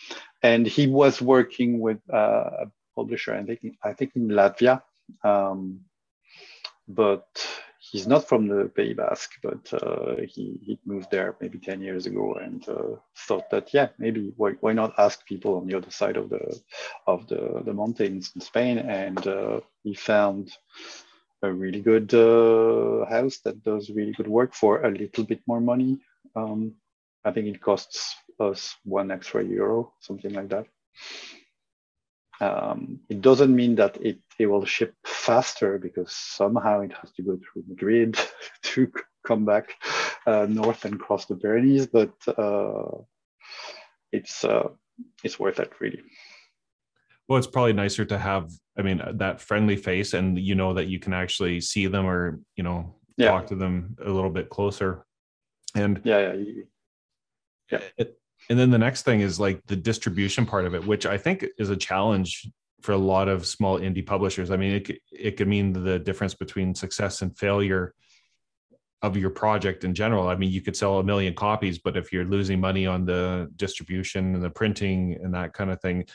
and 0.42 0.66
he 0.66 0.86
was 0.86 1.20
working 1.20 1.80
with 1.80 1.98
a 2.08 2.66
publisher 2.96 3.34
I 3.34 3.44
think 3.44 3.76
I 3.84 3.92
think 3.92 4.12
in 4.16 4.28
Latvia 4.28 4.82
um, 5.24 5.80
but 6.88 7.26
he's 7.90 8.06
not 8.06 8.28
from 8.28 8.46
the 8.46 8.70
Pays 8.76 8.96
Basque, 8.96 9.32
but 9.42 9.72
uh, 9.72 10.16
he, 10.28 10.58
he 10.62 10.78
moved 10.84 11.10
there 11.10 11.36
maybe 11.40 11.58
10 11.58 11.80
years 11.80 12.06
ago 12.06 12.34
and 12.34 12.68
uh, 12.68 12.96
thought 13.26 13.50
that, 13.50 13.74
yeah, 13.74 13.88
maybe 13.98 14.32
why, 14.36 14.52
why 14.60 14.72
not 14.72 14.94
ask 14.98 15.26
people 15.26 15.56
on 15.56 15.66
the 15.66 15.76
other 15.76 15.90
side 15.90 16.16
of 16.16 16.30
the, 16.30 16.60
of 17.06 17.26
the, 17.26 17.62
the 17.64 17.72
mountains 17.72 18.32
in 18.34 18.40
Spain? 18.40 18.78
And 18.78 19.26
uh, 19.26 19.60
he 19.82 19.94
found 19.94 20.52
a 21.42 21.52
really 21.52 21.80
good 21.80 22.14
uh, 22.14 23.06
house 23.06 23.38
that 23.44 23.62
does 23.64 23.90
really 23.90 24.12
good 24.12 24.28
work 24.28 24.54
for 24.54 24.82
a 24.82 24.90
little 24.90 25.24
bit 25.24 25.40
more 25.46 25.60
money. 25.60 25.98
Um, 26.36 26.74
I 27.24 27.32
think 27.32 27.48
it 27.48 27.60
costs 27.60 28.14
us 28.38 28.76
one 28.84 29.10
extra 29.10 29.44
euro, 29.44 29.92
something 30.00 30.32
like 30.32 30.48
that. 30.50 30.66
Um, 32.40 33.00
it 33.08 33.20
doesn't 33.20 33.54
mean 33.54 33.74
that 33.76 33.98
it, 34.00 34.18
it 34.38 34.46
will 34.46 34.64
ship 34.64 34.94
faster 35.04 35.78
because 35.78 36.12
somehow 36.12 36.80
it 36.80 36.92
has 37.00 37.12
to 37.12 37.22
go 37.22 37.38
through 37.38 37.64
Madrid 37.68 38.18
to 38.62 38.90
come 39.26 39.44
back 39.44 39.74
uh, 40.26 40.46
north 40.48 40.84
and 40.84 40.98
cross 40.98 41.26
the 41.26 41.36
Pyrenees, 41.36 41.86
but 41.86 42.12
uh, 42.26 43.02
it's 44.12 44.44
uh, 44.44 44.68
it's 45.22 45.38
worth 45.38 45.60
it 45.60 45.72
really. 45.80 46.00
Well, 47.28 47.38
it's 47.38 47.46
probably 47.46 47.74
nicer 47.74 48.04
to 48.06 48.18
have, 48.18 48.50
I 48.76 48.82
mean, 48.82 49.00
that 49.14 49.40
friendly 49.40 49.76
face, 49.76 50.14
and 50.14 50.38
you 50.38 50.56
know 50.56 50.74
that 50.74 50.88
you 50.88 50.98
can 50.98 51.12
actually 51.12 51.60
see 51.60 51.86
them 51.86 52.06
or 52.06 52.40
you 52.56 52.64
know 52.64 52.96
yeah. 53.16 53.30
talk 53.30 53.46
to 53.48 53.54
them 53.54 53.96
a 54.04 54.10
little 54.10 54.30
bit 54.30 54.48
closer. 54.48 55.04
And 55.74 56.00
yeah, 56.04 56.32
yeah, 56.32 56.62
yeah. 57.70 57.78
It, 57.96 58.19
and 58.48 58.58
then 58.58 58.70
the 58.70 58.78
next 58.78 59.02
thing 59.02 59.20
is 59.20 59.38
like 59.38 59.60
the 59.66 59.76
distribution 59.76 60.46
part 60.46 60.64
of 60.64 60.74
it 60.74 60.86
which 60.86 61.06
i 61.06 61.18
think 61.18 61.44
is 61.58 61.70
a 61.70 61.76
challenge 61.76 62.48
for 62.82 62.92
a 62.92 62.98
lot 62.98 63.28
of 63.28 63.46
small 63.46 63.78
indie 63.78 64.04
publishers. 64.04 64.50
I 64.50 64.56
mean 64.56 64.72
it, 64.76 65.00
it 65.12 65.36
could 65.36 65.48
mean 65.48 65.72
the 65.72 65.98
difference 65.98 66.34
between 66.34 66.74
success 66.74 67.22
and 67.22 67.36
failure 67.36 67.94
of 69.02 69.16
your 69.16 69.30
project 69.30 69.84
in 69.84 69.94
general. 69.94 70.28
I 70.28 70.36
mean 70.36 70.50
you 70.50 70.60
could 70.60 70.76
sell 70.76 70.98
a 70.98 71.04
million 71.04 71.34
copies 71.34 71.78
but 71.78 71.96
if 71.96 72.12
you're 72.12 72.24
losing 72.24 72.60
money 72.60 72.86
on 72.86 73.04
the 73.04 73.50
distribution 73.56 74.34
and 74.34 74.42
the 74.42 74.50
printing 74.50 75.18
and 75.22 75.34
that 75.34 75.52
kind 75.52 75.70
of 75.70 75.80
thing 75.80 76.06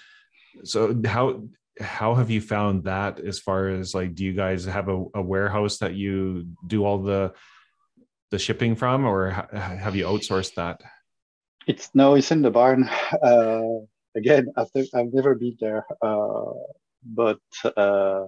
so 0.63 0.99
how 1.05 1.43
how 1.81 2.15
have 2.15 2.29
you 2.29 2.39
found 2.39 2.85
that 2.85 3.19
as 3.19 3.39
far 3.39 3.67
as 3.67 3.93
like 3.93 4.15
do 4.15 4.23
you 4.23 4.33
guys 4.33 4.63
have 4.63 4.87
a, 4.87 5.03
a 5.15 5.21
warehouse 5.21 5.79
that 5.79 5.93
you 5.93 6.47
do 6.65 6.85
all 6.85 6.99
the 6.99 7.33
the 8.31 8.39
shipping 8.39 8.75
from 8.75 9.05
or 9.05 9.31
have 9.51 9.95
you 9.95 10.05
outsourced 10.05 10.53
that 10.55 10.81
it's 11.67 11.89
no, 11.93 12.15
it's 12.15 12.31
in 12.31 12.41
the 12.41 12.51
barn. 12.51 12.89
Uh, 13.23 13.85
again, 14.15 14.47
I've, 14.55 14.69
I've 14.93 15.13
never 15.13 15.35
been 15.35 15.57
there, 15.59 15.85
uh, 16.01 16.53
but 17.03 17.39
uh, 17.75 18.25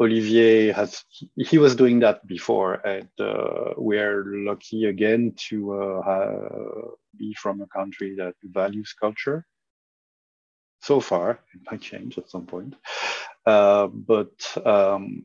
Olivier 0.00 0.72
has 0.72 1.04
he 1.36 1.58
was 1.58 1.76
doing 1.76 2.00
that 2.00 2.26
before, 2.26 2.74
and 2.86 3.08
uh, 3.18 3.74
we're 3.76 4.24
lucky 4.24 4.86
again 4.86 5.34
to 5.48 5.82
uh, 6.02 6.88
be 7.16 7.34
from 7.34 7.60
a 7.60 7.66
country 7.66 8.14
that 8.16 8.34
values 8.42 8.94
culture. 8.98 9.46
So 10.82 11.00
far, 11.00 11.40
it 11.52 11.60
might 11.70 11.82
change 11.82 12.16
at 12.16 12.30
some 12.30 12.46
point, 12.46 12.74
uh, 13.44 13.88
but 13.88 14.32
um, 14.64 15.24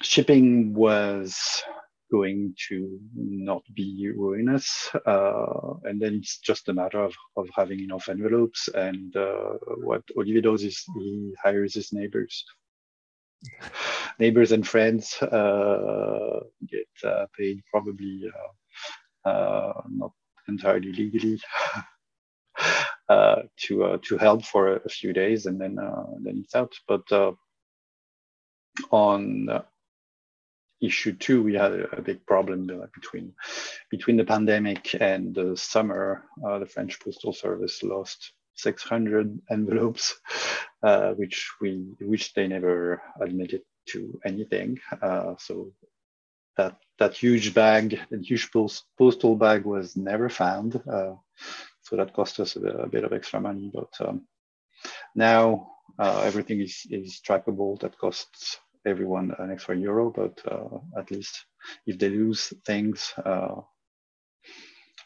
shipping 0.00 0.74
was 0.74 1.64
going 2.10 2.54
to 2.68 2.98
not 3.14 3.62
be 3.74 4.10
ruinous. 4.16 4.90
Uh, 5.06 5.74
and 5.84 6.00
then 6.00 6.14
it's 6.14 6.38
just 6.38 6.68
a 6.68 6.72
matter 6.72 7.02
of, 7.02 7.14
of 7.36 7.48
having 7.54 7.80
enough 7.80 8.08
envelopes. 8.08 8.68
And 8.74 9.14
uh, 9.16 9.54
what 9.82 10.02
Olivier 10.16 10.40
does 10.40 10.62
is 10.62 10.84
he 10.96 11.34
hires 11.42 11.74
his 11.74 11.92
neighbors. 11.92 12.44
neighbors 14.18 14.52
and 14.52 14.66
friends 14.66 15.20
uh, 15.22 16.40
get 16.68 16.88
uh, 17.04 17.26
paid 17.36 17.62
probably 17.70 18.30
uh, 19.24 19.28
uh, 19.28 19.82
not 19.88 20.12
entirely 20.48 20.92
legally 20.92 21.40
to 23.56 23.98
to 24.02 24.18
help 24.18 24.44
for 24.44 24.76
a, 24.76 24.88
few 24.88 25.12
days 25.12 25.46
and 25.46 25.60
then 25.60 25.76
then 26.22 26.42
it's 26.44 26.54
out. 26.54 26.72
But 26.88 27.36
on 28.90 29.48
issue 30.80 31.12
two, 31.14 31.42
we 31.42 31.54
had 31.54 31.72
a, 31.72 31.96
a 31.96 32.02
big 32.02 32.26
problem 32.26 32.70
uh, 32.70 32.86
between 32.94 33.34
between 33.90 34.16
the 34.16 34.24
pandemic 34.24 34.94
and 35.00 35.34
the 35.34 35.56
summer. 35.56 36.24
Uh, 36.44 36.58
the 36.58 36.66
French 36.66 37.00
Postal 37.00 37.32
Service 37.32 37.82
lost 37.82 38.32
600 38.56 39.40
envelopes, 39.50 40.14
uh, 40.82 41.12
which 41.12 41.50
we 41.60 41.94
which 42.00 42.34
they 42.34 42.46
never 42.46 43.02
admitted 43.20 43.62
to 43.86 44.20
anything. 44.24 44.78
Uh, 45.02 45.34
so 45.38 45.72
that 46.56 46.76
that 46.98 47.14
huge 47.14 47.54
bag, 47.54 48.00
that 48.10 48.24
huge 48.24 48.50
post, 48.52 48.84
postal 48.96 49.36
bag, 49.36 49.64
was 49.64 49.96
never 49.96 50.28
found. 50.28 50.76
Uh, 50.88 51.14
so 51.82 51.96
that 51.96 52.14
cost 52.14 52.40
us 52.40 52.56
a, 52.56 52.60
a, 52.60 52.88
bit 52.88 53.04
of 53.04 53.12
extra 53.12 53.40
money, 53.40 53.70
but 53.72 53.92
um, 54.00 54.26
now 55.14 55.70
uh, 55.98 56.22
everything 56.24 56.60
is 56.60 56.86
is 56.90 57.20
trackable. 57.26 57.78
That 57.80 57.98
costs 57.98 58.58
everyone 58.86 59.34
an 59.38 59.50
extra 59.50 59.76
euro, 59.76 60.10
but 60.10 60.40
uh, 60.50 60.78
at 60.98 61.10
least 61.10 61.46
if 61.86 61.98
they 61.98 62.10
lose 62.10 62.52
things, 62.66 63.12
uh, 63.24 63.60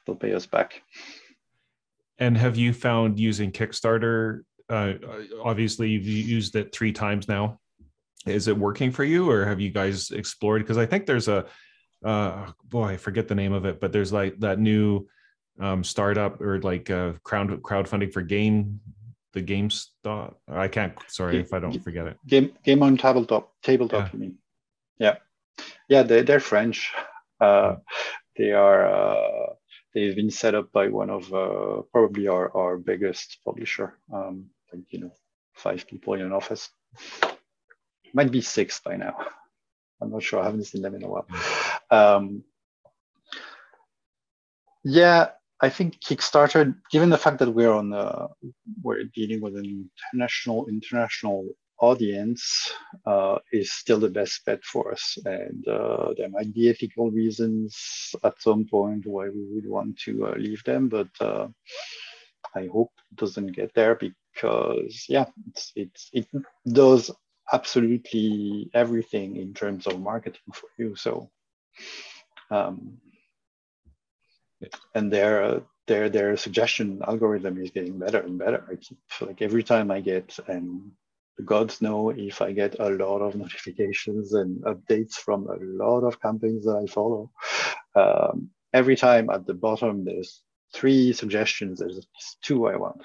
they'll 0.06 0.16
pay 0.16 0.34
us 0.34 0.46
back. 0.46 0.82
And 2.18 2.36
have 2.36 2.56
you 2.56 2.72
found 2.72 3.18
using 3.18 3.52
Kickstarter? 3.52 4.40
Uh, 4.68 4.94
obviously, 5.42 5.90
you've 5.90 6.06
used 6.06 6.56
it 6.56 6.72
three 6.72 6.92
times 6.92 7.28
now. 7.28 7.60
Is 8.26 8.48
it 8.48 8.58
working 8.58 8.90
for 8.90 9.04
you, 9.04 9.30
or 9.30 9.46
have 9.46 9.60
you 9.60 9.70
guys 9.70 10.10
explored? 10.10 10.62
Because 10.62 10.78
I 10.78 10.86
think 10.86 11.06
there's 11.06 11.28
a 11.28 11.46
uh, 12.04 12.50
boy, 12.64 12.84
I 12.84 12.96
forget 12.96 13.28
the 13.28 13.34
name 13.34 13.52
of 13.52 13.64
it, 13.64 13.80
but 13.80 13.92
there's 13.92 14.12
like 14.12 14.38
that 14.40 14.58
new 14.58 15.08
um, 15.60 15.82
startup 15.82 16.40
or 16.40 16.60
like 16.60 16.90
uh, 16.90 17.12
crowd 17.24 17.48
crowdfunding 17.62 18.12
for 18.12 18.22
game 18.22 18.80
the 19.32 19.42
GameStop. 19.42 20.34
I 20.48 20.68
can't. 20.68 20.94
Sorry 21.08 21.38
if 21.38 21.52
I 21.52 21.58
don't 21.58 21.78
forget 21.82 22.06
it. 22.06 22.16
Game 22.26 22.52
game 22.64 22.82
on 22.82 22.96
tabletop. 22.96 23.52
Tabletop. 23.62 24.06
Yeah. 24.06 24.10
You 24.12 24.18
mean? 24.18 24.38
Yeah, 24.98 25.16
yeah, 25.88 26.02
they 26.02 26.22
they're 26.22 26.40
French. 26.40 26.92
Uh, 27.40 27.76
they 28.36 28.52
are. 28.52 28.86
Uh, 28.86 29.54
they've 29.94 30.16
been 30.16 30.30
set 30.30 30.54
up 30.54 30.72
by 30.72 30.88
one 30.88 31.10
of 31.10 31.32
uh, 31.32 31.82
probably 31.92 32.28
our 32.28 32.54
our 32.56 32.78
biggest 32.78 33.38
publisher. 33.44 33.98
Um, 34.12 34.46
like 34.72 34.82
you 34.90 35.00
know, 35.00 35.12
five 35.54 35.86
people 35.86 36.14
in 36.14 36.22
an 36.22 36.32
office. 36.32 36.70
Might 38.14 38.30
be 38.30 38.40
six 38.40 38.80
by 38.80 38.96
now. 38.96 39.16
I'm 40.00 40.10
not 40.10 40.22
sure. 40.22 40.40
I 40.40 40.44
haven't 40.44 40.64
seen 40.64 40.82
them 40.82 40.94
in 40.94 41.04
a 41.04 41.08
while. 41.08 41.26
Um, 41.90 42.44
yeah, 44.84 45.30
I 45.60 45.68
think 45.68 46.00
Kickstarter, 46.00 46.74
given 46.90 47.10
the 47.10 47.18
fact 47.18 47.38
that 47.40 47.50
we're 47.50 47.72
on, 47.72 47.92
uh, 47.92 48.28
we're 48.82 49.04
dealing 49.04 49.40
with 49.40 49.56
an 49.56 49.90
international 50.12 50.68
international 50.68 51.48
audience, 51.80 52.72
uh, 53.06 53.38
is 53.52 53.72
still 53.72 53.98
the 53.98 54.10
best 54.10 54.44
bet 54.44 54.62
for 54.64 54.92
us. 54.92 55.18
And 55.24 55.66
uh, 55.66 56.14
there 56.16 56.28
might 56.28 56.54
be 56.54 56.70
ethical 56.70 57.10
reasons 57.10 58.14
at 58.22 58.40
some 58.40 58.66
point 58.66 59.06
why 59.06 59.28
we 59.28 59.46
would 59.52 59.68
want 59.68 59.98
to 60.00 60.26
uh, 60.26 60.34
leave 60.36 60.62
them, 60.64 60.88
but 60.88 61.08
uh, 61.20 61.48
I 62.54 62.68
hope 62.72 62.92
it 63.10 63.16
doesn't 63.16 63.52
get 63.52 63.74
there 63.74 63.96
because 63.96 65.06
yeah, 65.08 65.26
it's, 65.48 65.72
it's 65.74 66.10
it 66.12 66.26
does 66.66 67.10
absolutely 67.52 68.70
everything 68.74 69.36
in 69.36 69.54
terms 69.54 69.86
of 69.86 70.00
marketing 70.00 70.52
for 70.52 70.68
you. 70.78 70.94
So. 70.94 71.30
Um, 72.50 72.98
and 74.94 75.12
their 75.12 75.62
their 75.86 76.08
their 76.08 76.36
suggestion 76.36 77.00
algorithm 77.06 77.58
is 77.62 77.70
getting 77.70 77.98
better 77.98 78.20
and 78.20 78.38
better. 78.38 78.64
I 78.70 78.76
keep 78.76 78.98
like 79.20 79.42
every 79.42 79.62
time 79.62 79.90
I 79.90 80.00
get 80.00 80.38
and 80.46 80.90
the 81.36 81.44
gods 81.44 81.80
know 81.80 82.10
if 82.10 82.42
I 82.42 82.52
get 82.52 82.78
a 82.80 82.90
lot 82.90 83.20
of 83.20 83.36
notifications 83.44 84.34
and 84.34 84.60
updates 84.64 85.14
from 85.14 85.46
a 85.48 85.56
lot 85.60 86.00
of 86.00 86.20
companies 86.20 86.64
that 86.64 86.76
I 86.76 86.86
follow. 86.86 87.30
Um, 87.94 88.50
every 88.74 88.96
time 88.96 89.30
at 89.30 89.46
the 89.46 89.54
bottom 89.54 90.04
there's 90.04 90.42
three 90.74 91.12
suggestions. 91.12 91.78
There's 91.78 92.06
two 92.42 92.66
I 92.66 92.76
want. 92.76 93.02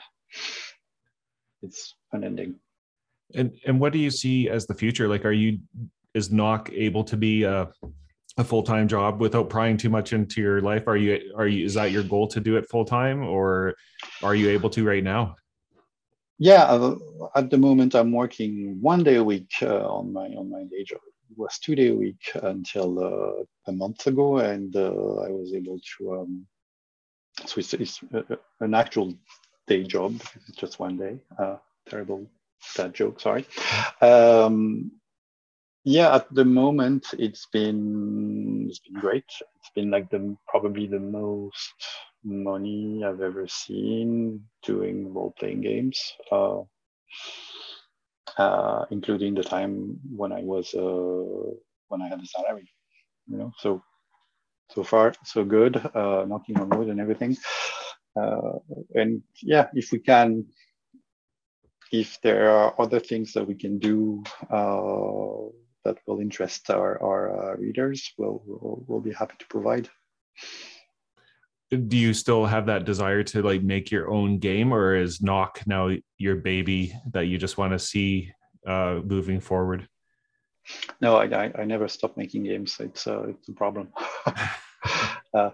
It's 1.62 1.96
unending. 2.12 2.56
And 3.36 3.54
and 3.66 3.80
what 3.80 3.94
do 3.94 4.00
you 4.00 4.12
see 4.12 4.50
as 4.50 4.68
the 4.68 4.74
future? 4.74 5.08
Like, 5.08 5.26
are 5.26 5.32
you 5.32 5.60
is 6.14 6.32
Knock 6.32 6.70
able 6.74 7.04
to 7.06 7.18
be 7.18 7.44
a 7.44 7.70
a 8.38 8.44
full-time 8.44 8.88
job 8.88 9.22
without 9.22 9.50
prying 9.50 9.78
too 9.78 9.90
much 9.90 10.14
into 10.14 10.42
your 10.42 10.62
life? 10.62 10.88
Are 10.88 10.98
you 10.98 11.34
are 11.36 11.48
you 11.48 11.66
is 11.66 11.76
that 11.76 11.92
your 11.92 12.04
goal 12.04 12.28
to 12.30 12.40
do 12.40 12.58
it 12.58 12.70
full-time 12.70 13.24
or 13.24 13.76
are 14.24 14.36
you 14.36 14.50
able 14.50 14.70
to 14.72 14.84
right 14.86 15.04
now? 15.04 15.36
Yeah 16.40 16.64
uh, 16.64 16.96
at 17.36 17.50
the 17.52 17.58
moment 17.58 17.94
i'm 17.96 18.12
working 18.12 18.78
one 18.82 19.04
day 19.04 19.16
a 19.16 19.24
week 19.24 19.52
uh, 19.62 19.88
on 19.88 20.12
my 20.12 20.28
on 20.30 20.50
my 20.50 20.64
day 20.64 20.84
job. 20.84 21.00
It 21.30 21.38
was 21.38 21.60
two 21.60 21.76
day 21.76 21.90
a 21.90 21.96
week 21.96 22.24
until 22.42 23.00
uh, 23.00 23.44
a 23.68 23.72
month 23.72 24.08
ago 24.08 24.38
and 24.38 24.76
uh, 24.76 25.28
i 25.28 25.30
was 25.30 25.54
able 25.54 25.80
to 25.98 26.14
um, 26.16 26.48
so 27.46 27.60
it's, 27.60 27.74
it's 27.74 28.02
an 28.60 28.74
actual 28.74 29.14
day 29.68 29.84
job 29.84 30.20
it's 30.48 30.58
just 30.58 30.80
one 30.80 30.98
day. 30.98 31.20
Uh, 31.38 31.58
terrible 31.88 32.28
that 32.78 32.94
joke 32.94 33.20
sorry. 33.20 33.46
Um, 34.02 34.92
yeah, 35.84 36.16
at 36.16 36.34
the 36.34 36.46
moment 36.46 37.08
it's 37.20 37.46
been 37.52 38.68
it's 38.70 38.80
been 38.80 39.00
great. 39.00 39.26
It's 39.60 39.70
been 39.76 39.92
like 39.92 40.10
the 40.10 40.36
probably 40.48 40.88
the 40.88 41.00
most 41.00 41.74
money 42.24 43.04
I've 43.06 43.22
ever 43.22 43.48
seen 43.48 44.42
doing 44.64 45.14
role 45.14 45.34
playing 45.38 45.62
games, 45.62 46.00
uh, 46.32 46.62
uh, 48.38 48.86
including 48.92 49.36
the 49.36 49.44
time 49.44 50.00
when 50.16 50.32
I 50.32 50.42
was 50.42 50.74
uh, 50.74 51.54
when 51.90 52.02
I 52.02 52.08
had 52.08 52.22
a 52.22 52.26
salary. 52.26 52.70
You 53.28 53.38
know, 53.38 53.52
so 53.60 53.84
so 54.72 54.84
far 54.84 55.14
so 55.26 55.44
good. 55.46 55.78
Uh, 55.96 56.26
knocking 56.28 56.60
on 56.60 56.70
wood 56.70 56.90
and 56.90 57.00
everything. 57.00 57.38
Uh, 58.20 58.60
and 58.96 59.24
yeah, 59.42 59.68
if 59.74 59.92
we 59.92 60.00
can 60.00 60.46
if 61.92 62.20
there 62.22 62.50
are 62.50 62.74
other 62.80 63.00
things 63.00 63.34
that 63.34 63.48
we 63.48 63.56
can 63.56 63.78
do 63.80 64.24
uh, 64.50 65.48
that 65.86 65.98
will 66.08 66.20
interest 66.20 66.70
our, 66.70 67.02
our 67.02 67.54
uh, 67.54 67.56
readers, 67.58 68.14
we'll, 68.18 68.42
we'll, 68.46 68.84
we'll 68.88 69.02
be 69.02 69.14
happy 69.14 69.36
to 69.40 69.46
provide. 69.48 69.90
Do 71.72 71.98
you 71.98 72.14
still 72.14 72.46
have 72.46 72.68
that 72.68 72.86
desire 72.86 73.24
to 73.24 73.42
like 73.42 73.64
make 73.64 73.90
your 73.90 74.12
own 74.12 74.38
game, 74.38 74.74
or 74.74 74.96
is 74.96 75.22
Knock 75.22 75.62
now 75.66 75.90
your 76.18 76.36
baby 76.36 76.94
that 77.14 77.26
you 77.26 77.38
just 77.38 77.58
want 77.58 77.74
to 77.74 77.80
see 77.80 78.32
uh, 78.68 79.00
moving 79.04 79.40
forward? 79.40 79.88
No, 81.02 81.18
I, 81.18 81.26
I, 81.26 81.52
I 81.60 81.64
never 81.66 81.88
stop 81.88 82.16
making 82.16 82.44
games. 82.44 82.78
It's 82.80 83.08
uh, 83.08 83.24
it's 83.30 83.50
a 83.50 83.54
problem. 83.54 83.90
uh, 85.34 85.50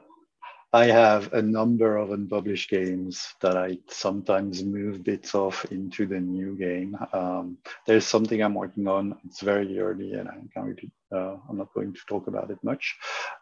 I 0.72 0.86
have 0.86 1.34
a 1.34 1.42
number 1.42 1.98
of 1.98 2.12
unpublished 2.12 2.70
games 2.70 3.34
that 3.42 3.58
I 3.58 3.80
sometimes 3.88 4.64
move 4.64 5.04
bits 5.04 5.34
of 5.34 5.66
into 5.72 6.06
the 6.06 6.20
new 6.20 6.56
game. 6.56 6.96
Um, 7.12 7.58
there's 7.88 8.06
something 8.06 8.42
I'm 8.42 8.54
working 8.54 8.88
on. 8.88 9.18
It's 9.26 9.42
very 9.42 9.80
early, 9.80 10.14
and 10.14 10.30
I 10.30 10.36
can't 10.54 10.68
really. 10.68 10.92
Uh, 11.12 11.38
I'm 11.50 11.58
not 11.58 11.74
going 11.74 11.94
to 11.94 12.00
talk 12.08 12.28
about 12.28 12.52
it 12.52 12.60
much. 12.64 12.96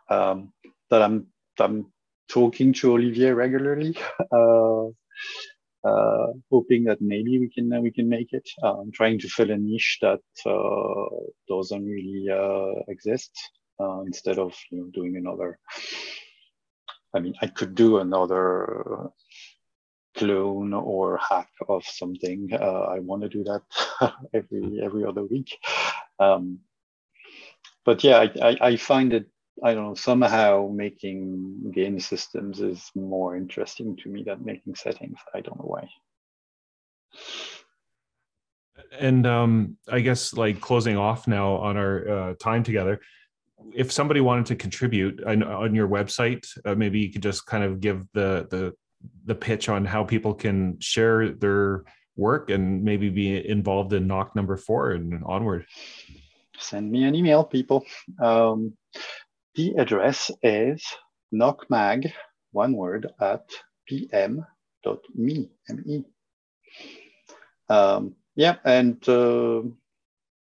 Um, 0.10 0.54
that 0.90 1.02
I'm 1.02 1.28
I'm 1.60 1.92
talking 2.30 2.72
to 2.76 2.94
Olivier 2.94 3.32
regularly, 3.32 3.98
uh, 4.32 4.86
uh, 5.84 6.28
hoping 6.52 6.86
that 6.86 7.02
maybe 7.02 7.40
we 7.40 7.50
can 7.50 7.70
we 7.82 7.92
can 7.92 8.08
make 8.08 8.34
it. 8.34 8.48
Uh, 8.64 8.80
I'm 8.80 8.92
trying 8.94 9.20
to 9.20 9.28
fill 9.30 9.52
a 9.52 9.58
niche 9.58 10.00
that 10.02 10.22
uh, 10.46 11.16
doesn't 11.50 11.86
really 11.86 12.28
uh, 12.32 12.84
exist. 12.88 13.32
instead 14.08 14.40
of 14.40 14.54
you 14.72 14.78
know 14.80 14.88
doing 14.94 15.16
another 15.18 15.50
I 17.14 17.20
mean, 17.20 17.36
I 17.42 17.48
could 17.48 17.76
do 17.76 17.98
another 17.98 19.12
clone 20.18 20.74
or 20.74 21.18
hack 21.18 21.50
of 21.70 21.84
something. 21.86 22.50
Uh, 22.52 22.88
I 22.96 23.00
want 23.00 23.22
to 23.24 23.30
do 23.30 23.44
that 23.46 23.62
every 24.34 24.82
every 24.84 25.06
other 25.06 25.24
week. 25.24 25.58
Um, 26.20 26.60
but 27.86 28.04
yeah, 28.04 28.18
I, 28.18 28.50
I, 28.50 28.58
I, 28.62 28.76
find 28.76 29.14
it, 29.14 29.28
I 29.64 29.74
don't 29.74 29.86
know, 29.86 29.94
somehow 29.94 30.70
making 30.74 31.72
game 31.74 32.02
systems 32.02 32.60
is 32.60 32.92
more 32.96 33.38
interesting 33.38 33.96
to 33.98 34.10
me 34.10 34.24
than 34.24 34.44
making 34.44 34.76
settings. 34.76 35.18
I 35.34 35.40
don't 35.40 35.58
know 35.58 35.68
why. 35.68 35.88
And 39.00 39.26
um, 39.26 39.78
I 39.88 40.02
guess 40.02 40.34
like 40.34 40.60
closing 40.60 40.98
off 40.98 41.28
now 41.28 41.56
on 41.56 41.78
our 41.78 42.10
uh, 42.10 42.34
time 42.42 42.64
together, 42.64 43.00
if 43.74 43.92
somebody 43.92 44.22
wanted 44.22 44.46
to 44.48 44.56
contribute 44.56 45.24
on 45.24 45.74
your 45.74 45.88
website, 45.88 46.46
uh, 46.66 46.76
maybe 46.76 47.00
you 47.00 47.12
could 47.12 47.24
just 47.24 47.46
kind 47.46 47.64
of 47.64 47.80
give 47.80 48.06
the 48.14 48.48
the 48.50 48.74
the 49.26 49.36
pitch 49.36 49.70
on 49.70 49.86
how 49.86 50.04
people 50.04 50.34
can 50.34 50.80
share 50.80 51.30
their 51.30 51.84
work 52.16 52.50
and 52.50 52.84
maybe 52.84 53.10
be 53.10 53.48
involved 53.48 53.94
in 53.94 54.08
knock 54.08 54.36
number 54.36 54.58
four 54.58 54.92
and 54.92 55.24
onward. 55.26 55.66
Send 56.58 56.92
me 56.92 57.04
an 57.04 57.14
email, 57.14 57.44
people. 57.44 57.86
Um, 58.20 58.74
the 59.56 59.76
address 59.78 60.32
is 60.42 60.84
knockmag, 61.34 62.12
one 62.52 62.74
word, 62.74 63.08
at 63.22 63.48
pm.me. 63.88 65.50
M-E. 65.70 66.04
Um, 67.70 68.16
yeah, 68.36 68.56
and 68.64 69.08
uh, 69.08 69.62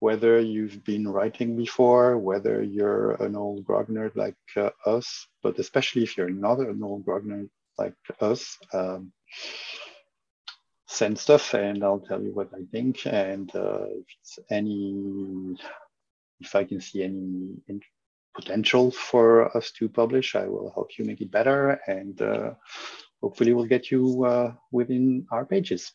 whether 0.05 0.39
you've 0.39 0.85
been 0.85 1.09
writing 1.09 1.57
before, 1.57 2.19
whether 2.19 2.63
you're 2.63 3.13
an 3.27 3.35
old 3.35 3.65
grognard 3.65 4.15
like 4.15 4.45
uh, 4.55 4.69
us, 4.85 5.09
but 5.43 5.59
especially 5.59 6.03
if 6.03 6.19
you're 6.19 6.29
not 6.47 6.59
an 6.59 6.83
old 6.83 7.07
grognard 7.07 7.49
like 7.79 7.95
us, 8.21 8.59
um, 8.75 9.11
send 10.87 11.19
stuff 11.19 11.55
and 11.55 11.83
I'll 11.83 12.05
tell 12.09 12.23
you 12.23 12.35
what 12.35 12.51
I 12.53 12.65
think. 12.71 13.07
And 13.07 13.49
uh, 13.57 13.87
if 14.03 14.09
it's 14.21 14.39
any, 14.51 15.57
if 16.39 16.55
I 16.55 16.65
can 16.65 16.83
see 16.83 17.03
any 17.03 17.81
potential 18.35 18.91
for 18.91 19.57
us 19.57 19.73
to 19.79 19.89
publish, 19.89 20.37
I 20.37 20.47
will 20.49 20.71
help 20.75 20.99
you 20.99 21.07
make 21.07 21.23
it 21.23 21.31
better. 21.31 21.81
And 21.87 22.21
uh, 22.21 22.51
hopefully 23.23 23.55
we'll 23.55 23.73
get 23.75 23.91
you 23.91 24.27
uh, 24.27 24.53
within 24.71 25.27
our 25.33 25.47
pages. 25.47 25.93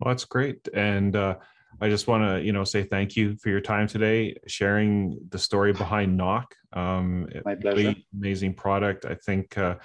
Well, 0.00 0.14
that's 0.14 0.24
great. 0.24 0.66
And 0.72 1.14
uh, 1.14 1.36
I 1.80 1.88
just 1.88 2.06
want 2.06 2.24
to, 2.24 2.42
you 2.44 2.52
know, 2.52 2.64
say 2.64 2.82
thank 2.82 3.16
you 3.16 3.36
for 3.36 3.48
your 3.48 3.60
time 3.60 3.86
today, 3.86 4.36
sharing 4.46 5.18
the 5.30 5.38
story 5.38 5.72
behind 5.72 6.16
Knock. 6.16 6.54
Um, 6.72 7.28
My 7.44 7.54
pleasure. 7.54 7.76
Really 7.76 8.06
amazing 8.14 8.54
product. 8.54 9.04
I 9.04 9.14
think 9.14 9.56
uh, 9.58 9.76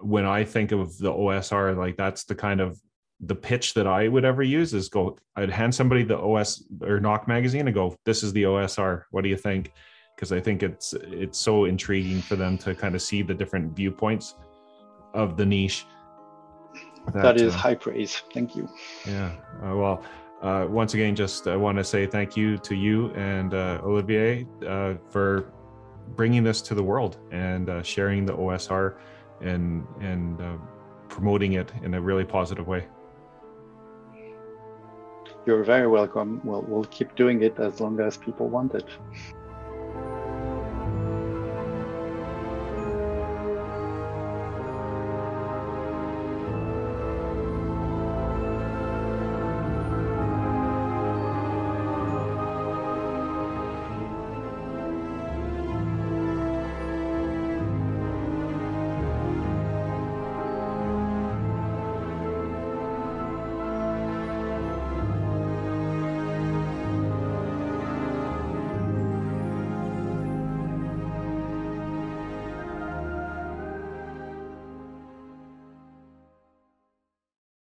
when 0.00 0.24
I 0.24 0.44
think 0.44 0.72
of 0.72 0.96
the 0.98 1.12
OSR, 1.12 1.76
like 1.76 1.96
that's 1.96 2.24
the 2.24 2.34
kind 2.34 2.60
of 2.60 2.80
the 3.20 3.34
pitch 3.34 3.74
that 3.74 3.86
I 3.86 4.08
would 4.08 4.24
ever 4.24 4.42
use 4.42 4.72
is 4.72 4.88
go. 4.88 5.18
I'd 5.36 5.50
hand 5.50 5.74
somebody 5.74 6.02
the 6.02 6.18
OS 6.18 6.64
or 6.82 7.00
Knock 7.00 7.28
magazine 7.28 7.66
and 7.66 7.74
go, 7.74 7.94
"This 8.04 8.22
is 8.22 8.32
the 8.32 8.44
OSR. 8.44 9.04
What 9.10 9.22
do 9.22 9.28
you 9.28 9.36
think?" 9.36 9.72
Because 10.16 10.32
I 10.32 10.40
think 10.40 10.62
it's 10.62 10.94
it's 10.94 11.38
so 11.38 11.66
intriguing 11.66 12.22
for 12.22 12.36
them 12.36 12.56
to 12.58 12.74
kind 12.74 12.94
of 12.94 13.02
see 13.02 13.22
the 13.22 13.34
different 13.34 13.76
viewpoints 13.76 14.36
of 15.12 15.36
the 15.36 15.44
niche. 15.44 15.84
that, 17.12 17.22
that 17.22 17.40
is 17.40 17.54
uh, 17.54 17.58
high 17.58 17.74
praise. 17.74 18.22
Thank 18.32 18.56
you. 18.56 18.68
Yeah. 19.06 19.32
Uh, 19.62 19.76
well, 19.76 20.02
uh, 20.42 20.66
once 20.68 20.94
again, 20.94 21.14
just 21.14 21.46
I 21.46 21.56
want 21.56 21.76
to 21.78 21.84
say 21.84 22.06
thank 22.06 22.36
you 22.36 22.56
to 22.58 22.74
you 22.74 23.10
and 23.10 23.52
uh, 23.52 23.80
Olivier 23.82 24.46
uh, 24.66 24.94
for 25.10 25.52
bringing 26.16 26.42
this 26.42 26.62
to 26.62 26.74
the 26.74 26.82
world 26.82 27.18
and 27.30 27.68
uh, 27.68 27.82
sharing 27.82 28.24
the 28.24 28.32
OSR 28.32 28.96
and 29.42 29.86
and 30.00 30.40
uh, 30.40 30.56
promoting 31.08 31.54
it 31.54 31.72
in 31.82 31.94
a 31.94 32.00
really 32.00 32.24
positive 32.24 32.66
way. 32.66 32.86
You're 35.46 35.64
very 35.64 35.86
welcome. 35.86 36.40
We'll, 36.44 36.62
we'll 36.62 36.84
keep 36.84 37.14
doing 37.16 37.42
it 37.42 37.58
as 37.58 37.80
long 37.80 37.98
as 38.00 38.16
people 38.16 38.48
want 38.48 38.74
it. 38.74 38.84